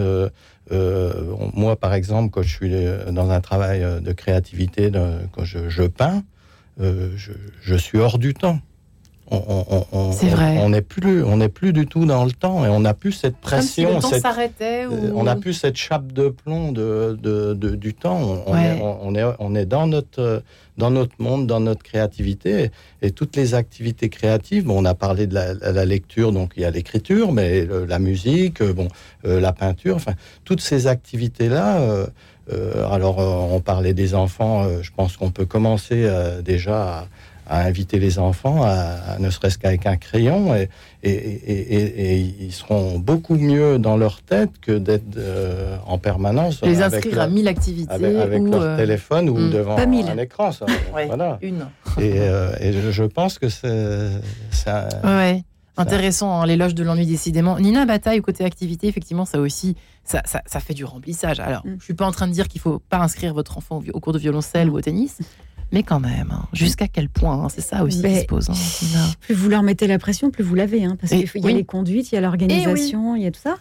euh, 0.73 1.13
moi, 1.55 1.77
par 1.77 1.95
exemple, 1.95 2.31
quand 2.31 2.43
je 2.43 2.55
suis 2.55 2.75
euh, 2.75 3.11
dans 3.11 3.31
un 3.31 3.41
travail 3.41 3.83
euh, 3.83 4.01
de 4.01 4.13
créativité, 4.13 4.91
quand 5.33 5.45
je, 5.45 5.87
peins, 5.87 6.23
je 6.79 7.77
suis 7.77 7.99
hors 7.99 8.19
du 8.19 8.35
temps. 8.35 8.61
On- 9.35 9.65
on- 9.71 9.87
on- 9.93 10.11
vrai. 10.11 10.69
N'est 10.69 10.83
plus, 10.83 11.23
on 11.25 11.39
n'est 11.39 11.49
plus 11.49 11.73
du 11.73 11.87
tout 11.87 12.05
dans 12.07 12.25
le 12.25 12.33
temps 12.33 12.65
et 12.65 12.69
on 12.69 12.81
n'a 12.81 12.95
plus 12.95 13.13
cette 13.13 13.35
si 13.35 13.41
pression, 13.41 13.97
le 13.97 14.01
temps 14.03 14.09
cette, 14.11 14.23
s'arrêtait. 14.23 14.87
Ou... 14.87 14.93
euh, 14.93 15.13
on 15.15 15.25
n'a 15.25 15.37
plus 15.37 15.55
cette 15.55 15.77
chape 15.77 16.13
de 16.13 16.29
plomb 16.29 16.73
de, 16.73 17.19
de- 17.23 17.55
de- 17.55 17.75
du 17.77 17.95
temps. 17.95 18.19
On, 18.47 18.53
Ouais. 18.53 18.77
est, 18.77 18.81
on, 18.83 18.99
on 19.09 19.15
est, 19.15 19.25
on 19.39 19.55
est 19.55 19.67
dans 19.67 19.87
notre, 19.87 20.21
euh, 20.21 20.41
dans 20.79 20.91
notre 20.91 21.15
monde, 21.19 21.47
dans 21.47 21.61
notre 21.61 21.83
créativité. 21.83 22.71
Et, 23.03 23.11
toutes 23.11 23.37
les 23.37 23.55
activités 23.55 24.09
créatives, 24.09 24.65
bon, 24.65 24.81
on 24.83 24.85
a 24.85 24.95
parlé 24.95 25.27
de 25.27 25.35
la, 25.35 25.55
la 25.55 25.85
lecture, 25.85 26.33
donc 26.33 26.53
il 26.57 26.63
y 26.63 26.65
a 26.67 26.71
l'écriture, 26.71 27.33
mais 27.33 27.65
le- 27.65 27.85
la 27.87 27.99
musique, 27.99 28.61
euh, 28.63 28.73
bon, 28.73 28.89
euh, 29.25 29.41
la 29.41 29.53
peinture, 29.53 29.97
enfin, 29.97 30.13
toutes 30.45 30.61
ces 30.61 30.87
activités-là. 30.87 31.81
euh, 31.81 32.07
euh, 32.53 32.87
alors, 32.91 33.21
euh, 33.21 33.55
on 33.55 33.61
parlait 33.61 33.95
des 33.95 34.15
enfants. 34.15 34.65
euh, 34.65 34.83
je 34.83 34.91
pense 34.97 35.17
qu'on 35.17 35.31
peut 35.31 35.47
commencer 35.47 36.03
euh, 36.05 36.43
déjà 36.43 36.99
à, 36.99 37.07
à 37.53 37.67
inviter 37.67 37.99
les 37.99 38.19
enfants, 38.19 38.63
à, 38.63 38.71
à 39.15 39.19
ne 39.19 39.29
serait-ce 39.31 39.59
qu'avec 39.59 39.85
un 39.87 39.97
crayon, 39.97 40.55
et, 40.55 40.69
et, 41.03 41.11
et- 41.11 41.75
et- 41.77 42.15
et 42.15 42.17
ils 42.47 42.53
seront 42.53 42.99
beaucoup 42.99 43.35
mieux 43.37 43.79
dans 43.79 43.97
leur 43.97 44.23
tête 44.23 44.51
que 44.61 44.73
d'être 44.79 45.17
euh, 45.19 45.77
en 45.87 45.99
permanence 45.99 46.63
Les 46.63 46.81
avec 46.81 46.95
inscrire 46.95 47.17
leur- 47.17 47.25
à 47.25 47.29
1000 47.29 47.49
activités. 47.49 47.93
avec, 47.93 48.17
avec 48.17 48.41
ou, 48.43 48.51
leur 48.53 48.63
euh, 48.63 48.77
téléphone 48.77 49.29
ou 49.29 49.37
hmm, 49.39 49.51
devant 49.51 49.87
mille. 49.87 50.09
un 50.09 50.19
écran. 50.19 50.51
Ça. 50.53 50.65
Ouais, 50.95 51.07
Voilà. 51.07 51.39
Une. 51.43 51.67
Et, 51.99 52.15
euh, 52.21 52.55
et 52.61 52.73
je, 52.73 52.91
je 52.91 53.05
pense 53.05 53.39
que 53.39 53.49
c'est 53.49 54.09
c'est 54.51 54.71
un- 54.71 54.89
Ouais. 55.05 55.45
Intéressant, 55.79 56.41
hein, 56.41 56.47
l'éloge 56.47 56.75
de 56.75 56.85
l'ennui 56.85 57.07
décidément. 57.07 57.59
Nina 57.59 57.87
Bataille, 57.87 58.21
côté 58.21 58.45
activité, 58.45 58.89
effectivement, 58.89 59.25
ça 59.25 59.41
aussi, 59.41 59.75
ça, 60.05 60.21
ça, 60.27 60.43
ça 60.45 60.61
fait 60.61 60.75
du 60.75 60.85
remplissage. 60.85 61.41
Alors, 61.41 61.63
Mm. 61.67 61.77
je 61.79 61.85
suis 61.85 61.95
pas 61.95 62.05
en 62.07 62.13
train 62.13 62.27
de 62.29 62.33
dire 62.33 62.47
qu'il 62.49 62.61
faut 62.61 62.79
pas 62.91 62.99
inscrire 62.99 63.33
votre 63.33 63.57
enfant 63.57 63.81
au 63.93 64.01
cours 64.01 64.13
de 64.13 64.19
violoncelle 64.19 64.69
ou 64.69 64.77
au 64.77 64.81
tennis, 64.83 65.19
mais 65.73 65.83
quand 65.83 66.01
même, 66.01 66.29
hein, 66.31 66.47
jusqu'à 66.53 66.87
quel 66.89 67.09
point, 67.09 67.45
hein, 67.45 67.49
c'est 67.49 67.61
ça 67.63 67.83
aussi 67.85 68.03
qui 68.03 68.21
se 68.21 68.25
pose. 68.27 68.51
hein. 68.51 69.11
Plus 69.21 69.35
vous 69.35 69.49
leur 69.49 69.63
mettez 69.63 69.87
la 69.87 69.99
pression, 69.99 70.31
plus 70.31 70.45
vous 70.45 70.55
l'avez. 70.55 70.87
Parce 71.01 71.13
qu'il 71.13 71.21
y 71.21 71.25
a 71.25 71.47
oui. 71.47 71.55
les 71.55 71.65
conduites, 71.65 72.13
il 72.13 72.15
y 72.15 72.19
a 72.19 72.21
l'organisation, 72.21 73.17
il 73.17 73.23
y 73.23 73.27
a 73.27 73.31
tout 73.31 73.41
ça. 73.43 73.57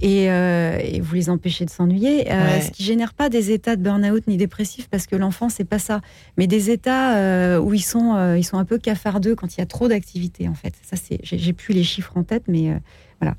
Et, 0.00 0.30
euh, 0.30 0.78
et 0.82 1.00
vous 1.00 1.14
les 1.14 1.30
empêchez 1.30 1.64
de 1.64 1.70
s'ennuyer. 1.70 2.32
Euh, 2.32 2.42
Ouais. 2.56 2.60
Ce 2.62 2.70
qui 2.70 2.82
génère 2.82 3.12
pas 3.12 3.28
des 3.28 3.52
états 3.52 3.76
de 3.76 3.82
burn-out 3.82 4.26
ni 4.26 4.36
dépressifs, 4.36 4.88
parce 4.88 5.06
que 5.06 5.14
l'enfant, 5.16 5.48
c'est 5.48 5.64
pas 5.64 5.78
ça. 5.78 6.00
Mais 6.38 6.46
des 6.46 6.70
états 6.70 7.16
euh, 7.16 7.58
où 7.58 7.74
ils 7.74 7.82
sont, 7.84 8.34
ils 8.34 8.42
sont 8.44 8.58
un 8.58 8.64
peu 8.64 8.78
cafardeux 8.78 9.34
quand 9.36 9.54
il 9.56 9.60
y 9.60 9.62
a 9.62 9.66
trop 9.66 9.88
d'activité, 9.88 10.48
en 10.48 10.54
fait. 10.54 10.74
Ça, 10.82 10.96
c'est, 10.96 11.18
j'ai, 11.22 11.52
plus 11.52 11.74
les 11.74 11.84
chiffres 11.84 12.12
en 12.16 12.22
tête, 12.24 12.44
mais 12.48 12.72
voilà. 13.20 13.36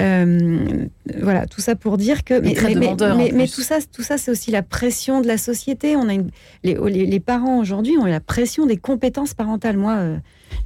Euh, 0.00 0.86
voilà, 1.20 1.46
tout 1.46 1.60
ça 1.60 1.74
pour 1.74 1.96
dire 1.96 2.22
que. 2.24 2.34
Mais, 2.40 2.54
très 2.54 2.74
tout 3.46 3.62
ça, 3.62 3.78
tout 3.92 4.02
ça, 4.02 4.16
c'est 4.18 4.30
aussi 4.30 4.50
la 4.50 4.62
pression 4.62 5.20
de 5.20 5.26
la 5.26 5.38
société. 5.38 5.96
On 5.96 6.08
a 6.08 6.14
une, 6.14 6.30
les, 6.62 6.74
les- 6.88 7.06
les 7.06 7.20
parents 7.20 7.58
aujourd'hui 7.58 7.96
ont 7.98 8.04
la 8.04 8.20
pression 8.20 8.66
des 8.66 8.76
compétences 8.76 9.34
parentales. 9.34 9.76
Moi, 9.76 9.94
euh, 9.96 10.16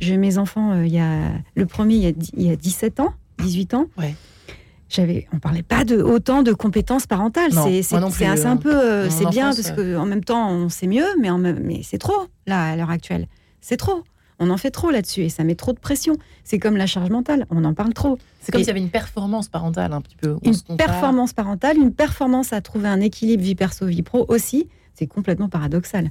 j'ai 0.00 0.16
mes 0.18 0.36
enfants, 0.38 0.72
euh, 0.72 0.86
il 0.86 0.92
y 0.92 0.98
a 1.00 1.18
le 1.54 1.66
premier, 1.66 1.94
il 1.94 2.02
y 2.02 2.06
a, 2.08 2.12
il 2.36 2.46
y 2.46 2.50
a 2.50 2.56
17 2.56 3.00
ans, 3.00 3.14
18 3.38 3.74
ans. 3.74 3.86
Ouais. 3.98 4.14
J'avais, 4.90 5.26
on 5.32 5.38
parlait 5.38 5.62
pas 5.62 5.84
de 5.84 5.96
autant 6.02 6.42
de 6.42 6.52
compétences 6.52 7.06
parentales. 7.06 7.50
C'est, 7.64 7.82
c'est, 7.82 7.94
un, 7.96 8.56
peu, 8.58 8.74
euh, 8.78 9.08
c'est 9.08 9.24
bien 9.30 9.46
parce 9.46 9.70
que 9.70 9.96
en 9.96 10.04
même 10.04 10.22
temps 10.22 10.50
on 10.50 10.68
sait 10.68 10.86
mieux, 10.86 11.06
mais 11.18 11.30
en 11.30 11.38
mais 11.38 11.80
c'est 11.82 11.96
trop 11.96 12.26
là 12.46 12.72
à 12.72 12.76
l'heure 12.76 12.90
actuelle. 12.90 13.26
C'est 13.62 13.78
trop. 13.78 14.04
On 14.42 14.50
en 14.50 14.56
fait 14.56 14.72
trop 14.72 14.90
là-dessus 14.90 15.22
et 15.22 15.28
ça 15.28 15.44
met 15.44 15.54
trop 15.54 15.72
de 15.72 15.78
pression. 15.78 16.16
C'est 16.42 16.58
comme 16.58 16.76
la 16.76 16.86
charge 16.86 17.10
mentale. 17.10 17.46
On 17.50 17.64
en 17.64 17.74
parle 17.74 17.94
trop. 17.94 18.18
C'est 18.40 18.50
comme 18.50 18.60
s'il 18.60 18.66
y 18.66 18.70
avait 18.70 18.80
une 18.80 18.90
performance 18.90 19.48
parentale 19.48 19.92
un 19.92 20.00
petit 20.00 20.16
peu. 20.16 20.36
On 20.44 20.52
Une 20.52 20.76
performance 20.76 21.32
parentale, 21.32 21.76
une 21.76 21.92
performance 21.92 22.52
à 22.52 22.60
trouver 22.60 22.88
un 22.88 23.00
équilibre 23.00 23.42
vie 23.44 23.54
perso 23.54 23.86
vie 23.86 24.02
pro 24.02 24.24
aussi. 24.26 24.68
C'est 24.94 25.06
complètement 25.06 25.48
paradoxal. 25.48 26.10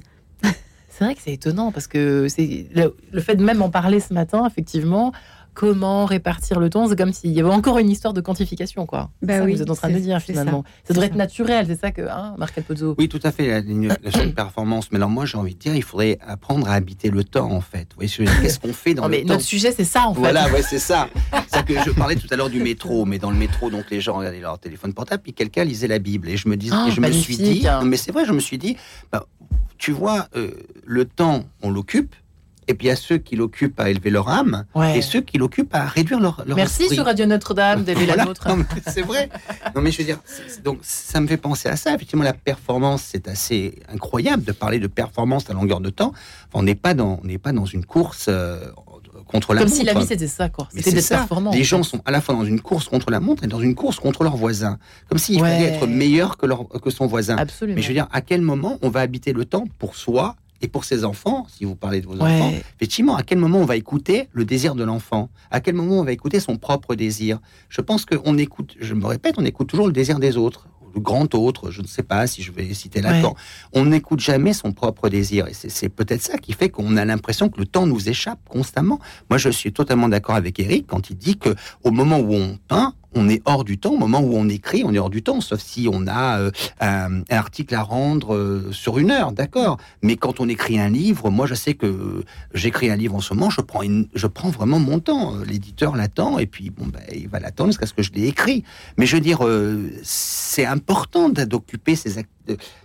C'est 0.88 1.04
vrai 1.04 1.14
que 1.14 1.20
c'est 1.22 1.32
étonnant 1.32 1.72
parce 1.72 1.86
que 1.86 2.28
c'est 2.28 2.66
le, 2.74 2.94
le 3.12 3.20
fait 3.20 3.34
de 3.34 3.42
même 3.44 3.62
en 3.62 3.70
parler 3.70 3.98
ce 3.98 4.12
matin, 4.12 4.46
effectivement, 4.46 5.12
comment 5.54 6.04
répartir 6.06 6.58
le 6.60 6.70
temps, 6.70 6.88
c'est 6.88 6.96
comme 6.96 7.12
s'il 7.12 7.30
y 7.32 7.40
avait 7.40 7.50
encore 7.50 7.78
une 7.78 7.90
histoire 7.90 8.14
de 8.14 8.20
quantification, 8.20 8.86
quoi. 8.86 9.10
Bah 9.22 9.26
C'est 9.26 9.32
ça 9.34 9.38
que 9.40 9.44
oui, 9.44 9.54
vous 9.56 9.62
êtes 9.62 9.70
en 9.70 9.74
train 9.74 9.88
de 9.90 9.94
c'est- 9.94 10.00
dire 10.00 10.18
finalement. 10.20 10.62
ça. 10.64 10.70
Ça, 10.88 10.94
devrait 10.94 11.06
C'est 11.06 11.12
être 11.12 11.16
naturel, 11.18 11.66
c'est 11.66 11.80
ça 11.80 11.90
que, 11.90 12.02
hein, 12.02 12.34
Marc 12.38 12.56
Alpozzo. 12.58 12.94
Oui, 12.98 13.08
tout 13.08 13.20
à 13.22 13.32
fait, 13.32 13.46
la, 13.48 13.60
la, 13.60 13.96
la 14.24 14.32
performance. 14.32 14.90
Mais 14.90 14.96
alors 14.96 15.10
moi, 15.10 15.26
j'ai 15.26 15.36
envie 15.38 15.54
de 15.54 15.58
dire, 15.58 15.74
il 15.74 15.82
faudrait 15.82 16.18
apprendre 16.26 16.68
à 16.68 16.72
habiter 16.72 17.10
le 17.10 17.22
temps, 17.24 17.50
en 17.52 17.60
fait. 17.60 17.88
Vous 17.90 17.96
voyez, 17.96 18.08
ce 18.08 18.18
que 18.18 18.24
je 18.24 18.28
veux 18.30 18.34
dire? 18.34 18.42
Qu'est-ce 18.44 18.60
qu'on 18.60 18.72
fait 18.72 18.94
dans 18.94 19.02
Non, 19.02 19.08
le 19.08 19.16
mais 19.16 19.22
temps? 19.22 19.28
notre 19.34 19.44
sujet, 19.44 19.72
c'est 19.72 19.84
ça 19.84 20.06
en 20.08 20.14
fait. 20.14 20.20
Voilà, 20.20 20.50
ouais, 20.52 20.62
c'est 20.62 20.78
ça. 20.78 21.08
C'est 21.48 21.64
que 21.64 21.74
je 21.84 21.90
parlais 21.90 22.16
tout 22.16 22.26
à 22.30 22.36
l'heure 22.36 22.50
du 22.50 22.62
métro, 22.62 23.04
mais 23.04 23.18
dans 23.18 23.30
le 23.30 23.36
métro, 23.36 23.70
donc 23.70 23.90
les 23.90 24.00
gens 24.00 24.14
regardaient 24.16 24.40
leur 24.40 24.58
téléphone 24.58 24.94
portable, 24.94 25.22
puis 25.22 25.32
quelqu'un 25.34 25.64
lisait 25.64 25.86
la 25.88 25.98
Bible, 25.98 26.28
et 26.28 26.36
je 26.36 26.48
me 26.48 26.56
dis, 26.56 26.70
Ah, 26.72 26.86
et 26.88 26.90
je 26.90 27.00
me 27.00 27.10
suis 27.12 27.36
dit, 27.36 27.66
hein. 27.68 27.80
non, 27.80 27.86
mais 27.86 27.96
c'est 27.98 28.10
vrai, 28.12 28.24
je 28.24 28.32
me 28.32 28.40
suis 28.40 28.58
dit, 28.58 28.76
bah, 29.12 29.26
tu 29.78 29.92
vois, 29.92 30.28
euh, 30.36 30.50
le 30.84 31.04
temps, 31.04 31.44
on 31.62 31.70
l'occupe, 31.70 32.14
Et 32.72 32.74
puis 32.74 32.86
il 32.86 32.90
y 32.90 32.92
a 32.92 32.96
ceux 32.96 33.18
qui 33.18 33.36
l'occupent 33.36 33.78
à 33.78 33.90
élever 33.90 34.08
leur 34.08 34.28
âme, 34.30 34.64
Ouais. 34.74 34.96
et 34.98 35.02
ceux 35.02 35.20
qui 35.20 35.36
l'occupent 35.36 35.74
à 35.74 35.84
réduire 35.84 36.20
leur, 36.20 36.42
leur 36.46 36.56
Merci 36.56 36.82
esprit. 36.82 36.96
sur 36.96 37.04
Radio 37.04 37.26
Notre-Dame 37.26 37.84
d'élever 37.84 38.06
la 38.06 38.14
Voilà. 38.14 38.24
nôtre. 38.24 38.48
Non, 38.48 38.56
mais 38.56 38.64
c'est 38.86 39.02
vrai. 39.02 39.28
Non, 39.76 39.82
mais 39.82 39.90
je 39.90 39.98
veux 39.98 40.04
dire, 40.04 40.18
donc 40.64 40.78
ça 40.80 41.20
me 41.20 41.26
fait 41.26 41.36
penser 41.36 41.68
à 41.68 41.76
ça. 41.76 41.94
Effectivement, 41.94 42.24
la 42.24 42.32
performance, 42.32 43.02
c'est 43.06 43.28
assez 43.28 43.78
incroyable 43.92 44.44
de 44.44 44.52
parler 44.52 44.78
de 44.78 44.86
performance 44.86 45.50
à 45.50 45.52
longueur 45.52 45.80
de 45.80 45.90
temps. 45.90 46.12
Enfin, 46.48 46.60
on 46.60 46.62
n'est 46.62 46.74
pas 46.74 46.94
dans, 46.94 47.20
on 47.22 47.26
n'est 47.26 47.36
pas 47.38 47.52
dans 47.52 47.66
une 47.66 47.84
course 47.84 48.26
euh, 48.28 48.58
contre 49.26 49.52
la 49.54 49.60
Comme 49.60 49.68
montre. 49.68 49.80
si 49.80 49.84
la 49.86 49.94
vie 49.94 50.06
c'était 50.06 50.26
ça, 50.28 50.48
quoi. 50.48 50.68
C'était 50.74 51.00
ça. 51.02 51.18
performant. 51.18 51.50
Les 51.52 51.60
en 51.60 51.64
gens 51.64 51.82
sont 51.82 52.00
à 52.06 52.10
la 52.10 52.20
fois 52.22 52.34
dans 52.34 52.44
une 52.44 52.60
course 52.60 52.88
contre 52.88 53.10
la 53.10 53.20
montre 53.20 53.44
et 53.44 53.46
dans 53.46 53.60
une 53.60 53.74
course 53.74 53.98
contre 54.00 54.24
leurs 54.24 54.36
voisins. 54.36 54.78
Comme 55.08 55.18
s'il 55.18 55.40
Ouais. 55.42 55.50
fallait 55.50 55.64
être 55.74 55.86
meilleur 55.86 56.36
que, 56.38 56.46
leur, 56.46 56.66
que 56.68 56.90
son 56.90 57.06
voisin. 57.06 57.36
Absolument. 57.36 57.76
Mais 57.76 57.82
je 57.82 57.88
veux 57.88 57.94
dire, 57.94 58.08
à 58.12 58.20
quel 58.22 58.40
moment 58.40 58.78
on 58.82 58.88
va 58.88 59.00
habiter 59.00 59.32
le 59.34 59.44
temps 59.44 59.64
pour 59.78 59.96
soi 59.96 60.36
et 60.62 60.68
pour 60.68 60.84
ses 60.84 61.04
enfants, 61.04 61.46
si 61.54 61.64
vous 61.64 61.74
parlez 61.76 62.00
de 62.00 62.06
vos 62.06 62.14
Ouais. 62.16 62.40
enfants 62.40 62.52
Effectivement, 62.76 63.16
à 63.16 63.22
quel 63.22 63.38
moment 63.38 63.58
on 63.58 63.64
va 63.64 63.76
écouter 63.76 64.28
le 64.32 64.44
désir 64.44 64.74
de 64.74 64.84
l'enfant? 64.84 65.28
À 65.50 65.60
quel 65.60 65.74
moment 65.74 65.98
on 66.00 66.04
va 66.04 66.12
écouter 66.12 66.40
son 66.40 66.56
propre 66.56 66.94
désir? 66.94 67.38
Je 67.68 67.80
pense 67.80 68.06
qu'on 68.06 68.38
écoute, 68.38 68.74
je 68.80 68.94
me 68.94 69.04
répète, 69.06 69.34
on 69.38 69.44
écoute 69.44 69.68
toujours 69.68 69.86
le 69.86 69.92
désir 69.92 70.18
des 70.18 70.36
autres. 70.36 70.68
Le 70.94 71.00
grand 71.00 71.34
autre, 71.34 71.70
je 71.70 71.80
ne 71.80 71.86
sais 71.86 72.02
pas 72.02 72.26
si 72.26 72.42
je 72.42 72.52
vais 72.52 72.72
citer 72.74 73.00
Lacan. 73.00 73.28
Ouais. 73.30 73.34
On 73.72 73.86
n'écoute 73.86 74.20
jamais 74.20 74.52
son 74.52 74.72
propre 74.72 75.08
désir. 75.08 75.48
Et 75.48 75.54
c'est- 75.54 75.70
c'est 75.70 75.88
peut-être 75.88 76.20
ça 76.20 76.36
qui 76.36 76.52
fait 76.52 76.68
qu'on 76.68 76.98
a 76.98 77.04
l'impression 77.06 77.48
que 77.48 77.58
le 77.58 77.64
temps 77.66 77.86
nous 77.86 78.10
échappe 78.10 78.40
constamment. 78.46 79.00
Moi, 79.30 79.38
je 79.38 79.48
suis 79.48 79.72
totalement 79.72 80.10
d'accord 80.10 80.34
avec 80.34 80.60
Eric 80.60 80.86
quand 80.86 81.08
il 81.08 81.16
dit 81.16 81.38
que 81.38 81.54
au 81.82 81.92
moment 81.92 82.18
où 82.18 82.34
on 82.34 82.58
peint, 82.68 82.92
on 83.14 83.28
est 83.28 83.42
hors 83.44 83.64
du 83.64 83.78
temps. 83.78 83.92
Au 83.92 83.98
moment 83.98 84.20
où 84.20 84.36
on 84.36 84.48
écrit, 84.48 84.82
on 84.84 84.92
est 84.92 84.98
hors 84.98 85.10
du 85.10 85.22
temps, 85.22 85.40
sauf 85.40 85.60
si 85.60 85.88
on 85.90 86.06
a 86.06 86.38
euh, 86.38 86.50
un, 86.80 87.22
article 87.30 87.74
à 87.74 87.82
rendre 87.82 88.34
euh, 88.34 88.72
sur 88.72 88.98
une 88.98 89.10
heure, 89.10 89.32
d'accord. 89.32 89.78
Mais 90.02 90.16
quand 90.16 90.40
on 90.40 90.48
écrit 90.48 90.78
un 90.78 90.88
livre, 90.88 91.30
moi, 91.30 91.46
je 91.46 91.54
sais 91.54 91.74
que 91.74 92.24
j'écris 92.54 92.90
un 92.90 92.96
livre 92.96 93.14
en 93.14 93.20
ce 93.20 93.34
moment, 93.34 93.50
je 93.50 93.60
prends, 93.60 93.82
je 94.14 94.26
prends 94.26 94.50
vraiment 94.50 94.78
mon 94.78 94.98
temps. 95.00 95.34
L'éditeur 95.46 95.96
l'attend 95.96 96.38
et 96.38 96.46
puis 96.46 96.70
bon, 96.70 96.86
ben, 96.86 97.02
il 97.14 97.28
va 97.28 97.40
l'attendre 97.40 97.70
jusqu'à 97.70 97.86
ce 97.86 97.94
que 97.94 98.02
je 98.02 98.12
l'ai 98.12 98.26
écrit. 98.26 98.64
Mais 98.96 99.06
je 99.06 99.16
veux 99.16 99.22
dire, 99.22 99.44
euh, 99.46 99.90
c'est 100.02 100.66
important 100.66 101.28
d'occuper 101.28 101.96
ces 101.96 102.24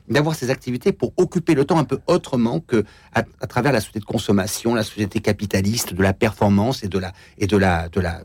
d'avoir 0.08 0.36
ces 0.36 0.52
activités 0.52 0.92
pour 0.92 1.14
occuper 1.18 1.56
le 1.56 1.66
temps 1.66 1.80
un 1.80 1.84
peu 1.84 2.00
autrement 2.08 2.60
que 2.60 2.86
à, 3.14 3.24
travers 3.48 3.72
la 3.72 3.80
société 3.80 4.00
de 4.00 4.06
consommation, 4.06 4.76
la 4.76 4.84
société 4.84 5.20
capitaliste, 5.20 5.94
de 5.94 6.04
la 6.04 6.14
performance 6.14 6.84
et 6.84 6.88
de 6.88 7.00
la 7.00 7.12
et 7.40 7.48
de 7.48 7.58
la 7.58 7.90
de 7.90 8.00
la 8.00 8.22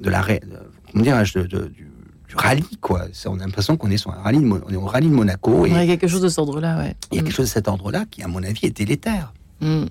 de 0.00 0.10
la 0.10 0.20
comment 0.94 1.04
dirais-je 1.04 1.40
de- 1.40 1.46
de- 1.46 1.66
du, 1.66 1.90
du 2.28 2.34
rallye 2.36 2.64
quoi. 2.80 3.02
Ça, 3.12 3.30
on 3.30 3.34
a 3.40 3.44
l'impression 3.44 3.76
qu'on 3.76 3.90
est 3.90 3.96
sur 3.98 4.10
un 4.12 4.22
rallye, 4.22 4.38
de 4.40 4.46
on 4.48 4.72
est 4.72 4.76
au 4.76 4.86
rallye 4.86 5.08
de 5.10 5.14
Monaco 5.14 5.66
et 5.66 5.72
Ouais, 5.72 5.86
quelque 5.86 6.08
chose 6.08 6.22
de 6.22 6.28
cet 6.28 6.38
ordre-là, 6.38 6.78
ouais. 6.78 6.96
il 7.12 7.16
y 7.16 7.20
a 7.20 7.22
quelque 7.22 7.34
chose 7.34 7.46
de 7.46 7.50
cet 7.50 7.68
ordre-là 7.68 8.04
qui, 8.10 8.22
à 8.22 8.28
mon 8.28 8.42
avis, 8.42 8.64
est 8.66 8.76
délétère. 8.76 9.32
Mm. 9.60 9.84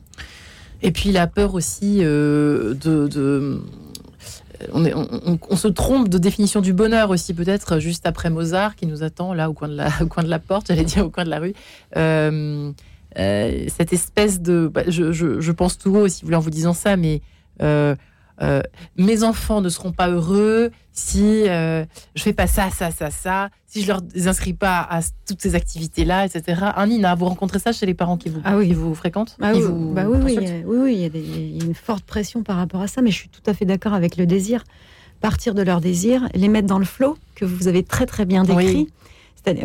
Et 0.82 0.92
puis 0.92 1.12
la 1.12 1.28
peur 1.28 1.54
aussi 1.54 2.00
euh, 2.02 2.74
de. 2.74 3.08
de- 3.08 3.62
on, 4.74 4.86
est- 4.86 4.94
on- 4.94 5.08
on- 5.26 5.40
on 5.50 5.56
se 5.58 5.68
trompe 5.68 6.08
de 6.10 6.18
définition 6.18 6.62
du 6.62 6.74
bonheur 6.74 7.10
aussi, 7.10 7.34
peut-être 7.34 7.80
juste 7.80 8.06
après 8.06 8.30
Mozart 8.30 8.76
qui 8.76 8.86
nous 8.88 9.04
attend 9.04 9.34
là 9.34 9.50
au 9.50 9.54
coin 9.54 9.68
de 9.68 9.76
la, 9.76 9.90
au 10.02 10.08
coin 10.08 10.24
de 10.24 10.30
la 10.30 10.40
porte, 10.40 10.68
j'allais 10.68 10.84
dire 10.86 11.06
au 11.06 11.10
coin 11.10 11.26
de 11.26 11.30
la 11.30 11.40
rue. 11.40 11.54
Euh, 11.98 12.72
euh, 13.20 13.66
cette 13.68 13.94
espèce 13.94 14.42
de. 14.42 14.70
bah, 14.74 14.84
je, 14.88 15.12
je- 15.12 15.40
je 15.40 15.52
pense 15.52 15.78
tout 15.78 15.92
haut 15.96 16.02
aussi, 16.06 16.24
en 16.34 16.40
vous 16.40 16.50
disant 16.50 16.74
ça, 16.74 16.98
mais. 16.98 17.22
euh, 17.62 17.96
euh, 18.42 18.62
mes 18.98 19.24
enfants 19.24 19.62
ne 19.62 19.70
seront 19.70 19.92
pas 19.92 20.10
heureux 20.10 20.72
si 20.92 21.48
euh, 21.48 21.86
je 22.16 22.24
fais 22.24 22.34
pas 22.34 22.48
ça, 22.48 22.70
ça, 22.70 22.92
ça, 22.92 23.10
ça, 23.12 23.50
si 23.68 23.82
je 23.82 23.88
leur 23.88 24.02
inscris 24.28 24.54
pas 24.54 24.80
à 24.90 25.00
toutes 25.28 25.42
ces 25.42 25.56
activités-là, 25.56 26.26
etc. 26.26 26.62
Hein, 26.76 26.88
Nina, 26.88 27.16
vous 27.16 27.26
rencontrez 27.26 27.60
ça 27.60 27.72
chez 27.72 27.86
les 27.86 27.94
parents 27.94 28.18
qui 28.18 28.30
vous, 28.30 28.42
Ah 28.44 28.58
oui. 28.58 28.68
qui 28.68 28.74
vous 28.74 28.94
fréquentent 28.96 29.38
Ah 29.42 29.52
oui, 29.54 29.62
vous 29.62 29.94
bah 29.94 30.06
oui, 30.08 30.18
oui, 30.24 30.38
oui, 30.66 30.78
oui, 30.78 30.94
il 30.96 31.02
y, 31.02 31.06
a 31.06 31.10
des- 31.10 31.20
il 31.20 31.58
y 31.58 31.62
a 31.62 31.66
une 31.66 31.76
forte 31.76 32.04
pression 32.06 32.44
par 32.44 32.58
rapport 32.58 32.82
à 32.82 32.88
ça, 32.88 33.02
mais 33.02 33.12
je 33.12 33.16
suis 33.18 33.30
tout 33.30 33.42
à 33.46 33.54
fait 33.54 33.66
d'accord 33.66 33.94
avec 33.94 34.18
le 34.18 34.26
désir. 34.26 34.64
Partir 35.22 35.54
de 35.56 35.62
leur 35.62 35.80
désir, 35.80 36.28
les 36.34 36.48
mettre 36.50 36.68
dans 36.68 36.80
le 36.80 36.86
flot, 36.86 37.18
que 37.36 37.46
vous 37.46 37.68
avez 37.68 37.84
très 37.84 38.06
très 38.06 38.26
bien 38.26 38.44
décrit. 38.44 38.90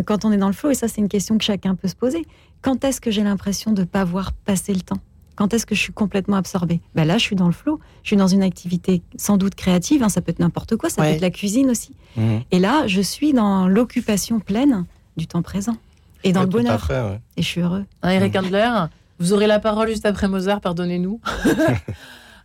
Quand 0.06 0.24
on 0.24 0.32
est 0.32 0.36
dans 0.36 0.46
le 0.48 0.52
flot, 0.52 0.70
et 0.70 0.74
ça 0.74 0.88
c'est 0.88 1.00
une 1.00 1.08
question 1.08 1.36
que 1.38 1.44
chacun 1.44 1.74
peut 1.74 1.88
se 1.88 1.94
poser, 1.96 2.24
quand 2.62 2.84
est-ce 2.84 3.00
que 3.00 3.10
j'ai 3.10 3.22
l'impression 3.22 3.72
de 3.72 3.82
ne 3.82 3.86
pas 3.86 4.04
voir 4.04 4.32
passer 4.32 4.72
le 4.74 4.80
temps? 4.80 4.98
Quand 5.38 5.54
est-ce 5.54 5.66
que 5.66 5.76
je 5.76 5.80
suis 5.80 5.92
complètement 5.92 6.36
absorbée? 6.36 6.80
Ben 6.96 7.04
Là, 7.06 7.16
je 7.16 7.22
suis 7.22 7.36
dans 7.36 7.46
le 7.46 7.52
flot, 7.52 7.78
je 8.02 8.08
suis 8.08 8.16
dans 8.16 8.26
une 8.26 8.42
activité 8.42 9.02
sans 9.16 9.36
doute 9.36 9.54
créative, 9.54 10.02
hein, 10.02 10.08
ça 10.08 10.20
peut 10.20 10.30
être 10.32 10.40
n'importe 10.40 10.74
quoi, 10.76 10.90
ça 10.90 11.00
Ouais. 11.00 11.10
peut 11.10 11.14
être 11.14 11.20
la 11.20 11.30
cuisine 11.30 11.70
aussi. 11.70 11.92
Mhm. 12.16 12.40
Et 12.50 12.58
là, 12.58 12.88
je 12.88 13.00
suis 13.00 13.32
dans 13.32 13.68
l'occupation 13.68 14.40
pleine 14.40 14.84
du 15.16 15.28
temps 15.28 15.42
présent 15.42 15.76
et 16.24 16.32
dans 16.32 16.40
Ouais, 16.40 16.46
le 16.46 16.50
bonheur. 16.50 16.84
fait, 16.84 17.00
ouais. 17.00 17.20
Et 17.36 17.42
je 17.42 17.46
suis 17.46 17.60
heureux. 17.60 17.84
Hein, 18.02 18.10
Eric 18.10 18.34
Handler, 18.34 18.86
vous 19.20 19.32
aurez 19.32 19.46
la 19.46 19.60
parole 19.60 19.88
juste 19.88 20.06
après 20.06 20.26
Mozart, 20.26 20.60
pardonnez-nous. 20.60 21.20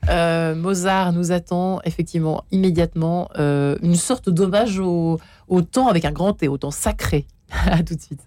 Euh, 0.09 0.53
Mozart 0.53 1.13
nous 1.13 1.31
attend 1.31 1.79
effectivement 1.85 2.43
immédiatement 2.51 3.29
euh, 3.39 3.77
une 3.81 3.95
sorte 3.95 4.29
d'hommage 4.29 4.77
au, 4.79 5.17
au 5.47 5.61
temps 5.61 5.87
avec 5.87 6.03
un 6.03 6.11
grand 6.11 6.33
T, 6.33 6.49
au 6.49 6.57
temps 6.57 6.71
sacré. 6.71 7.25
à 7.67 7.81
tout 7.83 7.95
de 7.95 8.01
suite. 8.01 8.19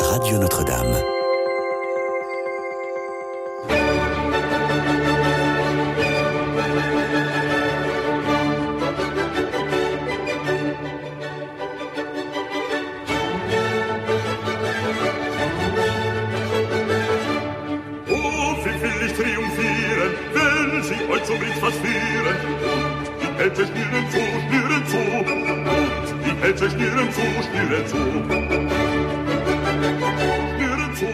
Radio 0.00 0.38
Notre-Dame. 0.38 0.94
Führen. 21.72 22.36
Und 22.62 23.02
die 23.20 23.42
Hälse 23.42 23.66
schnüren 23.66 24.06
zu, 24.10 24.22
schnüren 24.46 24.86
zu. 24.86 25.02
Die 26.24 26.34
Hälse 26.42 26.70
schnüren 26.70 27.12
zu, 27.12 27.20
schnüren 27.46 27.86
zu. 27.86 27.96
Schnüren 30.56 30.92
zu. 30.94 31.10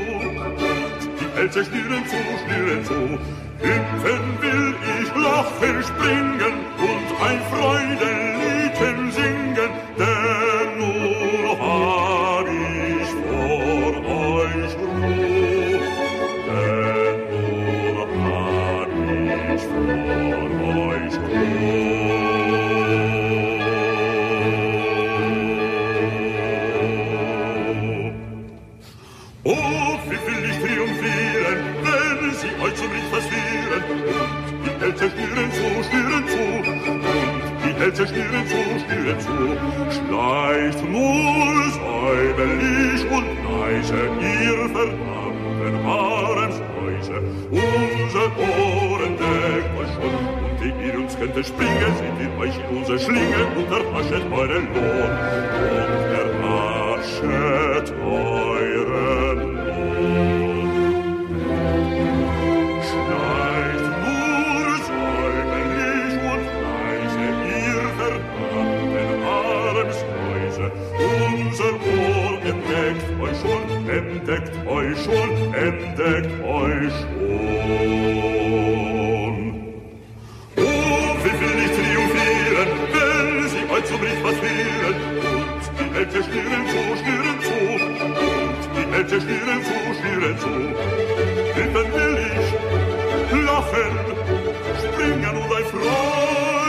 Die 1.20 1.28
Hälse 1.36 1.64
schnüren 1.64 2.05
zu, 2.07 2.18
schnüren 2.44 2.84
zu. 2.84 3.18
Hüpfen 3.62 4.24
will 4.40 4.74
ich, 4.98 5.11
lachen, 5.14 5.82
springen 5.82 6.55
und 6.78 7.09
ein 7.26 7.40
Freudenliedchen 7.50 9.12
singen, 9.12 9.70
Hälse 35.03 35.16
schnüren 35.16 35.50
zu, 35.50 35.66
schnüren 35.88 36.24
zu. 36.28 36.44
Und 36.90 37.03
die 37.64 37.74
Hälse 37.80 38.07
schnüren 38.07 38.46
zu, 38.46 38.61
schnüren 38.84 39.20
zu. 39.20 39.36
Schleicht 39.90 40.80
nur 40.88 41.70
säuberlich 41.72 43.03
und 43.11 43.28
leise 43.50 44.00
ihr 44.20 44.68
verdammten 44.68 45.74
Haremshäuse. 45.84 47.18
Unser 47.50 48.28
Ohren 48.38 49.16
deckt 49.18 49.72
euch 49.76 49.92
schon. 49.94 50.14
Und 50.44 50.59
ehe 50.62 50.92
ihr 50.92 50.98
uns 51.00 51.18
könnt 51.18 51.46
springen, 51.46 51.92
seht 51.98 52.18
ihr 52.20 52.32
euch 52.38 52.57
in 52.70 52.76
unsere 52.76 52.98
Schlinge 52.98 53.42
und 53.57 53.70
erhaschet 53.72 54.24
euren 54.30 54.66
Lohn. 54.74 55.12
Und 55.68 56.12
erhaschet 56.44 57.92
euren 58.05 58.51
entdeckt 75.62 76.44
euch 76.44 76.92
schon. 77.02 78.14
Oh, 80.56 81.14
wie 81.22 81.34
will 81.40 81.58
ich 81.64 81.72
triumphieren, 81.78 82.70
wenn 82.92 83.48
sie 83.48 83.64
euch 83.72 83.84
zum 83.84 84.00
Richter 84.00 84.32
führen. 84.42 84.96
Und 85.52 85.64
die 85.78 85.88
Hälfte 85.94 86.20
schnüren 86.24 86.64
zu, 86.72 86.80
schnüren 87.00 87.38
zu. 87.46 87.58
Und 88.42 88.62
die 88.76 88.86
Hälfte 88.92 89.16
schnüren 89.20 89.60
zu, 89.68 89.76
schnüren 89.98 90.36
zu. 90.38 90.52
Hüpfen 91.54 91.88
will 91.94 92.16
ich, 92.32 92.48
lachen, 93.46 93.94
springen 94.78 95.34
und 95.36 95.50
ein 95.56 95.66
Freudenliedchen 95.70 96.61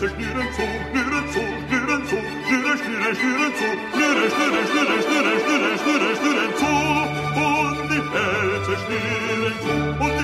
die 0.00 0.06
Hälse 0.06 0.16
schnüren 0.16 0.48
zu, 0.54 0.62
schnüren 0.90 1.28
zu, 1.28 1.40
schnüren 1.68 2.02
zu, 2.06 2.16
schnüren, 2.46 2.78
schnüren, 2.78 3.14
schnüren 3.16 3.52
zu, 3.54 3.68
schnüren, 3.92 4.30
schnüren, 4.30 4.66
schnüren, 4.70 5.00
schnüren, 5.02 5.38
schnüren, 5.40 5.76
schnüren, 5.78 6.14
schnüren 6.16 6.52
zu. 6.56 6.72
Und 7.36 7.88
die 7.90 8.02
Hälse 8.14 8.72
schnüren 8.82 9.56
zu, 9.60 9.74
und 10.04 10.19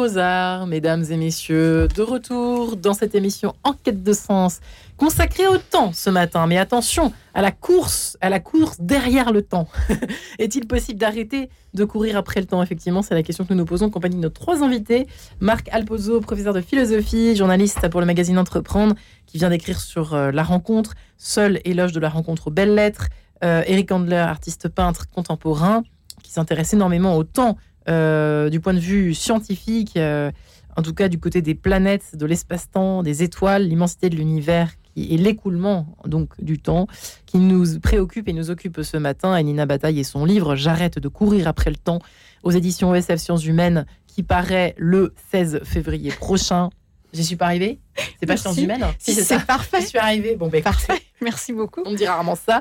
Mesdames 0.00 1.04
et 1.10 1.16
messieurs, 1.18 1.86
de 1.94 2.00
retour 2.00 2.76
dans 2.76 2.94
cette 2.94 3.14
émission 3.14 3.54
Enquête 3.64 4.02
de 4.02 4.14
sens, 4.14 4.60
consacrée 4.96 5.46
au 5.46 5.58
temps 5.58 5.92
ce 5.92 6.08
matin. 6.08 6.46
Mais 6.46 6.56
attention 6.56 7.12
à 7.34 7.42
la 7.42 7.50
course, 7.50 8.16
à 8.22 8.30
la 8.30 8.40
course 8.40 8.78
derrière 8.80 9.30
le 9.30 9.42
temps. 9.42 9.68
Est-il 10.38 10.66
possible 10.66 10.98
d'arrêter 10.98 11.50
de 11.74 11.84
courir 11.84 12.16
après 12.16 12.40
le 12.40 12.46
temps? 12.46 12.62
Effectivement, 12.62 13.02
c'est 13.02 13.12
la 13.12 13.22
question 13.22 13.44
que 13.44 13.52
nous 13.52 13.58
nous 13.58 13.66
posons 13.66 13.86
en 13.86 13.90
compagnie 13.90 14.16
de 14.16 14.22
nos 14.22 14.30
trois 14.30 14.62
invités. 14.62 15.06
Marc 15.38 15.68
Alpozo, 15.70 16.22
professeur 16.22 16.54
de 16.54 16.62
philosophie, 16.62 17.36
journaliste 17.36 17.86
pour 17.90 18.00
le 18.00 18.06
magazine 18.06 18.38
Entreprendre, 18.38 18.94
qui 19.26 19.36
vient 19.36 19.50
d'écrire 19.50 19.78
sur 19.78 20.14
euh, 20.14 20.30
la 20.30 20.44
rencontre, 20.44 20.94
seul 21.18 21.60
éloge 21.66 21.92
de 21.92 22.00
la 22.00 22.08
rencontre 22.08 22.46
aux 22.46 22.50
belles 22.50 22.74
lettres. 22.74 23.08
Euh, 23.44 23.62
Eric 23.66 23.92
Handler, 23.92 24.16
artiste 24.16 24.70
peintre 24.70 25.10
contemporain, 25.10 25.82
qui 26.22 26.32
s'intéresse 26.32 26.72
énormément 26.72 27.16
au 27.16 27.24
temps 27.24 27.58
euh, 27.58 27.69
du 27.86 28.60
point 28.60 28.74
de 28.74 28.78
vue 28.78 29.14
scientifique, 29.14 29.96
euh, 29.96 30.30
en 30.76 30.82
tout 30.82 30.94
cas 30.94 31.08
du 31.08 31.18
côté 31.18 31.42
des 31.42 31.54
planètes, 31.54 32.16
de 32.16 32.26
l'espace-temps, 32.26 33.02
des 33.02 33.22
étoiles, 33.22 33.66
l'immensité 33.66 34.10
de 34.10 34.16
l'univers 34.16 34.70
et 34.96 35.16
l'écoulement 35.16 35.86
donc 36.04 36.30
du 36.42 36.58
temps 36.58 36.86
qui 37.26 37.38
nous 37.38 37.78
préoccupe 37.80 38.28
et 38.28 38.32
nous 38.32 38.50
occupe 38.50 38.82
ce 38.82 38.96
matin. 38.96 39.36
Et 39.36 39.42
Nina 39.42 39.66
Bataille 39.66 40.00
et 40.00 40.04
son 40.04 40.24
livre 40.24 40.56
J'arrête 40.56 40.98
de 40.98 41.08
courir 41.08 41.48
après 41.48 41.70
le 41.70 41.76
temps 41.76 42.00
aux 42.42 42.50
éditions 42.50 42.94
ESF 42.94 43.16
Sciences 43.16 43.44
Humaines 43.44 43.86
qui 44.06 44.22
paraît 44.22 44.74
le 44.76 45.14
16 45.30 45.60
février 45.64 46.10
prochain. 46.10 46.70
J'y 47.12 47.24
suis 47.24 47.36
pas 47.36 47.46
arrivée? 47.46 47.80
C'est 48.20 48.26
pas. 48.26 48.36
Sciences 48.36 48.58
Humaines 48.58 48.84
Si, 48.98 49.14
c'est 49.14 49.22
c'est 49.22 49.44
parfait. 49.44 49.80
Je 49.80 49.86
suis 49.86 49.98
arrivée. 49.98 50.36
Bon, 50.36 50.48
ben 50.48 50.62
Parfait. 50.62 51.00
Merci 51.20 51.52
beaucoup. 51.52 51.82
on 51.84 51.90
me 51.90 51.96
dit 51.96 52.06
rarement 52.06 52.36
ça. 52.36 52.60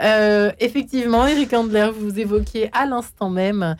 Euh, 0.00 0.52
effectivement, 0.60 1.26
Eric 1.26 1.52
Handler, 1.52 1.90
vous 1.96 2.18
évoquiez 2.18 2.70
à 2.72 2.86
l'instant 2.86 3.30
même 3.30 3.62
euh, 3.62 3.74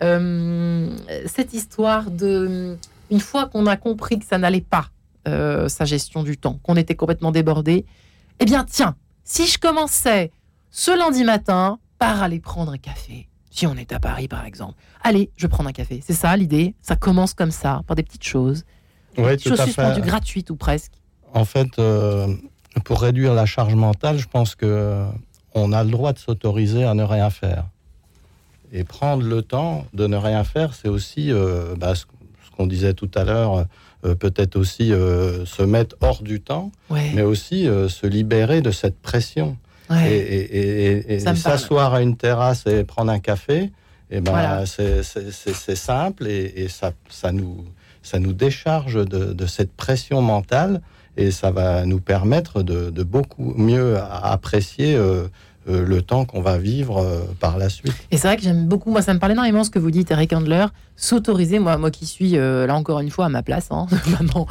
cette 0.00 1.52
histoire 1.52 2.10
de. 2.10 2.76
Une 3.10 3.20
fois 3.20 3.46
qu'on 3.46 3.66
a 3.66 3.76
compris 3.76 4.20
que 4.20 4.24
ça 4.24 4.38
n'allait 4.38 4.60
pas, 4.60 4.86
euh, 5.28 5.68
sa 5.68 5.84
gestion 5.84 6.22
du 6.22 6.38
temps, 6.38 6.58
qu'on 6.62 6.76
était 6.76 6.94
complètement 6.94 7.32
débordé, 7.32 7.84
eh 8.38 8.44
bien, 8.44 8.64
tiens, 8.64 8.96
si 9.24 9.46
je 9.46 9.58
commençais 9.58 10.30
ce 10.70 10.96
lundi 10.96 11.24
matin 11.24 11.78
par 11.98 12.22
aller 12.22 12.40
prendre 12.40 12.72
un 12.72 12.78
café, 12.78 13.28
si 13.50 13.66
on 13.66 13.74
est 13.76 13.92
à 13.92 14.00
Paris 14.00 14.28
par 14.28 14.46
exemple, 14.46 14.74
allez, 15.02 15.30
je 15.36 15.46
prends 15.46 15.66
un 15.66 15.72
café. 15.72 16.00
C'est 16.06 16.14
ça 16.14 16.34
l'idée. 16.36 16.74
Ça 16.80 16.96
commence 16.96 17.34
comme 17.34 17.50
ça, 17.50 17.82
par 17.86 17.96
des 17.96 18.02
petites 18.02 18.24
choses. 18.24 18.64
Oui, 19.18 19.36
Des 19.36 19.42
choses 19.42 19.62
suspendues, 19.62 20.00
gratuites 20.00 20.50
ou 20.50 20.56
presque. 20.56 20.92
En 21.34 21.44
fait, 21.44 21.78
euh, 21.78 22.34
pour 22.84 23.02
réduire 23.02 23.34
la 23.34 23.44
charge 23.44 23.74
mentale, 23.74 24.18
je 24.18 24.26
pense 24.26 24.54
que 24.54 24.64
euh, 24.64 25.10
on 25.54 25.72
a 25.72 25.84
le 25.84 25.90
droit 25.90 26.12
de 26.12 26.18
s'autoriser 26.18 26.84
à 26.84 26.94
ne 26.94 27.02
rien 27.02 27.28
faire. 27.28 27.66
Et 28.72 28.84
prendre 28.84 29.24
le 29.24 29.42
temps 29.42 29.86
de 29.94 30.06
ne 30.06 30.16
rien 30.16 30.44
faire, 30.44 30.74
c'est 30.74 30.88
aussi 30.88 31.32
euh, 31.32 31.74
bah, 31.76 31.94
ce 31.94 32.04
qu'on 32.56 32.66
disait 32.66 32.94
tout 32.94 33.10
à 33.14 33.24
l'heure, 33.24 33.66
euh, 34.04 34.14
peut-être 34.14 34.56
aussi 34.56 34.92
euh, 34.92 35.44
se 35.44 35.62
mettre 35.62 35.96
hors 36.00 36.22
du 36.22 36.40
temps, 36.40 36.70
Ouais. 36.88 37.10
mais 37.14 37.22
aussi 37.22 37.64
se 37.64 38.06
libérer 38.06 38.60
de 38.62 38.70
cette 38.70 38.98
pression. 39.00 39.56
Ouais. 39.90 40.12
Et, 40.12 41.14
et- 41.14 41.18
s'asseoir 41.20 41.94
à 41.94 42.00
une 42.02 42.16
terrasse 42.16 42.64
et 42.66 42.84
prendre 42.84 43.10
un 43.10 43.18
café, 43.18 43.72
et 44.12 44.20
ben, 44.20 44.30
Voilà. 44.30 44.64
c'est- 44.66 45.02
simple 45.74 46.26
et, 46.28 46.52
et 46.56 46.68
ça, 46.68 46.92
ça, 47.08 47.32
nous, 47.32 47.64
ça 48.02 48.18
nous 48.20 48.32
décharge 48.32 48.94
de, 49.04 49.32
de 49.32 49.46
cette 49.46 49.72
pression 49.72 50.22
mentale 50.22 50.80
et 51.16 51.30
ça 51.32 51.50
va 51.50 51.84
nous 51.86 52.00
permettre 52.00 52.62
de, 52.62 52.90
de 52.90 53.02
beaucoup 53.02 53.52
mieux 53.56 53.98
apprécier 53.98 54.94
euh, 54.94 55.26
euh, 55.70 55.84
le 55.84 56.02
temps 56.02 56.24
qu'on 56.24 56.40
va 56.40 56.58
vivre 56.58 56.98
euh, 56.98 57.20
par 57.38 57.58
la 57.58 57.68
suite. 57.68 57.94
Et 58.10 58.16
c'est 58.16 58.26
vrai 58.26 58.36
que 58.36 58.42
j'aime 58.42 58.66
beaucoup, 58.66 58.90
moi 58.90 59.02
ça 59.02 59.14
me 59.14 59.18
parle 59.18 59.32
énormément 59.32 59.64
ce 59.64 59.70
que 59.70 59.78
vous 59.78 59.90
dites, 59.90 60.10
Eric 60.10 60.32
Handler, 60.32 60.66
s'autoriser, 60.96 61.58
moi, 61.58 61.76
moi 61.78 61.90
qui 61.90 62.06
suis 62.06 62.36
euh, 62.36 62.66
là 62.66 62.74
encore 62.74 63.00
une 63.00 63.10
fois 63.10 63.26
à 63.26 63.28
ma 63.28 63.42
place, 63.42 63.68
hein, 63.70 63.86
maman, 64.20 64.46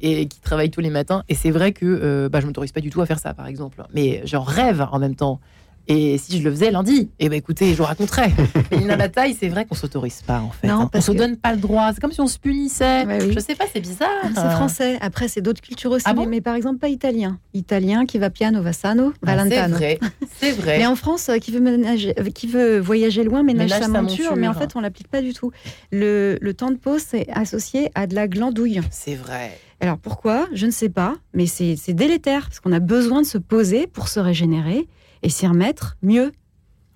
et 0.00 0.26
qui 0.26 0.40
travaille 0.40 0.70
tous 0.70 0.80
les 0.80 0.90
matins. 0.90 1.22
Et 1.28 1.34
c'est 1.34 1.50
vrai 1.50 1.72
que 1.72 2.28
bah, 2.28 2.40
je 2.40 2.46
m'autorise 2.46 2.72
pas 2.72 2.80
du 2.80 2.90
tout 2.90 3.00
à 3.00 3.06
faire 3.06 3.18
ça, 3.18 3.34
par 3.34 3.46
exemple. 3.46 3.82
Mais 3.94 4.22
j'en 4.24 4.42
rêve 4.42 4.86
en 4.90 4.98
même 4.98 5.14
temps. 5.14 5.40
Et 5.88 6.16
si 6.18 6.38
je 6.38 6.44
le 6.44 6.50
faisais 6.52 6.70
lundi, 6.70 7.10
eh 7.18 7.28
ben 7.28 7.36
écoutez, 7.36 7.72
je 7.72 7.76
vous 7.78 7.84
raconterais. 7.84 8.30
Mais 8.70 8.78
Nina 8.78 8.96
Bataille, 8.96 9.36
c'est 9.38 9.48
vrai 9.48 9.64
qu'on 9.64 9.74
s'autorise 9.74 10.22
pas 10.22 10.40
en 10.40 10.50
fait. 10.50 10.68
Non, 10.68 10.82
hein. 10.82 10.90
On 10.94 11.00
se 11.00 11.10
que- 11.10 11.16
donne 11.16 11.36
pas 11.36 11.52
le 11.52 11.58
droit. 11.58 11.90
C'est 11.92 12.00
comme 12.00 12.12
si 12.12 12.20
on 12.20 12.26
se 12.28 12.38
punissait. 12.38 13.04
Ouais, 13.04 13.18
oui. 13.24 13.32
Je 13.34 13.40
sais 13.40 13.54
pas, 13.56 13.64
c'est 13.72 13.80
bizarre. 13.80 14.08
C'est 14.26 14.50
français. 14.52 14.98
Après, 15.00 15.26
c'est 15.28 15.40
d'autres 15.40 15.60
cultures 15.60 15.90
aussi, 15.90 16.04
Ah 16.08 16.14
bon 16.14 16.26
mais, 16.26 16.40
par 16.40 16.54
exemple 16.54 16.78
pas 16.78 16.88
italien. 16.88 17.38
Italien 17.52 18.06
qui 18.06 18.18
va 18.18 18.30
piano, 18.30 18.62
va 18.62 18.72
sano, 18.72 19.12
Ah, 19.26 19.44
C'est 19.48 19.66
vrai, 19.68 19.98
c'est 20.40 20.52
vrai. 20.52 20.78
Mais 20.78 20.86
en 20.86 20.94
France, 20.96 21.28
euh, 21.28 21.38
qui 21.38 21.50
veut, 21.50 21.60
ménager- 21.60 22.14
euh, 22.18 22.30
qui 22.30 22.46
veut 22.46 22.78
voyager 22.78 23.24
loin 23.24 23.42
ménage, 23.42 23.70
Ménage 23.70 23.80
sa 23.86 23.92
sa 23.92 24.02
monture, 24.02 24.24
monture. 24.24 24.36
mais 24.36 24.48
en 24.48 24.54
fait, 24.54 24.70
on 24.76 24.80
l'applique 24.80 25.08
pas 25.08 25.20
du 25.20 25.32
tout. 25.32 25.50
Le, 25.90 26.38
le 26.40 26.54
temps 26.54 26.70
de 26.70 26.76
pause, 26.76 27.02
c'est 27.06 27.28
associé 27.32 27.90
à 27.94 28.06
de 28.06 28.14
la 28.14 28.28
glandouille. 28.28 28.80
C'est 28.90 29.14
vrai. 29.16 29.58
Alors 29.80 29.98
pourquoi? 29.98 30.46
Je 30.52 30.66
ne 30.66 30.70
sais 30.70 30.88
pas, 30.88 31.16
mais 31.34 31.46
c'est 31.46 31.76
délétère, 31.92 32.42
parce 32.46 32.60
qu'on 32.60 32.72
a 32.72 32.78
besoin 32.78 33.20
de 33.22 33.26
se 33.26 33.36
poser 33.38 33.86
pour 33.88 34.06
se 34.08 34.20
régénérer 34.20 34.86
et 35.22 35.28
s'y 35.28 35.46
remettre 35.46 35.96
mieux, 36.02 36.32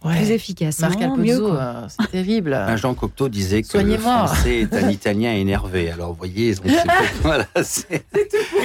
plus 0.00 0.10
Ouais. 0.10 0.32
efficacement, 0.32 0.88
Marc 0.88 1.00
mieux. 1.18 1.34
Alpozzo, 1.36 1.56
euh, 1.56 1.86
c'est 1.88 2.10
terrible. 2.10 2.52
Un 2.68 2.76
Jean 2.76 2.94
Cocteau 2.94 3.28
disait 3.28 3.62
que 3.62 3.66
le 3.68 3.70
Soignez-moi. 3.82 4.26
français 4.26 4.60
est 4.60 4.74
un 4.74 4.90
italien 5.00 5.32
énervé. 5.32 5.90
Alors, 5.90 6.10
vous 6.12 6.18
voyez, 6.18 6.54
c'est 6.54 6.62
voilà, 7.22 7.46
c'est- 7.62 8.04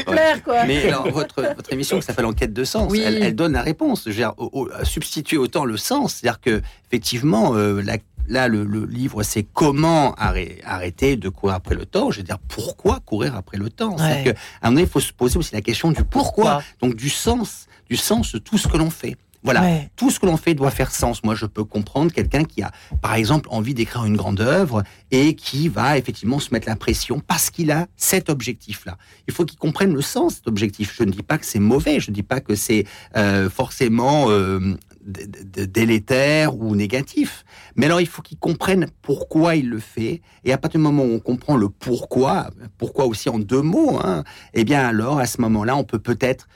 Pour 0.06 0.14
plaire, 0.14 0.44
quoi. 0.44 0.66
Mais 0.66 0.88
alors, 0.90 1.10
votre, 1.10 1.42
votre 1.56 1.72
émission 1.74 1.98
qui 2.00 2.06
s'appelle 2.06 2.26
Enquête 2.26 2.54
de 2.54 2.64
sens, 2.64 2.92
Oui. 2.92 3.02
elle, 3.04 3.24
elle 3.24 3.36
donne 3.36 3.54
la 3.54 3.62
réponse. 3.64 4.04
Je 4.06 4.10
veux 4.10 4.16
dire, 4.16 4.34
au- 4.38 4.50
au- 4.54 4.70
à 4.72 4.84
substituer 4.86 5.38
autant 5.38 5.66
le 5.66 5.78
sens. 5.78 6.16
C'est-à-dire 6.16 6.42
que, 6.42 6.62
effectivement, 6.88 7.56
euh, 7.56 7.82
la- 7.82 7.98
là, 8.28 8.48
le, 8.48 8.64
le 8.64 8.86
livre, 8.86 9.24
c'est 9.24 9.44
comment 9.44 10.14
arrê- 10.16 10.60
arrêter 10.66 11.16
de 11.16 11.30
courir 11.30 11.56
après 11.56 11.76
le 11.76 11.86
temps. 11.86 12.12
Je 12.12 12.18
veux 12.18 12.24
dire, 12.24 12.38
pourquoi 12.50 13.00
courir 13.00 13.36
après 13.36 13.58
le 13.58 13.70
temps? 13.70 13.98
C'est-à-dire 13.98 14.26
Ouais. 14.26 14.34
qu'à 14.34 14.40
un 14.62 14.70
moment 14.72 14.82
il 14.82 14.88
faut 14.90 15.00
se 15.00 15.14
poser 15.14 15.38
aussi 15.40 15.56
la 15.56 15.62
question 15.62 15.92
du 15.92 16.04
pourquoi? 16.04 16.62
Donc, 16.82 16.96
du 16.96 17.10
sens, 17.10 17.68
du 17.90 17.96
sens 17.96 18.34
de 18.34 18.38
tout 18.38 18.58
ce 18.60 18.68
que 18.68 18.78
l'on 18.78 18.90
fait. 18.92 19.16
Voilà, 19.44 19.62
Ouais. 19.62 19.90
tout 19.96 20.12
ce 20.12 20.20
que 20.20 20.28
l'on 20.28 20.38
fait 20.38 20.54
doit 20.54 20.70
faire 20.70 20.92
sens. 20.92 21.24
Moi, 21.24 21.34
je 21.34 21.48
peux 21.48 21.64
comprendre 21.64 22.12
quelqu'un 22.12 22.44
qui 22.44 22.62
a, 22.62 22.72
par 23.02 23.16
exemple, 23.16 23.50
envie 23.52 23.74
d'écrire 23.74 24.06
une 24.06 24.16
grande 24.16 24.40
œuvre 24.40 24.84
et 25.10 25.36
qui 25.36 25.68
va 25.68 25.98
effectivement 25.98 26.40
se 26.40 26.54
mettre 26.54 26.68
la 26.70 26.76
pression 26.76 27.20
parce 27.26 27.50
qu'il 27.50 27.72
a 27.72 27.88
cet 27.98 28.30
objectif-là. 28.30 28.98
Il 29.28 29.34
faut 29.34 29.46
qu'il 29.46 29.58
comprenne 29.58 29.94
le 29.94 30.02
sens 30.02 30.34
de 30.34 30.36
cet 30.38 30.48
objectif. 30.48 30.94
Je 30.96 31.04
ne 31.04 31.12
dis 31.12 31.24
pas 31.24 31.38
que 31.40 31.46
c'est 31.46 31.60
mauvais, 31.60 32.00
je 32.00 32.12
ne 32.12 32.16
dis 32.16 32.22
pas 32.24 32.40
que 32.40 32.54
c'est 32.54 32.86
euh, 33.18 33.50
forcément 33.50 34.30
euh, 34.30 34.76
délétère 35.04 36.56
ou 36.58 36.76
négatif. 36.76 37.44
Mais 37.76 37.88
alors, 37.88 38.02
il 38.02 38.08
faut 38.08 38.22
qu'il 38.22 38.38
comprenne 38.38 38.88
pourquoi 39.02 39.56
il 39.56 39.70
le 39.70 39.80
fait. 39.80 40.22
Et 40.44 40.54
à 40.54 40.58
partir 40.58 40.80
du 40.80 40.84
moment 40.84 41.04
où 41.04 41.14
on 41.14 41.20
comprend 41.20 41.58
le 41.58 41.70
pourquoi, 41.70 42.50
pourquoi 42.78 43.06
aussi 43.06 43.30
en 43.30 43.40
deux 43.40 43.62
mots, 43.62 44.00
hein, 44.04 44.24
eh 44.54 44.64
bien 44.64 44.86
alors, 44.88 45.20
à 45.20 45.26
ce 45.26 45.42
moment-là, 45.42 45.76
on 45.76 45.84
peut 45.84 46.00
peut-être 46.00 46.48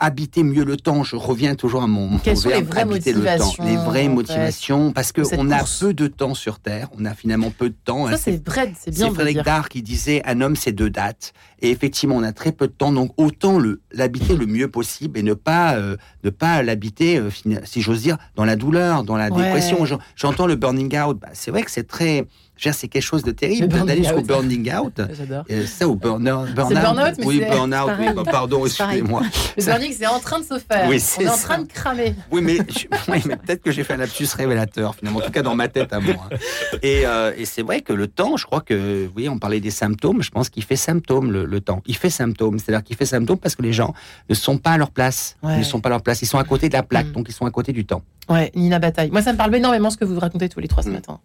habiter 0.00 0.42
mieux 0.42 0.64
le 0.64 0.76
temps. 0.76 1.02
Je 1.02 1.16
reviens 1.16 1.54
toujours 1.54 1.82
à 1.82 1.86
mon, 1.86 2.18
Quelles 2.18 2.36
sont 2.36 2.48
les 2.50 2.62
vraies 2.62 2.82
habiter 2.82 3.12
le 3.12 3.20
temps. 3.24 3.30
motivations, 3.32 3.64
Les 3.64 3.76
vraies 3.76 4.00
en 4.00 4.02
fait, 4.02 4.08
motivations, 4.08 4.92
parce 4.92 5.12
que 5.12 5.22
de 5.22 5.26
cette 5.26 5.38
on 5.40 5.50
a 5.50 5.58
course 5.58 5.80
peu 5.80 5.94
de 5.94 6.06
temps 6.06 6.34
sur 6.34 6.58
Terre. 6.60 6.88
On 6.98 7.04
a 7.04 7.14
finalement 7.14 7.50
peu 7.50 7.68
de 7.70 7.76
temps. 7.84 8.06
Ça, 8.06 8.14
hein, 8.14 8.16
c'est 8.20 8.46
vrai, 8.48 8.72
c'est 8.78 8.90
bien 8.94 9.08
c'est 9.08 9.14
Frédéric. 9.14 9.44
Dard 9.44 9.68
qui 9.68 9.82
disait 9.82 10.22
un 10.24 10.40
homme 10.40 10.56
c'est 10.56 10.72
deux 10.72 10.90
dates 10.90 11.32
et 11.60 11.70
effectivement 11.70 12.14
on 12.16 12.22
a 12.22 12.32
très 12.32 12.52
peu 12.52 12.68
de 12.68 12.72
temps 12.72 12.92
donc 12.92 13.12
autant 13.16 13.58
le 13.58 13.80
l'habiter 13.92 14.36
le 14.36 14.46
mieux 14.46 14.68
possible 14.68 15.18
et 15.18 15.24
ne 15.24 15.34
pas 15.34 15.74
euh, 15.74 15.96
ne 16.22 16.30
pas 16.30 16.62
l'habiter 16.62 17.18
euh, 17.18 17.30
si 17.64 17.82
j'ose 17.82 18.00
dire 18.02 18.16
dans 18.36 18.44
la 18.44 18.54
douleur 18.54 19.02
dans 19.02 19.16
la 19.16 19.28
Ouais. 19.28 19.42
dépression 19.42 19.84
J'en- 19.84 19.98
j'entends 20.14 20.46
le 20.46 20.54
burning 20.54 20.96
out 21.00 21.18
Bah, 21.20 21.30
c'est 21.32 21.50
vrai 21.50 21.62
que 21.64 21.70
c'est 21.72 21.88
très 21.88 22.26
c'est 22.58 22.88
quelque 22.88 23.02
chose 23.02 23.22
de 23.22 23.30
terrible 23.32 23.68
d'aller 23.68 24.02
jusqu'au 24.02 24.18
out. 24.18 24.26
burning 24.26 24.72
out. 24.74 25.00
Euh, 25.50 25.66
ça 25.66 25.86
ou 25.88 25.94
burner, 25.94 26.34
burn 26.54 26.76
out 26.76 27.14
oui 27.24 27.38
c'est- 27.42 27.50
burn 27.50 27.72
out 27.74 27.90
oui, 27.98 28.06
pareil. 28.06 28.12
bah, 28.14 28.22
pardon 28.30 28.66
excusez-moi 28.66 29.22
Le 29.56 29.64
burning, 29.64 29.92
c'est 29.96 30.06
en 30.06 30.18
train 30.18 30.38
de 30.40 30.44
se 30.44 30.58
faire. 30.58 30.88
Oui, 30.88 30.96
On 30.96 30.98
c'est 30.98 31.22
est 31.24 31.28
en 31.28 31.34
ça. 31.34 31.48
train 31.48 31.58
de 31.62 31.68
cramer. 31.72 32.14
oui, 32.30 32.40
mais, 32.42 32.56
je- 32.56 32.86
oui, 33.12 33.22
mais 33.26 33.36
peut-être 33.36 33.62
que 33.62 33.70
j'ai 33.70 33.84
fait 33.84 33.94
un 33.94 33.98
lapsus 33.98 34.26
révélateur, 34.36 34.94
finalement, 34.94 35.20
en 35.20 35.22
tout 35.22 35.30
cas 35.30 35.42
dans 35.42 35.54
ma 35.54 35.68
tête 35.68 35.92
à 35.92 36.00
moi. 36.00 36.14
hein. 36.32 36.36
Et, 36.82 37.06
euh, 37.06 37.32
et 37.36 37.44
c'est 37.44 37.62
vrai 37.62 37.80
que 37.80 37.92
le 37.92 38.08
temps, 38.08 38.36
je 38.36 38.44
crois 38.46 38.60
que, 38.60 39.06
vous 39.06 39.12
voyez, 39.12 39.28
on 39.28 39.38
parlait 39.38 39.60
des 39.60 39.70
symptômes, 39.70 40.22
je 40.22 40.30
pense 40.30 40.48
qu'il 40.48 40.64
fait 40.64 40.76
symptôme, 40.76 41.30
le, 41.32 41.44
le 41.44 41.60
temps. 41.60 41.82
Il 41.86 41.96
fait 41.96 42.10
symptôme, 42.10 42.58
c'est-à-dire 42.58 42.82
qu'il 42.84 42.96
fait 42.96 43.06
symptôme 43.06 43.38
parce 43.38 43.54
que 43.54 43.62
les 43.62 43.72
gens 43.72 43.94
ne 44.28 44.34
sont 44.34 44.58
pas 44.58 44.70
à 44.72 44.78
leur 44.78 44.90
place. 44.90 45.36
Ouais. 45.42 45.54
Ils 45.54 45.58
ne 45.60 45.64
sont 45.64 45.80
pas 45.80 45.88
à 45.88 45.90
leur 45.90 46.02
place, 46.02 46.22
ils 46.22 46.26
sont 46.26 46.38
à 46.38 46.44
côté 46.44 46.68
de 46.68 46.74
la 46.74 46.82
plaque, 46.82 47.06
Mm. 47.08 47.12
donc 47.12 47.26
ils 47.28 47.32
sont 47.34 47.46
à 47.46 47.50
côté 47.50 47.72
du 47.72 47.84
temps. 47.86 48.02
Ouais, 48.28 48.50
Nina 48.54 48.78
Bataille. 48.78 49.10
Moi, 49.10 49.22
ça 49.22 49.32
me 49.32 49.38
parle 49.38 49.54
énormément 49.54 49.90
ce 49.90 49.96
que 49.96 50.04
vous 50.04 50.18
racontez 50.18 50.48
tous 50.48 50.60
les 50.60 50.68
trois 50.68 50.82
ce 50.82 50.88
Mm. 50.88 50.92
matin. 50.94 51.20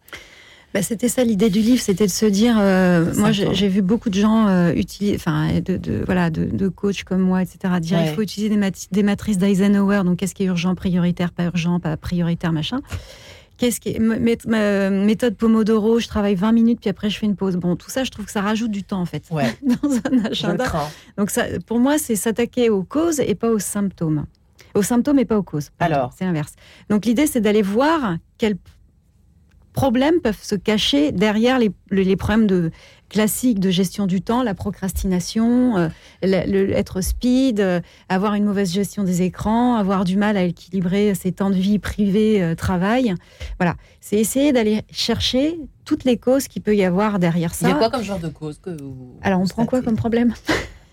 Bah, 0.73 0.81
c'était 0.81 1.07
ça 1.09 1.23
l'idée 1.23 1.49
du 1.51 1.59
livre, 1.59 1.81
c'était 1.81 2.07
de 2.07 2.11
se 2.11 2.25
dire, 2.25 2.55
euh, 2.59 3.13
moi 3.15 3.31
j'ai 3.31 3.67
vu 3.67 3.81
beaucoup 3.83 4.09
de 4.09 4.15
gens 4.19 4.47
euh, 4.47 4.73
utiliser, 4.73 5.15
enfin 5.15 5.59
de, 5.59 5.77
de- 5.77 6.01
voilà, 6.05 6.29
de, 6.31 6.45
de 6.45 6.67
coachs 6.67 7.03
comme 7.03 7.21
moi, 7.21 7.43
etc. 7.43 7.75
Dire 7.79 7.99
Ouais. 7.99 8.07
il 8.09 8.13
faut 8.15 8.21
utiliser 8.23 8.49
des, 8.49 8.57
mat- 8.57 8.87
des 8.91 9.03
matrices 9.03 9.37
d'Eisenhower, 9.37 10.01
donc 10.03 10.17
qu'est-ce 10.17 10.33
qui 10.33 10.43
est 10.43 10.47
urgent, 10.47 10.73
prioritaire, 10.73 11.31
pas 11.31 11.43
urgent, 11.43 11.79
pas 11.79 11.95
prioritaire, 11.95 12.51
machin. 12.51 12.79
Qu'est-ce 13.57 13.79
qui 13.79 13.89
est 13.89 13.99
méthode 13.99 15.35
Pomodoro, 15.35 15.99
je 15.99 16.07
travaille 16.07 16.33
20 16.33 16.51
minutes 16.53 16.79
puis 16.81 16.89
après 16.89 17.11
je 17.11 17.19
fais 17.19 17.27
une 17.27 17.35
pause. 17.35 17.55
Bon, 17.55 17.75
tout 17.75 17.91
ça, 17.91 18.03
je 18.03 18.09
trouve 18.09 18.25
que 18.25 18.31
ça 18.31 18.41
rajoute 18.41 18.71
du 18.71 18.83
temps 18.83 18.99
en 18.99 19.05
fait 19.05 19.23
Ouais, 19.29 19.55
dans 19.63 19.89
un 20.11 20.25
agenda. 20.25 20.65
Donc 21.17 21.29
ça, 21.29 21.43
pour 21.67 21.77
moi, 21.79 21.99
c'est 21.99 22.15
s'attaquer 22.15 22.71
aux 22.71 22.83
causes 22.83 23.19
et 23.19 23.35
pas 23.35 23.51
aux 23.51 23.59
symptômes. 23.59 24.25
Aux 24.73 24.81
symptômes 24.81 25.19
et 25.19 25.25
pas 25.25 25.37
aux 25.37 25.43
causes. 25.43 25.69
Pardon, 25.77 25.93
Alors. 25.95 26.13
c'est 26.17 26.25
l'inverse. 26.25 26.53
Donc 26.89 27.05
l'idée, 27.05 27.27
c'est 27.27 27.41
d'aller 27.41 27.61
voir 27.61 28.17
quels 28.39 28.55
problèmes 29.73 30.21
peuvent 30.21 30.39
se 30.41 30.55
cacher 30.55 31.11
derrière 31.11 31.59
les, 31.59 31.71
le- 31.89 32.01
les 32.03 32.15
problèmes 32.15 32.47
de 32.47 32.71
classiques 33.09 33.59
de 33.59 33.69
gestion 33.69 34.07
du 34.07 34.21
temps, 34.21 34.41
la 34.41 34.53
procrastination, 34.55 35.77
euh, 35.77 35.89
le- 36.23 36.49
le- 36.51 36.71
être 36.73 37.01
speed, 37.01 37.59
euh, 37.59 37.79
avoir 38.09 38.33
une 38.33 38.45
mauvaise 38.45 38.71
gestion 38.73 39.03
des 39.03 39.21
écrans, 39.21 39.75
avoir 39.75 40.03
du 40.03 40.17
mal 40.17 40.35
à 40.37 40.43
équilibrer 40.43 41.13
ses 41.13 41.31
temps 41.31 41.49
de 41.49 41.55
vie 41.55 41.77
privé, 41.79 42.41
euh, 42.41 42.55
travail. 42.55 43.13
Voilà, 43.59 43.75
c'est 44.01 44.15
essayer 44.17 44.51
d'aller 44.51 44.81
chercher 44.91 45.59
toutes 45.85 46.05
les 46.05 46.17
causes 46.17 46.47
qu'il 46.47 46.61
peut 46.61 46.75
y 46.75 46.83
avoir 46.83 47.19
derrière 47.19 47.51
Il 47.61 47.67
y 47.67 47.69
ça. 47.69 47.75
a 47.75 47.77
quoi 47.77 47.89
comme 47.89 48.03
genre 48.03 48.19
de 48.19 48.29
cause 48.29 48.57
que 48.59 48.69
vous 48.71 49.19
Alors 49.21 49.41
on 49.41 49.45
prend 49.47 49.65
quoi 49.65 49.81
comme 49.81 49.95
problème? 49.97 50.33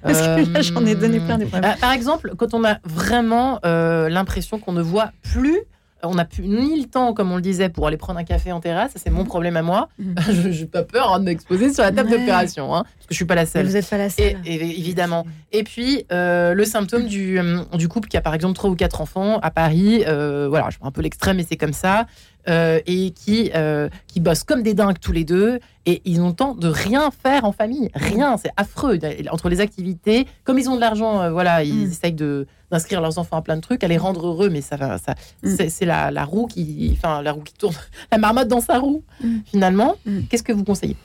Parce 0.03 0.19
que 0.21 0.53
là, 0.53 0.63
j'en 0.63 0.85
ai 0.87 0.95
donné 0.95 1.21
plein 1.21 1.37
des 1.37 1.45
problèmes. 1.45 1.73
Euh, 1.73 1.77
par 1.81 1.93
exemple, 1.93 2.33
quand 2.39 2.55
on 2.55 2.65
a 2.65 2.79
vraiment 2.85 3.61
euh, 3.67 4.09
l'impression 4.09 4.59
qu'on 4.59 4.73
ne 4.73 4.81
voit 4.83 5.13
plus, 5.23 5.59
on 6.03 6.15
n'a 6.15 6.25
plus 6.25 6.47
ni 6.49 6.81
le 6.81 6.87
temps, 6.89 7.13
comme 7.15 7.31
on 7.33 7.37
le 7.37 7.43
disait, 7.43 7.69
pour 7.69 7.87
aller 7.87 7.97
prendre 7.97 8.19
un 8.19 8.25
café 8.25 8.53
en 8.53 8.61
terrasse, 8.61 8.93
c'est 8.97 9.11
mon 9.11 9.25
problème 9.25 9.57
à 9.57 9.63
moi. 9.63 9.89
Mhm. 9.99 10.15
je 10.53 10.61
n'ai 10.61 10.67
pas 10.67 10.83
peur 10.83 11.13
hein, 11.13 11.21
de 11.21 11.25
m'exposer 11.25 11.73
sur 11.73 11.83
la 11.83 11.93
table 11.93 12.11
Ouais. 12.11 12.19
d'opération, 12.19 12.75
hein, 12.75 12.85
parce 12.85 13.07
que 13.07 13.13
je 13.13 13.17
suis 13.17 13.25
pas 13.25 13.35
la 13.35 13.43
Mais 13.43 13.47
seule. 13.47 13.67
Vous 13.67 13.73
n'êtes 13.73 13.89
pas 13.91 13.99
la 13.99 14.11
seule. 14.11 14.37
et- 14.45 14.55
évidemment. 14.79 15.27
Et 15.53 15.63
puis, 15.65 16.05
euh, 16.13 16.55
le 16.55 16.65
symptôme 16.65 17.07
du, 17.07 17.39
euh, 17.39 17.63
du 17.75 17.89
couple 17.89 18.09
qui 18.09 18.17
a 18.17 18.21
par 18.21 18.35
exemple 18.35 18.55
trois 18.55 18.71
ou 18.71 18.77
quatre 18.77 19.01
enfants 19.01 19.39
à 19.41 19.51
Paris, 19.51 20.05
euh, 20.07 20.47
voilà, 20.49 20.71
je 20.71 20.79
prends 20.79 20.89
un 20.89 20.93
peu 20.93 21.03
l'extrême, 21.03 21.37
mais 21.37 21.47
c'est 21.49 21.57
comme 21.57 21.73
ça, 21.73 22.07
euh, 22.49 22.81
et 22.87 23.11
qui, 23.11 23.51
euh, 23.55 23.89
qui 24.07 24.21
bossent 24.21 24.45
comme 24.45 24.63
des 24.63 24.73
dingues 24.75 24.99
tous 25.01 25.13
les 25.13 25.25
deux, 25.25 25.61
et 25.87 26.01
ils 26.05 26.21
ont 26.21 26.29
le 26.29 26.35
temps 26.35 26.55
de 26.55 26.69
rien 26.69 27.11
faire 27.11 27.45
en 27.45 27.53
famille. 27.53 27.91
Rien, 27.95 28.37
c'est 28.39 28.51
affreux. 28.57 28.99
Entre 29.31 29.49
les 29.49 29.61
activités, 29.61 30.27
comme 30.45 30.59
ils 30.59 30.69
ont 30.71 30.77
de 30.77 30.81
l'argent, 30.81 31.21
euh, 31.21 31.31
voilà, 31.31 31.63
ils 31.65 31.87
Mm. 31.87 31.91
essayent 31.91 32.13
de 32.13 32.47
d'inscrire 32.71 33.01
leurs 33.01 33.19
enfants 33.19 33.37
à 33.37 33.43
plein 33.43 33.57
de 33.57 33.61
trucs, 33.61 33.83
à 33.85 33.89
les 33.89 33.99
rendre 33.99 34.27
heureux, 34.27 34.49
mais 34.51 34.61
ça 34.61 34.77
va, 34.77 34.99
ça, 34.99 35.15
Mm. 35.43 35.57
c'est, 35.69 35.85
la, 35.87 36.11
la 36.11 36.25
roue 36.25 36.47
qui, 36.47 36.91
enfin, 36.97 37.23
la 37.23 37.33
roue 37.33 37.43
qui 37.43 37.55
tourne, 37.55 37.75
la 38.13 38.19
marmotte 38.19 38.49
dans 38.49 38.61
sa 38.61 38.79
roue, 38.79 39.03
Mm. 39.23 39.39
finalement. 39.47 39.97
Mm. 40.07 40.21
Qu'est-ce 40.31 40.43
que 40.43 40.53
vous 40.53 40.65
conseillez? 40.65 40.97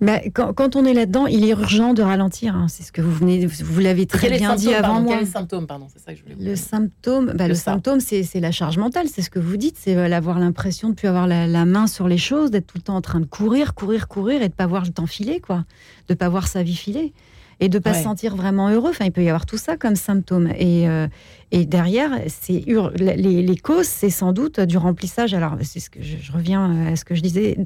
Bah, 0.00 0.18
quand, 0.34 0.52
quand 0.52 0.74
on 0.74 0.84
est 0.84 0.94
là-dedans, 0.94 1.28
il 1.28 1.44
est 1.44 1.50
urgent 1.50 1.94
de 1.94 2.02
ralentir. 2.02 2.56
hein. 2.56 2.66
C'est 2.68 2.82
ce 2.82 2.90
que 2.90 3.00
vous 3.00 3.12
venez, 3.14 3.46
vous 3.46 3.78
l'avez 3.80 4.04
très 4.06 4.28
Quel 4.30 4.38
bien 4.38 4.56
dit 4.56 4.74
avant 4.74 4.94
pardon, 4.94 5.02
moi. 5.02 5.16
Quel 5.18 5.28
symptôme, 5.28 5.68
pardon, 5.68 5.86
c'est 5.92 6.00
ça 6.04 6.12
que 6.12 6.18
je 6.18 6.24
voulais 6.24 6.34
vous 6.34 6.42
Le 6.44 6.56
symptôme, 6.56 7.32
bah, 7.36 7.46
le 7.46 7.54
symptôme, 7.54 8.00
c'est 8.00 8.24
la 8.40 8.50
charge 8.50 8.78
mentale. 8.78 9.06
C'est 9.06 9.22
ce 9.22 9.30
que 9.30 9.38
vous 9.38 9.56
dites, 9.56 9.76
c'est 9.78 9.94
avoir 10.12 10.40
l'impression 10.40 10.88
de 10.88 10.94
plus 10.94 11.06
avoir 11.06 11.28
la, 11.28 11.46
la 11.46 11.64
main 11.66 11.86
sur 11.86 12.08
les 12.08 12.18
choses, 12.18 12.50
d'être 12.50 12.66
tout 12.66 12.78
le 12.78 12.82
temps 12.82 12.96
en 12.96 13.00
train 13.00 13.20
de 13.20 13.26
courir, 13.26 13.74
courir, 13.74 14.08
courir, 14.08 14.42
et 14.42 14.48
de 14.48 14.54
pas 14.54 14.66
voir 14.66 14.82
le 14.84 14.90
temps 14.90 15.06
filer, 15.06 15.38
quoi, 15.38 15.64
de 16.08 16.14
pas 16.14 16.28
voir 16.28 16.48
sa 16.48 16.64
vie 16.64 16.74
filer, 16.74 17.12
et 17.60 17.68
de 17.68 17.78
pas 17.78 17.90
Ouais. 17.90 17.96
se 17.98 18.02
sentir 18.04 18.36
vraiment 18.36 18.68
heureux. 18.70 18.90
Enfin, 18.90 19.04
il 19.04 19.12
peut 19.12 19.22
y 19.22 19.28
avoir 19.28 19.46
tout 19.46 19.56
ça 19.58 19.76
comme 19.76 19.96
symptôme. 19.96 20.48
Et, 20.58 20.88
euh, 20.88 21.06
et 21.50 21.64
derrière, 21.66 22.10
c'est 22.28 22.64
les, 22.96 23.42
les 23.42 23.56
causes, 23.56 23.86
c'est 23.86 24.10
sans 24.10 24.32
doute 24.32 24.60
du 24.60 24.76
remplissage. 24.78 25.34
Alors, 25.34 25.56
c'est 25.62 25.80
ce 25.80 25.90
que 25.90 26.02
je, 26.02 26.16
je 26.20 26.32
reviens 26.32 26.88
à 26.92 26.96
ce 26.96 27.04
que 27.04 27.14
je 27.14 27.20
disais. 27.22 27.56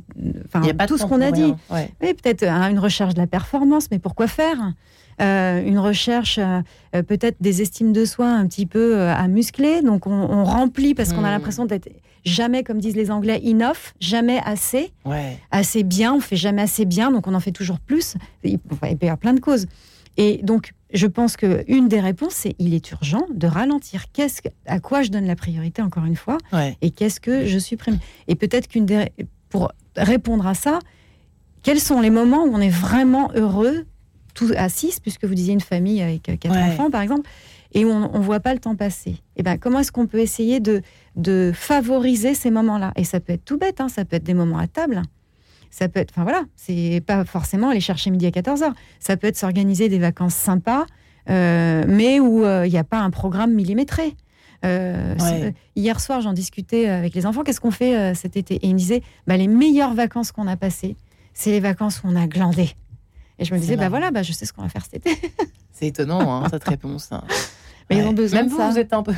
Enfin, 0.47 0.61
Il 0.63 0.67
y 0.67 0.71
a 0.71 0.75
pas 0.75 0.87
tout 0.87 0.99
ce 0.99 1.05
qu'on 1.07 1.21
a 1.21 1.31
dit. 1.31 1.55
Ouais. 1.71 1.89
Oui, 2.03 2.15
peut-être 2.15 2.43
hein, 2.43 2.69
une 2.71 2.79
recherche 2.79 3.15
de 3.15 3.21
la 3.21 3.27
performance, 3.27 3.89
mais 3.91 3.99
pourquoi 3.99 4.27
faire? 4.27 4.59
Euh, 5.23 5.63
Une 5.65 5.79
recherche, 5.79 6.37
euh, 6.39 6.61
euh, 6.95 7.03
peut-être 7.03 7.37
des 7.41 7.63
estimes 7.63 7.95
de 7.95 8.05
soi 8.05 8.29
un 8.29 8.47
petit 8.47 8.67
peu 8.67 8.97
euh, 8.99 9.15
à 9.15 9.29
muscler. 9.29 9.81
Donc 9.81 10.07
on, 10.07 10.11
on 10.13 10.45
remplit 10.45 10.95
parce 10.95 11.15
qu'on 11.15 11.25
a 11.25 11.29
Hmm. 11.29 11.33
l'impression 11.33 11.65
d'être 11.65 11.89
jamais, 12.27 12.63
comme 12.65 12.79
disent 12.81 12.97
les 12.97 13.11
Anglais, 13.11 13.41
enough, 13.45 13.95
jamais 14.01 14.41
assez, 14.45 14.93
Ouais. 15.07 15.39
assez 15.51 15.83
bien. 15.83 16.13
On 16.15 16.21
fait 16.21 16.37
jamais 16.37 16.61
assez 16.63 16.85
bien, 16.85 17.11
donc 17.11 17.27
on 17.27 17.35
en 17.35 17.41
fait 17.41 17.53
toujours 17.53 17.81
plus. 17.81 18.17
Il 18.45 18.59
enfin, 18.73 18.89
il 18.89 18.99
peut 18.99 19.07
y 19.07 19.09
avoir 19.09 19.19
plein 19.19 19.33
de 19.33 19.41
causes. 19.41 19.67
Et 20.19 20.41
donc, 20.43 20.73
je 20.93 21.07
pense 21.07 21.37
que 21.37 21.65
une 21.69 21.89
des 21.89 22.01
réponses, 22.01 22.35
c'est 22.35 22.55
il 22.59 22.75
est 22.75 22.91
urgent 22.91 23.27
de 23.35 23.47
ralentir. 23.47 24.05
Qu'est-ce 24.13 24.43
que, 24.43 24.49
à 24.67 24.81
quoi 24.81 25.03
je 25.03 25.11
donne 25.11 25.27
la 25.27 25.37
priorité, 25.37 25.81
encore 25.83 26.05
une 26.05 26.17
fois 26.17 26.37
Ouais. 26.53 26.77
et 26.83 26.91
qu'est-ce 26.91 27.21
que 27.21 27.47
je 27.47 27.59
supprime? 27.59 27.99
Et 28.29 28.35
peut-être 28.35 28.69
qu'une 28.69 28.87
des... 28.87 29.07
pour 29.49 29.73
répondre 29.97 30.47
à 30.47 30.55
ça, 30.55 30.79
quels 31.63 31.81
sont 31.81 32.01
les 32.01 32.11
moments 32.11 32.45
où 32.45 32.51
on 32.55 32.61
est 32.61 32.69
vraiment 32.71 33.31
heureux, 33.35 33.87
tout 34.35 34.51
à 34.57 34.69
six, 34.69 35.01
puisque 35.01 35.25
vous 35.25 35.35
disiez 35.35 35.53
une 35.55 35.61
famille 35.61 36.01
avec 36.03 36.29
euh, 36.29 36.37
quatre 36.37 36.55
Ouais. 36.55 36.63
enfants, 36.63 36.91
par 36.91 37.01
exemple, 37.03 37.29
et 37.73 37.85
où 37.85 37.89
on 37.91 38.19
ne 38.19 38.23
voit 38.25 38.41
pas 38.41 38.53
le 38.55 38.61
temps 38.61 38.77
passer? 38.77 39.17
Et 39.37 39.43
ben, 39.43 39.59
comment 39.59 39.81
est-ce 39.81 39.91
qu'on 39.93 40.07
peut 40.07 40.21
essayer 40.21 40.61
de, 40.61 40.83
de 41.17 41.53
favoriser 41.55 42.35
ces 42.35 42.51
moments-là 42.51 42.93
Et 42.97 43.05
ça 43.05 43.21
peut 43.21 43.33
être 43.33 43.45
tout 43.45 43.59
bête, 43.59 43.81
hein, 43.81 43.89
ça 43.89 44.05
peut 44.05 44.17
être 44.17 44.25
des 44.25 44.35
moments 44.35 44.59
à 44.59 44.67
table. 44.67 45.03
Ça 45.71 45.89
peut 45.89 46.01
être, 46.01 46.11
enfin 46.13 46.23
voilà, 46.23 46.45
c'est 46.55 47.03
pas 47.07 47.25
forcément 47.25 47.71
aller 47.71 47.81
chercher 47.81 48.11
midi 48.11 48.27
à 48.27 48.31
14h. 48.31 48.73
Ça 49.01 49.17
peut 49.17 49.27
être 49.27 49.37
s'organiser 49.37 49.89
des 49.89 49.99
vacances 49.99 50.35
sympas, 50.35 50.87
euh, 51.29 51.85
mais 51.89 52.21
où 52.21 52.45
euh, 52.45 52.67
il 52.67 52.71
n'y 52.73 52.79
a 52.79 52.85
pas 52.85 53.01
un 53.01 53.11
programme 53.11 53.53
millimétré. 53.53 54.15
Euh, 54.65 55.15
Ouais. 55.21 55.55
hier 55.75 56.01
soir, 56.01 56.21
j'en 56.23 56.33
discutais 56.33 56.87
avec 56.89 57.15
les 57.15 57.27
enfants. 57.27 57.43
Qu'est-ce 57.45 57.61
qu'on 57.61 57.71
fait 57.71 57.97
euh, 57.97 58.15
cet 58.15 58.37
été? 58.37 58.55
Et 58.57 58.67
ils 58.69 58.73
me 58.75 58.79
disaient 58.79 59.03
bah, 59.27 59.37
les 59.37 59.49
meilleures 59.49 59.93
vacances 59.95 60.33
qu'on 60.33 60.47
a 60.47 60.57
passées, 60.57 60.97
c'est 61.35 61.51
les 61.51 61.61
vacances 61.61 62.03
où 62.03 62.09
on 62.09 62.17
a 62.17 62.27
glandé. 62.27 62.71
Et 63.39 63.45
je 63.45 63.53
me 63.53 63.59
disais 63.59 63.77
bah 63.77 63.91
voilà, 63.91 64.11
bah, 64.11 64.23
je 64.23 64.33
sais 64.33 64.47
ce 64.47 64.53
qu'on 64.55 64.63
va 64.63 64.69
faire 64.71 64.85
cet 64.85 65.07
été. 65.07 65.11
C'est 65.73 65.87
étonnant, 65.89 66.43
hein, 66.43 66.49
cette 66.51 66.65
réponse. 66.65 67.09
hein. 67.13 67.23
Mais 67.91 67.99
ils 67.99 68.05
ont 68.05 68.15
besoin 68.15 68.39
Même 68.41 68.47
de 68.49 68.53
vous, 68.53 68.57
ça. 68.59 68.71
vous 68.71 68.79
êtes 68.79 68.93
un 68.95 69.03
peu. 69.03 69.13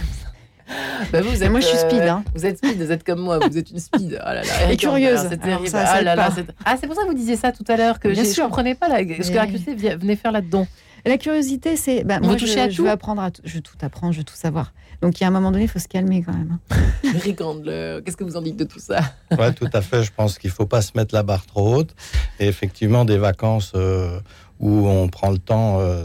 Bah, 1.13 1.23
vous, 1.23 1.31
vous 1.31 1.43
êtes, 1.43 1.51
moi, 1.51 1.61
je 1.61 1.67
suis 1.67 1.79
speed, 1.79 2.03
hein. 2.03 2.23
Vous 2.35 2.45
êtes 2.45 2.59
speed, 2.59 2.77
vous 2.83 2.91
êtes 2.93 3.05
comme 3.05 3.21
moi, 3.21 3.39
vous 3.39 3.57
êtes 3.57 3.71
une 3.71 3.79
speed. 3.79 4.19
Oh 4.21 4.25
là 4.27 4.43
là, 4.43 4.71
Et 4.73 4.77
curieuse. 4.77 5.21
C'est 5.21 5.43
Alors 5.43 5.63
terrible. 5.63 5.69
ça, 5.69 5.87
ça 5.87 5.93
ah, 5.95 6.03
là 6.03 6.31
ah, 6.65 6.77
c'est 6.79 6.87
pour 6.87 6.97
ça 6.97 7.03
que 7.03 7.09
vous 7.09 7.15
disiez 7.15 7.37
ça 7.37 7.53
tout 7.53 7.65
à 7.69 7.77
l'heure, 7.77 7.99
que 8.01 8.09
Bien 8.09 8.25
je 8.25 8.29
sûr. 8.29 8.45
comprenais 8.45 8.75
pas 8.75 8.89
la... 8.89 8.99
ce 8.99 9.31
que 9.31 9.37
la 9.37 9.47
curiosité 9.47 9.75
venait 9.97 10.17
faire 10.17 10.33
là-dedans. 10.33 10.67
La 11.07 11.17
curiosité, 11.17 11.77
c'est 11.77 12.05
bah, 12.05 12.19
moi, 12.21 12.33
veut 12.33 12.39
je, 12.39 12.45
toucher 12.45 12.61
à 12.61 12.69
je 12.69 12.83
veux 12.83 12.91
apprendre 12.91 13.23
à 13.23 13.31
tout. 13.31 13.41
Je 13.45 13.55
veux 13.55 13.61
tout 13.61 13.77
apprendre, 13.81 14.13
je 14.13 14.19
veux 14.19 14.25
tout 14.25 14.35
savoir. 14.35 14.73
Donc 15.01 15.21
il 15.21 15.23
y 15.23 15.25
a 15.25 15.29
un 15.29 15.31
moment 15.31 15.53
donné, 15.53 15.65
il 15.65 15.69
faut 15.71 15.79
se 15.79 15.87
calmer 15.89 16.23
quand 16.23 16.33
même. 16.33 16.59
hein. 16.73 16.79
Rick 17.23 17.37
Candler, 17.37 18.01
qu'est-ce 18.05 18.17
que 18.17 18.25
vous 18.25 18.37
en 18.37 18.43
dites 18.43 18.57
de 18.57 18.65
tout 18.65 18.81
ça? 18.81 18.99
Ouais, 19.39 19.53
tout 19.53 19.69
à 19.73 19.81
fait. 19.81 20.03
Je 20.03 20.11
pense 20.15 20.39
qu'il 20.39 20.51
faut 20.51 20.67
pas 20.67 20.83
se 20.83 20.93
mettre 20.97 21.15
la 21.15 21.23
barre 21.23 21.47
trop 21.47 21.77
haute. 21.77 21.95
Et 22.41 22.49
effectivement, 22.49 23.05
des 23.05 23.17
vacances 23.17 23.73
euh, 23.77 24.19
où 24.59 24.89
on 24.89 25.09
prend 25.09 25.31
le 25.31 25.39
temps 25.39 25.79
euh, 25.81 26.05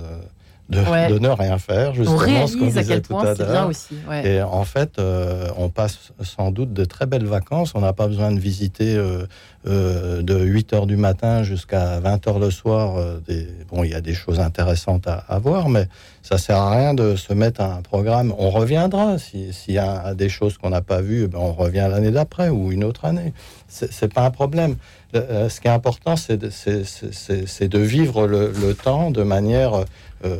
ne 1.19 1.29
rien 1.29 1.57
faire, 1.57 1.91
On 1.99 2.03
ce 2.05 2.23
réalise 2.23 2.55
à 2.55 2.81
disait 2.81 2.83
quel 2.85 3.01
point 3.01 3.25
à 3.25 3.35
c'est 3.35 3.45
bien 3.45 3.65
aussi. 3.65 3.95
ouais. 4.09 4.27
Et 4.27 4.41
en 4.41 4.63
fait, 4.63 4.99
euh, 4.99 5.47
on 5.57 5.69
passe 5.69 6.11
sans 6.21 6.51
doute 6.51 6.73
de 6.73 6.85
très 6.85 7.05
belles 7.05 7.25
vacances. 7.25 7.73
On 7.75 7.81
n'a 7.81 7.93
pas 7.93 8.07
besoin 8.07 8.31
de 8.31 8.39
visiter 8.39 8.95
euh, 8.95 9.25
euh, 9.67 10.21
de 10.21 10.37
8 10.39 10.73
heures 10.73 10.87
du 10.87 10.97
matin 10.97 11.43
jusqu'à 11.43 11.99
20 11.99 12.27
heures 12.27 12.39
le 12.39 12.51
soir. 12.51 12.95
des... 13.27 13.47
Bon, 13.71 13.83
il 13.83 13.91
y 13.91 13.95
a 13.95 14.01
des 14.01 14.13
choses 14.13 14.39
intéressantes 14.39 15.07
à, 15.07 15.23
à 15.27 15.39
voir, 15.39 15.69
mais 15.69 15.87
ça 16.21 16.37
sert 16.37 16.57
à 16.57 16.71
rien 16.75 16.93
de 16.93 17.15
se 17.15 17.33
mettre 17.33 17.61
à 17.61 17.75
un 17.75 17.81
programme. 17.81 18.33
On 18.37 18.49
reviendra. 18.49 19.17
Si- 19.17 19.53
S'il 19.53 19.73
y 19.75 19.79
a 19.79 20.13
des 20.13 20.29
choses 20.29 20.57
qu'on 20.57 20.69
n'a 20.69 20.81
pas 20.81 21.01
vues, 21.01 21.27
ben, 21.27 21.39
on 21.41 21.53
revient 21.53 21.87
l'année 21.89 22.11
d'après 22.11 22.49
ou 22.49 22.71
une 22.71 22.83
autre 22.83 23.05
année. 23.05 23.33
C'est 23.67 24.13
pas 24.13 24.23
un 24.25 24.29
problème. 24.31 24.75
Le- 25.13 25.19
euh, 25.19 25.49
ce 25.49 25.61
qui 25.61 25.67
est 25.67 25.71
important, 25.71 26.15
c'est 26.15 26.37
de, 26.37 27.79
vivre 27.79 28.27
le, 28.27 28.51
temps 28.73 29.11
de 29.11 29.23
manière 29.23 29.85
euh, 30.25 30.37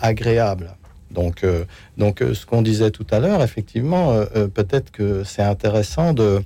agréable. 0.00 0.70
Donc, 1.10 1.42
euh, 1.44 1.64
donc 1.98 2.22
euh, 2.22 2.34
ce 2.34 2.46
qu'on 2.46 2.62
disait 2.62 2.90
tout 2.90 3.06
à 3.10 3.18
l'heure, 3.18 3.42
effectivement, 3.42 4.12
euh, 4.12 4.24
euh, 4.36 4.46
peut-être 4.48 4.90
que 4.92 5.24
c'est 5.24 5.42
intéressant 5.42 6.12
de 6.12 6.42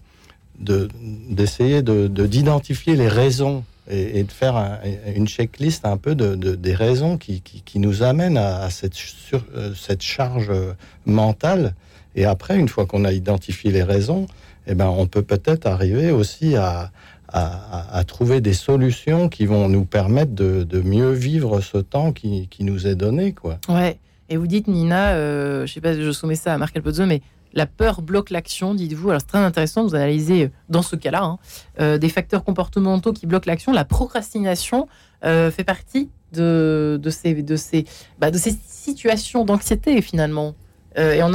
de- 0.61 0.89
d'essayer 1.29 1.83
de 1.83 2.07
de- 2.07 2.27
d'identifier 2.27 2.95
les 2.97 3.09
raisons 3.09 3.65
et, 3.91 4.23
de 4.23 4.33
faire 4.33 4.57
un- 4.57 4.79
une 5.15 5.27
checklist 5.27 5.85
un 5.85 5.97
peu 5.99 6.15
de, 6.15 6.37
de- 6.37 6.55
des 6.55 6.75
raisons 6.75 7.19
qui, 7.19 7.43
qui, 7.43 7.61
nous 7.79 8.03
amènent 8.03 8.39
à, 8.39 8.71
cette, 8.71 8.95
sur- 8.95 9.45
euh, 9.57 9.75
cette 9.75 10.01
charge 10.01 10.49
euh, 10.51 10.73
mentale. 11.05 11.75
Et 12.17 12.25
après, 12.25 12.57
une 12.59 12.69
fois 12.69 12.87
qu'on 12.87 13.05
a 13.05 13.13
identifié 13.13 13.71
les 13.73 13.83
raisons, 13.83 14.27
eh 14.67 14.75
ben, 14.75 14.87
on 14.87 15.07
peut 15.07 15.23
peut-être 15.23 15.67
arriver 15.67 16.11
aussi 16.13 16.57
à, 16.57 16.91
à, 17.37 18.05
trouver 18.07 18.41
des 18.41 18.55
solutions 18.55 19.29
qui 19.29 19.45
vont 19.45 19.69
nous 19.69 19.85
permettre 19.85 20.33
de, 20.33 20.83
mieux 20.83 21.11
vivre 21.11 21.61
ce 21.61 21.79
temps 21.79 22.13
qui, 22.13 22.49
nous 22.61 22.87
est 22.87 22.95
donné. 22.95 23.33
Quoi. 23.33 23.59
Ouais. 23.69 23.99
Et 24.29 24.37
vous 24.37 24.47
dites, 24.47 24.69
Nina, 24.69 25.11
euh, 25.11 25.67
je 25.67 25.73
sais 25.73 25.81
pas, 25.81 25.95
je 25.95 26.11
soumets 26.13 26.37
ça 26.37 26.55
à 26.55 26.59
Marc 26.59 26.77
Alpozzo, 26.77 27.07
mais 27.07 27.21
la 27.53 27.67
peur 27.67 28.03
bloque 28.03 28.31
l'action, 28.31 28.75
dites-vous. 28.75 29.11
Alors 29.11 29.21
c'est 29.21 29.27
très 29.27 29.39
intéressant, 29.39 29.83
vous 29.83 29.95
analysez 29.95 30.45
euh, 30.45 30.51
dans 30.69 30.83
ce 30.83 30.97
cas-là 30.97 31.23
hein, 31.25 31.39
euh, 31.81 31.99
des 31.99 32.09
facteurs 32.09 32.43
comportementaux 32.43 33.13
qui 33.13 33.27
bloquent 33.27 33.49
l'action. 33.49 33.73
La 33.73 33.85
procrastination 33.85 34.89
fait 35.23 35.65
partie 35.65 36.11
de 36.35 37.01
ces, 37.09 37.43
de, 37.43 37.57
ces, 37.57 37.87
bah, 38.19 38.31
de 38.31 38.37
ces 38.37 38.55
situations 38.67 39.47
d'anxiété 39.47 40.03
finalement. 40.03 40.55
Euh, 40.99 41.15
et 41.15 41.23
on, 41.23 41.33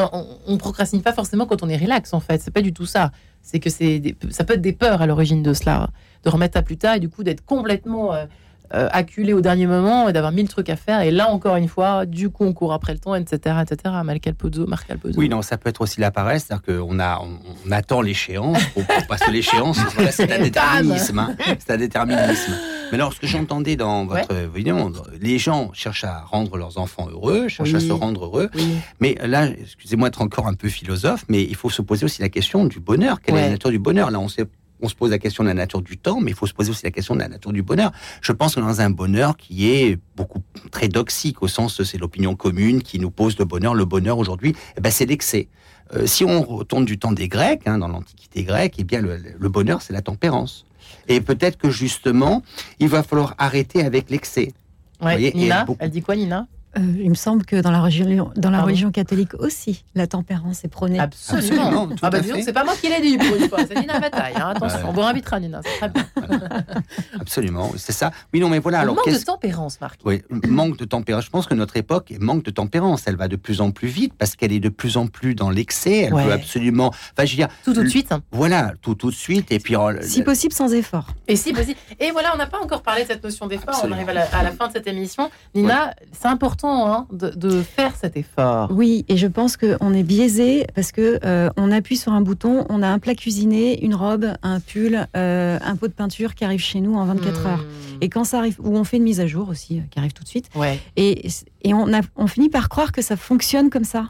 on 0.48 0.58
procrastine 0.58 1.02
pas 1.02 1.14
forcément 1.14 1.46
quand 1.46 1.64
on 1.64 1.70
est 1.70 1.78
relax, 1.78 2.14
en 2.14 2.20
fait. 2.20 2.42
C'est 2.42 2.52
pas 2.52 2.62
du 2.62 2.74
tout 2.74 2.86
ça. 2.86 3.12
C'est 3.42 3.60
que 3.60 3.70
c'est 3.70 4.16
ça 4.30 4.44
peut 4.44 4.54
être 4.54 4.62
des 4.62 4.74
peurs 4.74 5.02
à 5.02 5.08
l'origine 5.08 5.44
de 5.44 5.54
cela, 5.54 5.90
de 6.24 6.30
remettre 6.30 6.54
ça 6.56 6.62
plus 6.62 6.78
tard 6.78 6.96
et 6.96 7.00
du 7.00 7.10
coup 7.10 7.24
d'être 7.24 7.44
complètement 7.46 8.14
euh, 8.14 8.26
acculé 8.72 9.34
au 9.34 9.42
dernier 9.42 9.68
moment 9.68 10.10
et 10.10 10.14
d'avoir 10.14 10.32
mille 10.32 10.48
trucs 10.48 10.70
à 10.70 10.76
faire. 10.76 11.02
Et 11.02 11.12
là, 11.12 11.30
encore 11.30 11.56
une 11.56 11.68
fois, 11.68 12.06
du 12.06 12.30
coup, 12.30 12.44
on 12.46 12.54
court 12.54 12.74
après 12.74 12.94
le 12.94 13.00
temps, 13.00 13.16
etc., 13.16 13.56
etc. 13.62 13.96
Malcal 14.04 14.36
Pozzo, 14.36 14.66
Marc 14.68 14.90
Alpozo. 14.90 15.16
Oui, 15.18 15.30
non, 15.30 15.42
ça 15.42 15.58
peut 15.58 15.70
être 15.70 15.82
aussi 15.82 16.00
la 16.00 16.12
paresse, 16.12 16.46
c'est-à-dire 16.48 16.76
qu'on 16.88 17.00
a, 17.00 17.20
on, 17.22 17.40
on 17.68 17.72
attend 17.72 18.02
l'échéance, 18.02 18.60
passer 19.08 19.32
l'échéance, 19.32 19.80
c'est 20.12 20.32
un 20.32 20.40
déterminisme. 20.40 21.20
hein. 21.20 21.36
c'est 21.60 21.72
un 21.74 21.78
déterminisme. 21.78 22.54
Mais 22.92 22.96
alors, 22.98 23.14
ce 23.14 23.20
que 23.20 23.28
j'entendais 23.28 23.76
dans 23.76 24.06
votre 24.06 24.34
vidéo, 24.54 24.92
les 25.22 25.38
gens 25.38 25.70
cherchent 25.74 26.04
à 26.06 26.22
rendre 26.22 26.58
leurs 26.58 26.78
enfants 26.80 27.08
heureux, 27.12 27.48
cherchent 27.48 27.76
à 27.76 27.80
se 27.80 27.92
rendre 27.92 28.26
heureux. 28.26 28.50
Oui. 28.56 28.78
Mais 29.00 29.16
là, 29.26 29.46
excusez-moi 29.48 30.10
d'être 30.10 30.22
encore 30.24 30.48
un 30.48 30.56
peu 30.56 30.70
philosophe, 30.70 31.24
mais 31.30 31.44
il 31.44 31.56
faut 31.56 31.70
se 31.70 31.82
poser 31.84 32.06
aussi 32.06 32.22
la 32.22 32.30
question 32.30 32.66
du 32.66 32.80
bonheur. 32.80 33.22
Quelle 33.22 33.36
est 33.36 33.38
la 33.42 33.44
Ouais. 33.46 33.52
nature 33.52 33.70
du 33.70 33.78
bonheur? 33.80 34.10
Là, 34.12 34.20
on 34.20 34.28
sait. 34.28 34.46
On 34.82 34.88
se 34.88 34.96
pose 34.96 35.10
la 35.12 35.20
question 35.20 35.44
de 35.44 35.50
la 35.50 35.54
nature 35.54 35.82
du 35.82 35.98
temps, 35.98 36.20
mais 36.22 36.32
il 36.32 36.36
faut 36.36 36.48
se 36.48 36.54
poser 36.54 36.72
aussi 36.72 36.84
la 36.86 36.92
question 36.92 37.14
de 37.16 37.20
la 37.20 37.28
nature 37.28 37.52
du 37.52 37.64
bonheur. 37.64 37.92
Je 38.22 38.32
pense 38.32 38.56
que 38.56 38.60
dans 38.62 38.82
un 38.82 38.90
bonheur 38.90 39.36
qui 39.38 39.70
est 39.70 39.98
beaucoup 40.16 40.42
très 40.72 40.88
doxique, 40.88 41.42
au 41.42 41.48
sens 41.48 41.84
c'est 41.84 41.98
l'opinion 41.98 42.36
commune 42.36 42.82
qui 42.82 43.00
nous 43.00 43.12
pose 43.12 43.38
le 43.38 43.46
bonheur. 43.46 43.74
Le 43.76 43.86
bonheur 43.86 44.18
aujourd'hui, 44.18 44.56
eh 44.78 44.82
ben, 44.82 44.92
c'est 44.92 45.06
l'excès. 45.06 45.48
Euh, 45.96 46.06
si 46.06 46.24
on 46.24 46.42
retourne 46.44 46.86
du 46.86 46.98
temps 47.00 47.12
des 47.12 47.28
Grecs, 47.28 47.62
hein, 47.66 47.80
dans 47.80 47.88
l'Antiquité 47.88 48.44
grecque, 48.44 48.76
eh 48.78 48.84
bien 48.84 49.02
le, 49.02 49.18
le 49.38 49.50
bonheur 49.50 49.82
c'est 49.82 49.94
la 49.94 50.02
tempérance. 50.02 50.66
Et 51.08 51.20
peut-être 51.22 51.58
que 51.58 51.70
justement, 51.70 52.44
il 52.80 52.88
va 52.88 53.04
falloir 53.04 53.36
arrêter 53.38 53.84
avec 53.84 54.10
l'excès. 54.10 54.54
Ouais, 55.02 55.16
Nina, 55.36 55.66
beaucoup- 55.66 55.78
elle 55.82 55.90
dit 55.92 56.02
quoi, 56.02 56.16
Nina? 56.16 56.48
Euh, 56.78 56.82
il 57.00 57.10
me 57.10 57.16
semble 57.16 57.46
que 57.46 57.56
dans 57.62 57.72
la 57.72 57.82
religion, 57.82 58.32
dans 58.36 58.50
la 58.52 58.58
Pardon 58.58 58.66
religion 58.68 58.92
catholique 58.92 59.34
aussi, 59.36 59.84
la 59.96 60.06
tempérance 60.06 60.64
est 60.64 60.68
prônée. 60.68 61.00
Absolument. 61.00 61.66
Absolument, 61.66 61.96
ah 62.04 62.10
bah 62.12 62.20
c'est 62.44 62.54
pas 62.54 62.64
moi 62.64 62.76
qui 62.80 62.90
l'ai 62.90 63.02
dit 63.02 63.18
pour 63.18 63.36
une 63.36 63.50
fois, 63.50 63.60
c'est 63.68 63.80
Nina 63.80 64.00
Bataille. 64.00 64.34
hein. 64.36 64.50
Attention, 64.56 64.78
Ouais. 64.78 64.86
on 64.88 64.92
vous 64.92 65.02
invitera, 65.02 65.40
Nina. 65.40 65.62
C'est 65.66 65.78
très 65.80 65.90
bien. 65.90 66.06
Absolument, 67.20 67.72
c'est 67.78 67.92
ça. 67.92 68.12
Oui, 68.34 68.40
non, 68.40 68.50
mais 68.50 68.60
voilà. 68.60 68.82
Alors, 68.82 68.96
manque 68.96 69.10
de 69.12 69.18
tempérance, 69.24 69.80
Marc. 69.82 70.00
Oui, 70.06 70.22
manque 70.48 70.78
de 70.78 70.86
tempérance. 70.86 71.26
Je 71.26 71.30
pense 71.30 71.48
que 71.48 71.54
notre 71.56 71.78
époque 71.78 72.14
manque 72.20 72.44
de 72.44 72.52
tempérance. 72.52 73.04
Elle 73.08 73.16
va 73.16 73.28
de 73.28 73.36
plus 73.36 73.62
en 73.62 73.72
plus 73.72 73.88
vite 73.88 74.14
parce 74.18 74.36
qu'elle 74.36 74.52
est 74.52 74.60
de 74.60 74.70
plus 74.70 74.98
en 74.98 75.08
plus 75.08 75.36
dans 75.36 75.50
l'excès. 75.50 76.02
Elle 76.02 76.14
Ouais. 76.14 76.26
veut 76.26 76.32
absolument. 76.34 76.88
Enfin, 76.90 77.26
je 77.26 77.32
veux 77.32 77.36
dire. 77.38 77.48
Tout 77.64 77.74
tout 77.74 77.84
de 77.84 77.90
suite. 77.90 78.12
hein. 78.12 78.22
Voilà, 78.32 78.74
tout 78.82 78.96
tout 78.96 79.10
de 79.10 79.16
suite. 79.16 79.52
Et 79.52 79.60
puis. 79.60 79.76
oh, 79.76 79.90
Si 80.02 80.20
le- 80.20 80.26
possible, 80.26 80.54
sans 80.54 80.72
effort. 80.74 81.08
Et 81.28 81.36
si 81.36 81.52
possible. 81.54 81.78
Et 82.00 82.12
voilà, 82.12 82.32
on 82.34 82.38
n'a 82.38 82.48
pas 82.48 82.60
encore 82.62 82.82
parlé 82.84 83.04
de 83.04 83.08
cette 83.08 83.24
notion 83.24 83.48
d'effort. 83.48 83.82
On 83.84 83.92
arrive 83.92 84.10
à 84.10 84.14
la, 84.14 84.24
à 84.36 84.44
la 84.44 84.52
fin 84.52 84.68
de 84.68 84.74
cette 84.74 84.88
émission. 84.88 85.32
Nina, 85.56 85.94
c'est 86.12 86.28
important 86.28 86.59
hein, 86.68 87.08
de, 87.12 87.30
de 87.30 87.62
faire 87.62 87.96
cet 87.96 88.18
effort. 88.18 88.70
Oui, 88.72 89.06
et 89.08 89.18
je 89.18 89.28
pense 89.28 89.56
qu'on 89.58 89.94
est 89.94 90.04
biaisé 90.04 90.66
parce 90.76 90.92
que 90.92 91.20
euh, 91.24 91.50
on 91.58 91.72
appuie 91.72 91.98
sur 91.98 92.12
un 92.14 92.22
bouton, 92.22 92.66
on 92.70 92.82
a 92.84 92.88
un 92.88 93.00
plat 93.00 93.16
cuisiné, 93.16 93.84
une 93.84 93.96
robe, 93.96 94.34
un 94.44 94.60
pull, 94.60 95.08
euh, 95.16 95.58
un 95.64 95.76
pot 95.76 95.88
de 95.88 95.94
peinture 95.94 96.36
qui 96.36 96.44
arrive 96.46 96.60
chez 96.60 96.82
nous 96.82 96.96
en 96.96 97.06
24 97.06 97.46
heures. 97.46 97.58
Hmm. 97.60 97.98
Et 98.02 98.10
quand 98.10 98.24
ça 98.24 98.40
arrive, 98.40 98.58
ou 98.60 98.76
on 98.78 98.84
fait 98.84 98.98
une 98.98 99.04
mise 99.04 99.20
à 99.20 99.28
jour 99.28 99.50
aussi, 99.50 99.78
euh, 99.80 99.82
qui 99.90 100.00
arrive 100.00 100.14
tout 100.14 100.24
de 100.24 100.30
suite, 100.30 100.50
Ouais. 100.56 100.80
et, 100.96 101.28
et 101.64 101.74
on, 101.74 101.94
a, 101.94 102.02
on 102.16 102.28
finit 102.28 102.50
par 102.50 102.70
croire 102.70 102.92
que 102.92 103.02
ça 103.02 103.16
fonctionne 103.16 103.70
comme 103.70 103.84
ça. 103.84 104.08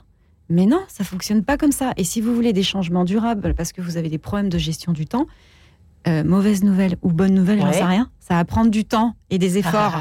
Mais 0.49 0.65
non, 0.65 0.79
ça 0.87 1.03
fonctionne 1.03 1.43
pas 1.43 1.57
comme 1.57 1.71
ça. 1.71 1.93
Et 1.97 2.03
si 2.03 2.21
vous 2.21 2.33
voulez 2.33 2.53
des 2.53 2.63
changements 2.63 3.03
durables, 3.05 3.53
parce 3.53 3.71
que 3.71 3.81
vous 3.81 3.97
avez 3.97 4.09
des 4.09 4.17
problèmes 4.17 4.49
de 4.49 4.57
gestion 4.57 4.93
du 4.93 5.05
temps, 5.05 5.27
euh, 6.07 6.23
mauvaise 6.23 6.63
nouvelle 6.63 6.95
ou 7.03 7.11
bonne 7.11 7.33
nouvelle, 7.35 7.59
j'en 7.59 7.67
Ouais. 7.67 7.73
sais 7.73 7.83
rien, 7.83 8.09
ça 8.19 8.33
va 8.35 8.45
prendre 8.45 8.71
du 8.71 8.83
temps 8.85 9.15
et 9.29 9.37
des 9.37 9.57
efforts. 9.59 9.93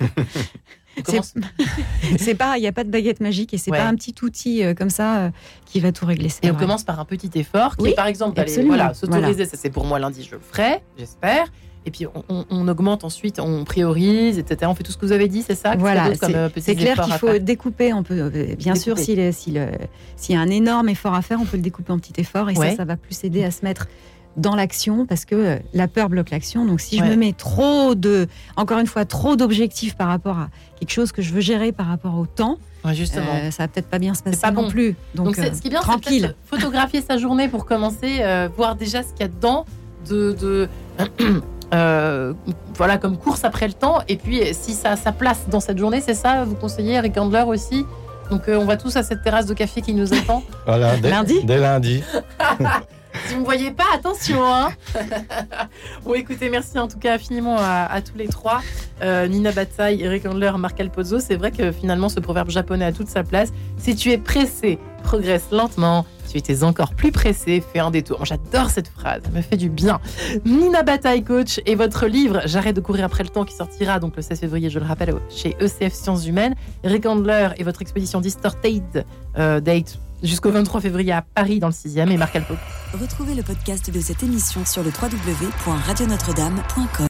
C'est 2.18 2.34
pas, 2.34 2.56
il 2.58 2.60
n'y 2.60 2.66
a 2.66 2.72
pas 2.72 2.84
de 2.84 2.90
baguette 2.90 3.20
magique 3.20 3.54
et 3.54 3.58
c'est 3.58 3.70
Ouais. 3.70 3.78
pas 3.78 3.86
un 3.86 3.94
petit 3.94 4.14
outil 4.22 4.64
euh, 4.64 4.74
comme 4.74 4.90
ça 4.90 5.18
euh, 5.18 5.30
qui 5.66 5.80
va 5.80 5.92
tout 5.92 6.06
régler. 6.06 6.28
Et 6.42 6.50
on 6.50 6.54
commence 6.54 6.82
par 6.84 6.98
un 7.00 7.04
petit 7.04 7.30
effort 7.38 7.76
qui 7.76 7.84
Oui, 7.84 7.90
est 7.90 7.94
par 7.94 8.06
exemple 8.06 8.36
d'aller 8.36 8.62
voilà, 8.64 8.94
s'autoriser, 8.94 9.32
Voilà. 9.32 9.44
ça 9.50 9.56
c'est 9.56 9.70
pour 9.70 9.84
moi 9.86 9.98
lundi, 9.98 10.22
je 10.24 10.34
le 10.34 10.40
ferai, 10.40 10.82
j'espère. 10.98 11.46
Et 11.86 11.90
puis 11.90 12.04
on, 12.06 12.22
on- 12.28 12.44
on 12.50 12.68
augmente 12.68 13.04
ensuite, 13.04 13.40
on 13.40 13.64
priorise, 13.64 14.38
etc. 14.38 14.70
On 14.70 14.74
fait 14.74 14.82
tout 14.82 14.92
ce 14.92 14.98
que 14.98 15.06
vous 15.06 15.12
avez 15.12 15.28
dit, 15.28 15.42
c'est 15.42 15.54
ça 15.54 15.76
Voilà, 15.78 16.14
c'est- 16.14 16.34
euh, 16.34 16.48
clair 16.76 17.00
qu'il 17.02 17.14
faut 17.14 17.38
découper. 17.38 17.94
On 17.94 18.02
peut, 18.02 18.28
bien 18.58 18.74
sûr, 18.74 18.96
Découper. 18.96 19.32
s'il 19.32 19.56
euh, 19.58 19.70
s'il 20.16 20.34
y 20.34 20.38
a 20.38 20.42
un 20.42 20.50
énorme 20.50 20.90
effort 20.90 21.14
à 21.14 21.22
faire, 21.22 21.38
on 21.40 21.46
peut 21.46 21.56
le 21.56 21.62
découper 21.62 21.92
en 21.92 21.98
petits 21.98 22.12
efforts 22.18 22.50
et 22.50 22.54
Ouais. 22.58 22.70
ça, 22.72 22.76
ça 22.76 22.84
va 22.84 22.96
plus 22.96 23.24
aider 23.24 23.44
à 23.44 23.50
se 23.50 23.64
mettre 23.64 23.86
dans 24.36 24.54
l'action 24.54 25.06
parce 25.06 25.24
que 25.24 25.34
euh, 25.34 25.56
la 25.74 25.88
peur 25.88 26.08
bloque 26.08 26.30
l'action. 26.30 26.64
Donc, 26.64 26.80
si 26.80 26.96
je 26.98 27.02
Ouais. 27.02 27.10
me 27.10 27.16
mets 27.16 27.32
trop 27.32 27.94
de, 27.94 28.26
encore 28.56 28.78
une 28.78 28.86
fois, 28.86 29.04
trop 29.04 29.36
d'objectifs 29.36 29.96
par 29.96 30.08
rapport 30.08 30.38
à 30.38 30.48
quelque 30.78 30.92
chose 30.92 31.12
que 31.12 31.20
je 31.22 31.32
veux 31.32 31.40
gérer 31.40 31.72
par 31.72 31.86
rapport 31.86 32.14
au 32.16 32.26
temps, 32.26 32.56
Ouais, 32.84 32.94
justement. 32.94 33.32
euh, 33.34 33.50
ça 33.50 33.64
va 33.64 33.68
peut-être 33.68 33.88
pas 33.90 33.98
bien 33.98 34.14
se 34.14 34.22
passer 34.22 34.40
pas 34.40 34.50
non 34.52 34.62
bon. 34.62 34.68
plus. 34.70 34.94
Donc, 35.14 35.38
euh, 35.38 35.50
ce 35.52 35.60
qui 35.60 35.66
est 35.66 35.70
bien, 35.70 35.80
c'est 35.80 35.86
tranquille. 35.88 36.22
peut-être 36.22 36.36
photographier 36.44 37.02
sa 37.02 37.18
journée 37.18 37.48
pour 37.48 37.66
commencer, 37.66 38.18
euh, 38.20 38.48
voir 38.56 38.76
déjà 38.76 39.02
ce 39.02 39.08
qu'il 39.08 39.20
y 39.20 39.24
a 39.24 39.28
dedans, 39.28 39.66
de, 40.08 40.32
de 40.40 40.68
euh, 41.74 42.32
voilà 42.74 42.96
comme 42.98 43.18
course 43.18 43.44
après 43.44 43.66
le 43.68 43.74
temps. 43.74 43.98
Et 44.08 44.16
puis 44.16 44.40
si 44.52 44.72
ça 44.72 44.92
a 44.92 44.96
sa 44.96 45.12
place 45.12 45.40
dans 45.50 45.60
cette 45.60 45.76
journée, 45.78 46.00
c'est 46.00 46.14
ça, 46.14 46.44
vous 46.44 46.54
conseillez 46.54 46.94
Eric 46.94 47.16
Handler 47.18 47.44
aussi? 47.46 47.84
Donc 48.30 48.48
euh, 48.48 48.56
on 48.58 48.64
va 48.64 48.76
tous 48.76 48.96
à 48.96 49.02
cette 49.02 49.22
terrasse 49.22 49.46
de 49.46 49.54
café 49.54 49.82
qui 49.82 49.92
nous 49.92 50.14
attend. 50.14 50.42
Voilà, 50.66 50.96
dès 50.96 51.10
Lundi? 51.10 51.42
dès 51.44 51.58
lundi. 51.58 52.02
si 53.26 53.34
vous 53.34 53.40
ne 53.40 53.44
voyez 53.44 53.70
pas, 53.70 53.84
attention. 53.94 54.44
Hein 54.44 54.70
bon, 56.04 56.14
écoutez, 56.14 56.48
merci 56.50 56.78
en 56.78 56.88
tout 56.88 56.98
cas 56.98 57.14
infiniment 57.14 57.56
à, 57.58 57.86
à 57.90 58.00
tous 58.00 58.16
les 58.16 58.28
trois. 58.28 58.60
Euh, 59.02 59.26
Nina 59.26 59.52
Bataille, 59.52 60.02
Eric 60.02 60.26
Handler, 60.26 60.52
Marc 60.58 60.80
Alpozzo. 60.80 61.20
C'est 61.20 61.36
vrai 61.36 61.50
que 61.50 61.72
finalement, 61.72 62.08
ce 62.08 62.20
proverbe 62.20 62.50
japonais 62.50 62.84
a 62.84 62.92
toute 62.92 63.08
sa 63.08 63.22
place. 63.22 63.52
Si 63.78 63.94
tu 63.96 64.10
es 64.10 64.18
pressé, 64.18 64.78
progresse 65.02 65.50
lentement. 65.50 66.06
Si 66.24 66.40
tu 66.40 66.52
étais 66.52 66.62
encore 66.62 66.94
plus 66.94 67.10
pressé, 67.10 67.60
fais 67.72 67.80
un 67.80 67.90
détour. 67.90 68.24
J'adore 68.24 68.70
cette 68.70 68.88
phrase, 68.88 69.22
ça 69.24 69.30
me 69.30 69.42
fait 69.42 69.56
du 69.56 69.68
bien. 69.68 69.98
Nina 70.44 70.84
Bataille, 70.84 71.24
coach, 71.24 71.60
et 71.66 71.74
votre 71.74 72.06
livre 72.06 72.42
J'arrête 72.44 72.76
de 72.76 72.80
courir 72.80 73.04
après 73.04 73.24
le 73.24 73.30
temps 73.30 73.44
qui 73.44 73.54
sortira 73.54 73.98
donc 73.98 74.14
le 74.14 74.22
16 74.22 74.38
février, 74.38 74.70
je 74.70 74.78
le 74.78 74.86
rappelle, 74.86 75.14
chez 75.28 75.56
ECF 75.60 75.92
Sciences 75.92 76.26
Humaines. 76.26 76.54
Eric 76.84 77.06
Handler 77.06 77.48
et 77.56 77.64
votre 77.64 77.82
expédition 77.82 78.20
Distorted 78.20 79.04
euh, 79.38 79.58
Date 79.60 79.98
jusqu'au 80.22 80.50
23 80.50 80.80
février 80.80 81.12
à 81.12 81.22
Paris 81.22 81.58
dans 81.58 81.68
le 81.68 81.72
6e 81.72 82.10
et 82.10 82.16
Marc 82.16 82.36
Alpozzo. 82.36 82.58
Retrouvez 83.00 83.34
le 83.34 83.42
podcast 83.42 83.90
de 83.90 84.00
cette 84.00 84.22
émission 84.22 84.64
sur 84.64 84.82
le 84.82 84.90
www.radionotre-dame.com. 84.90 86.90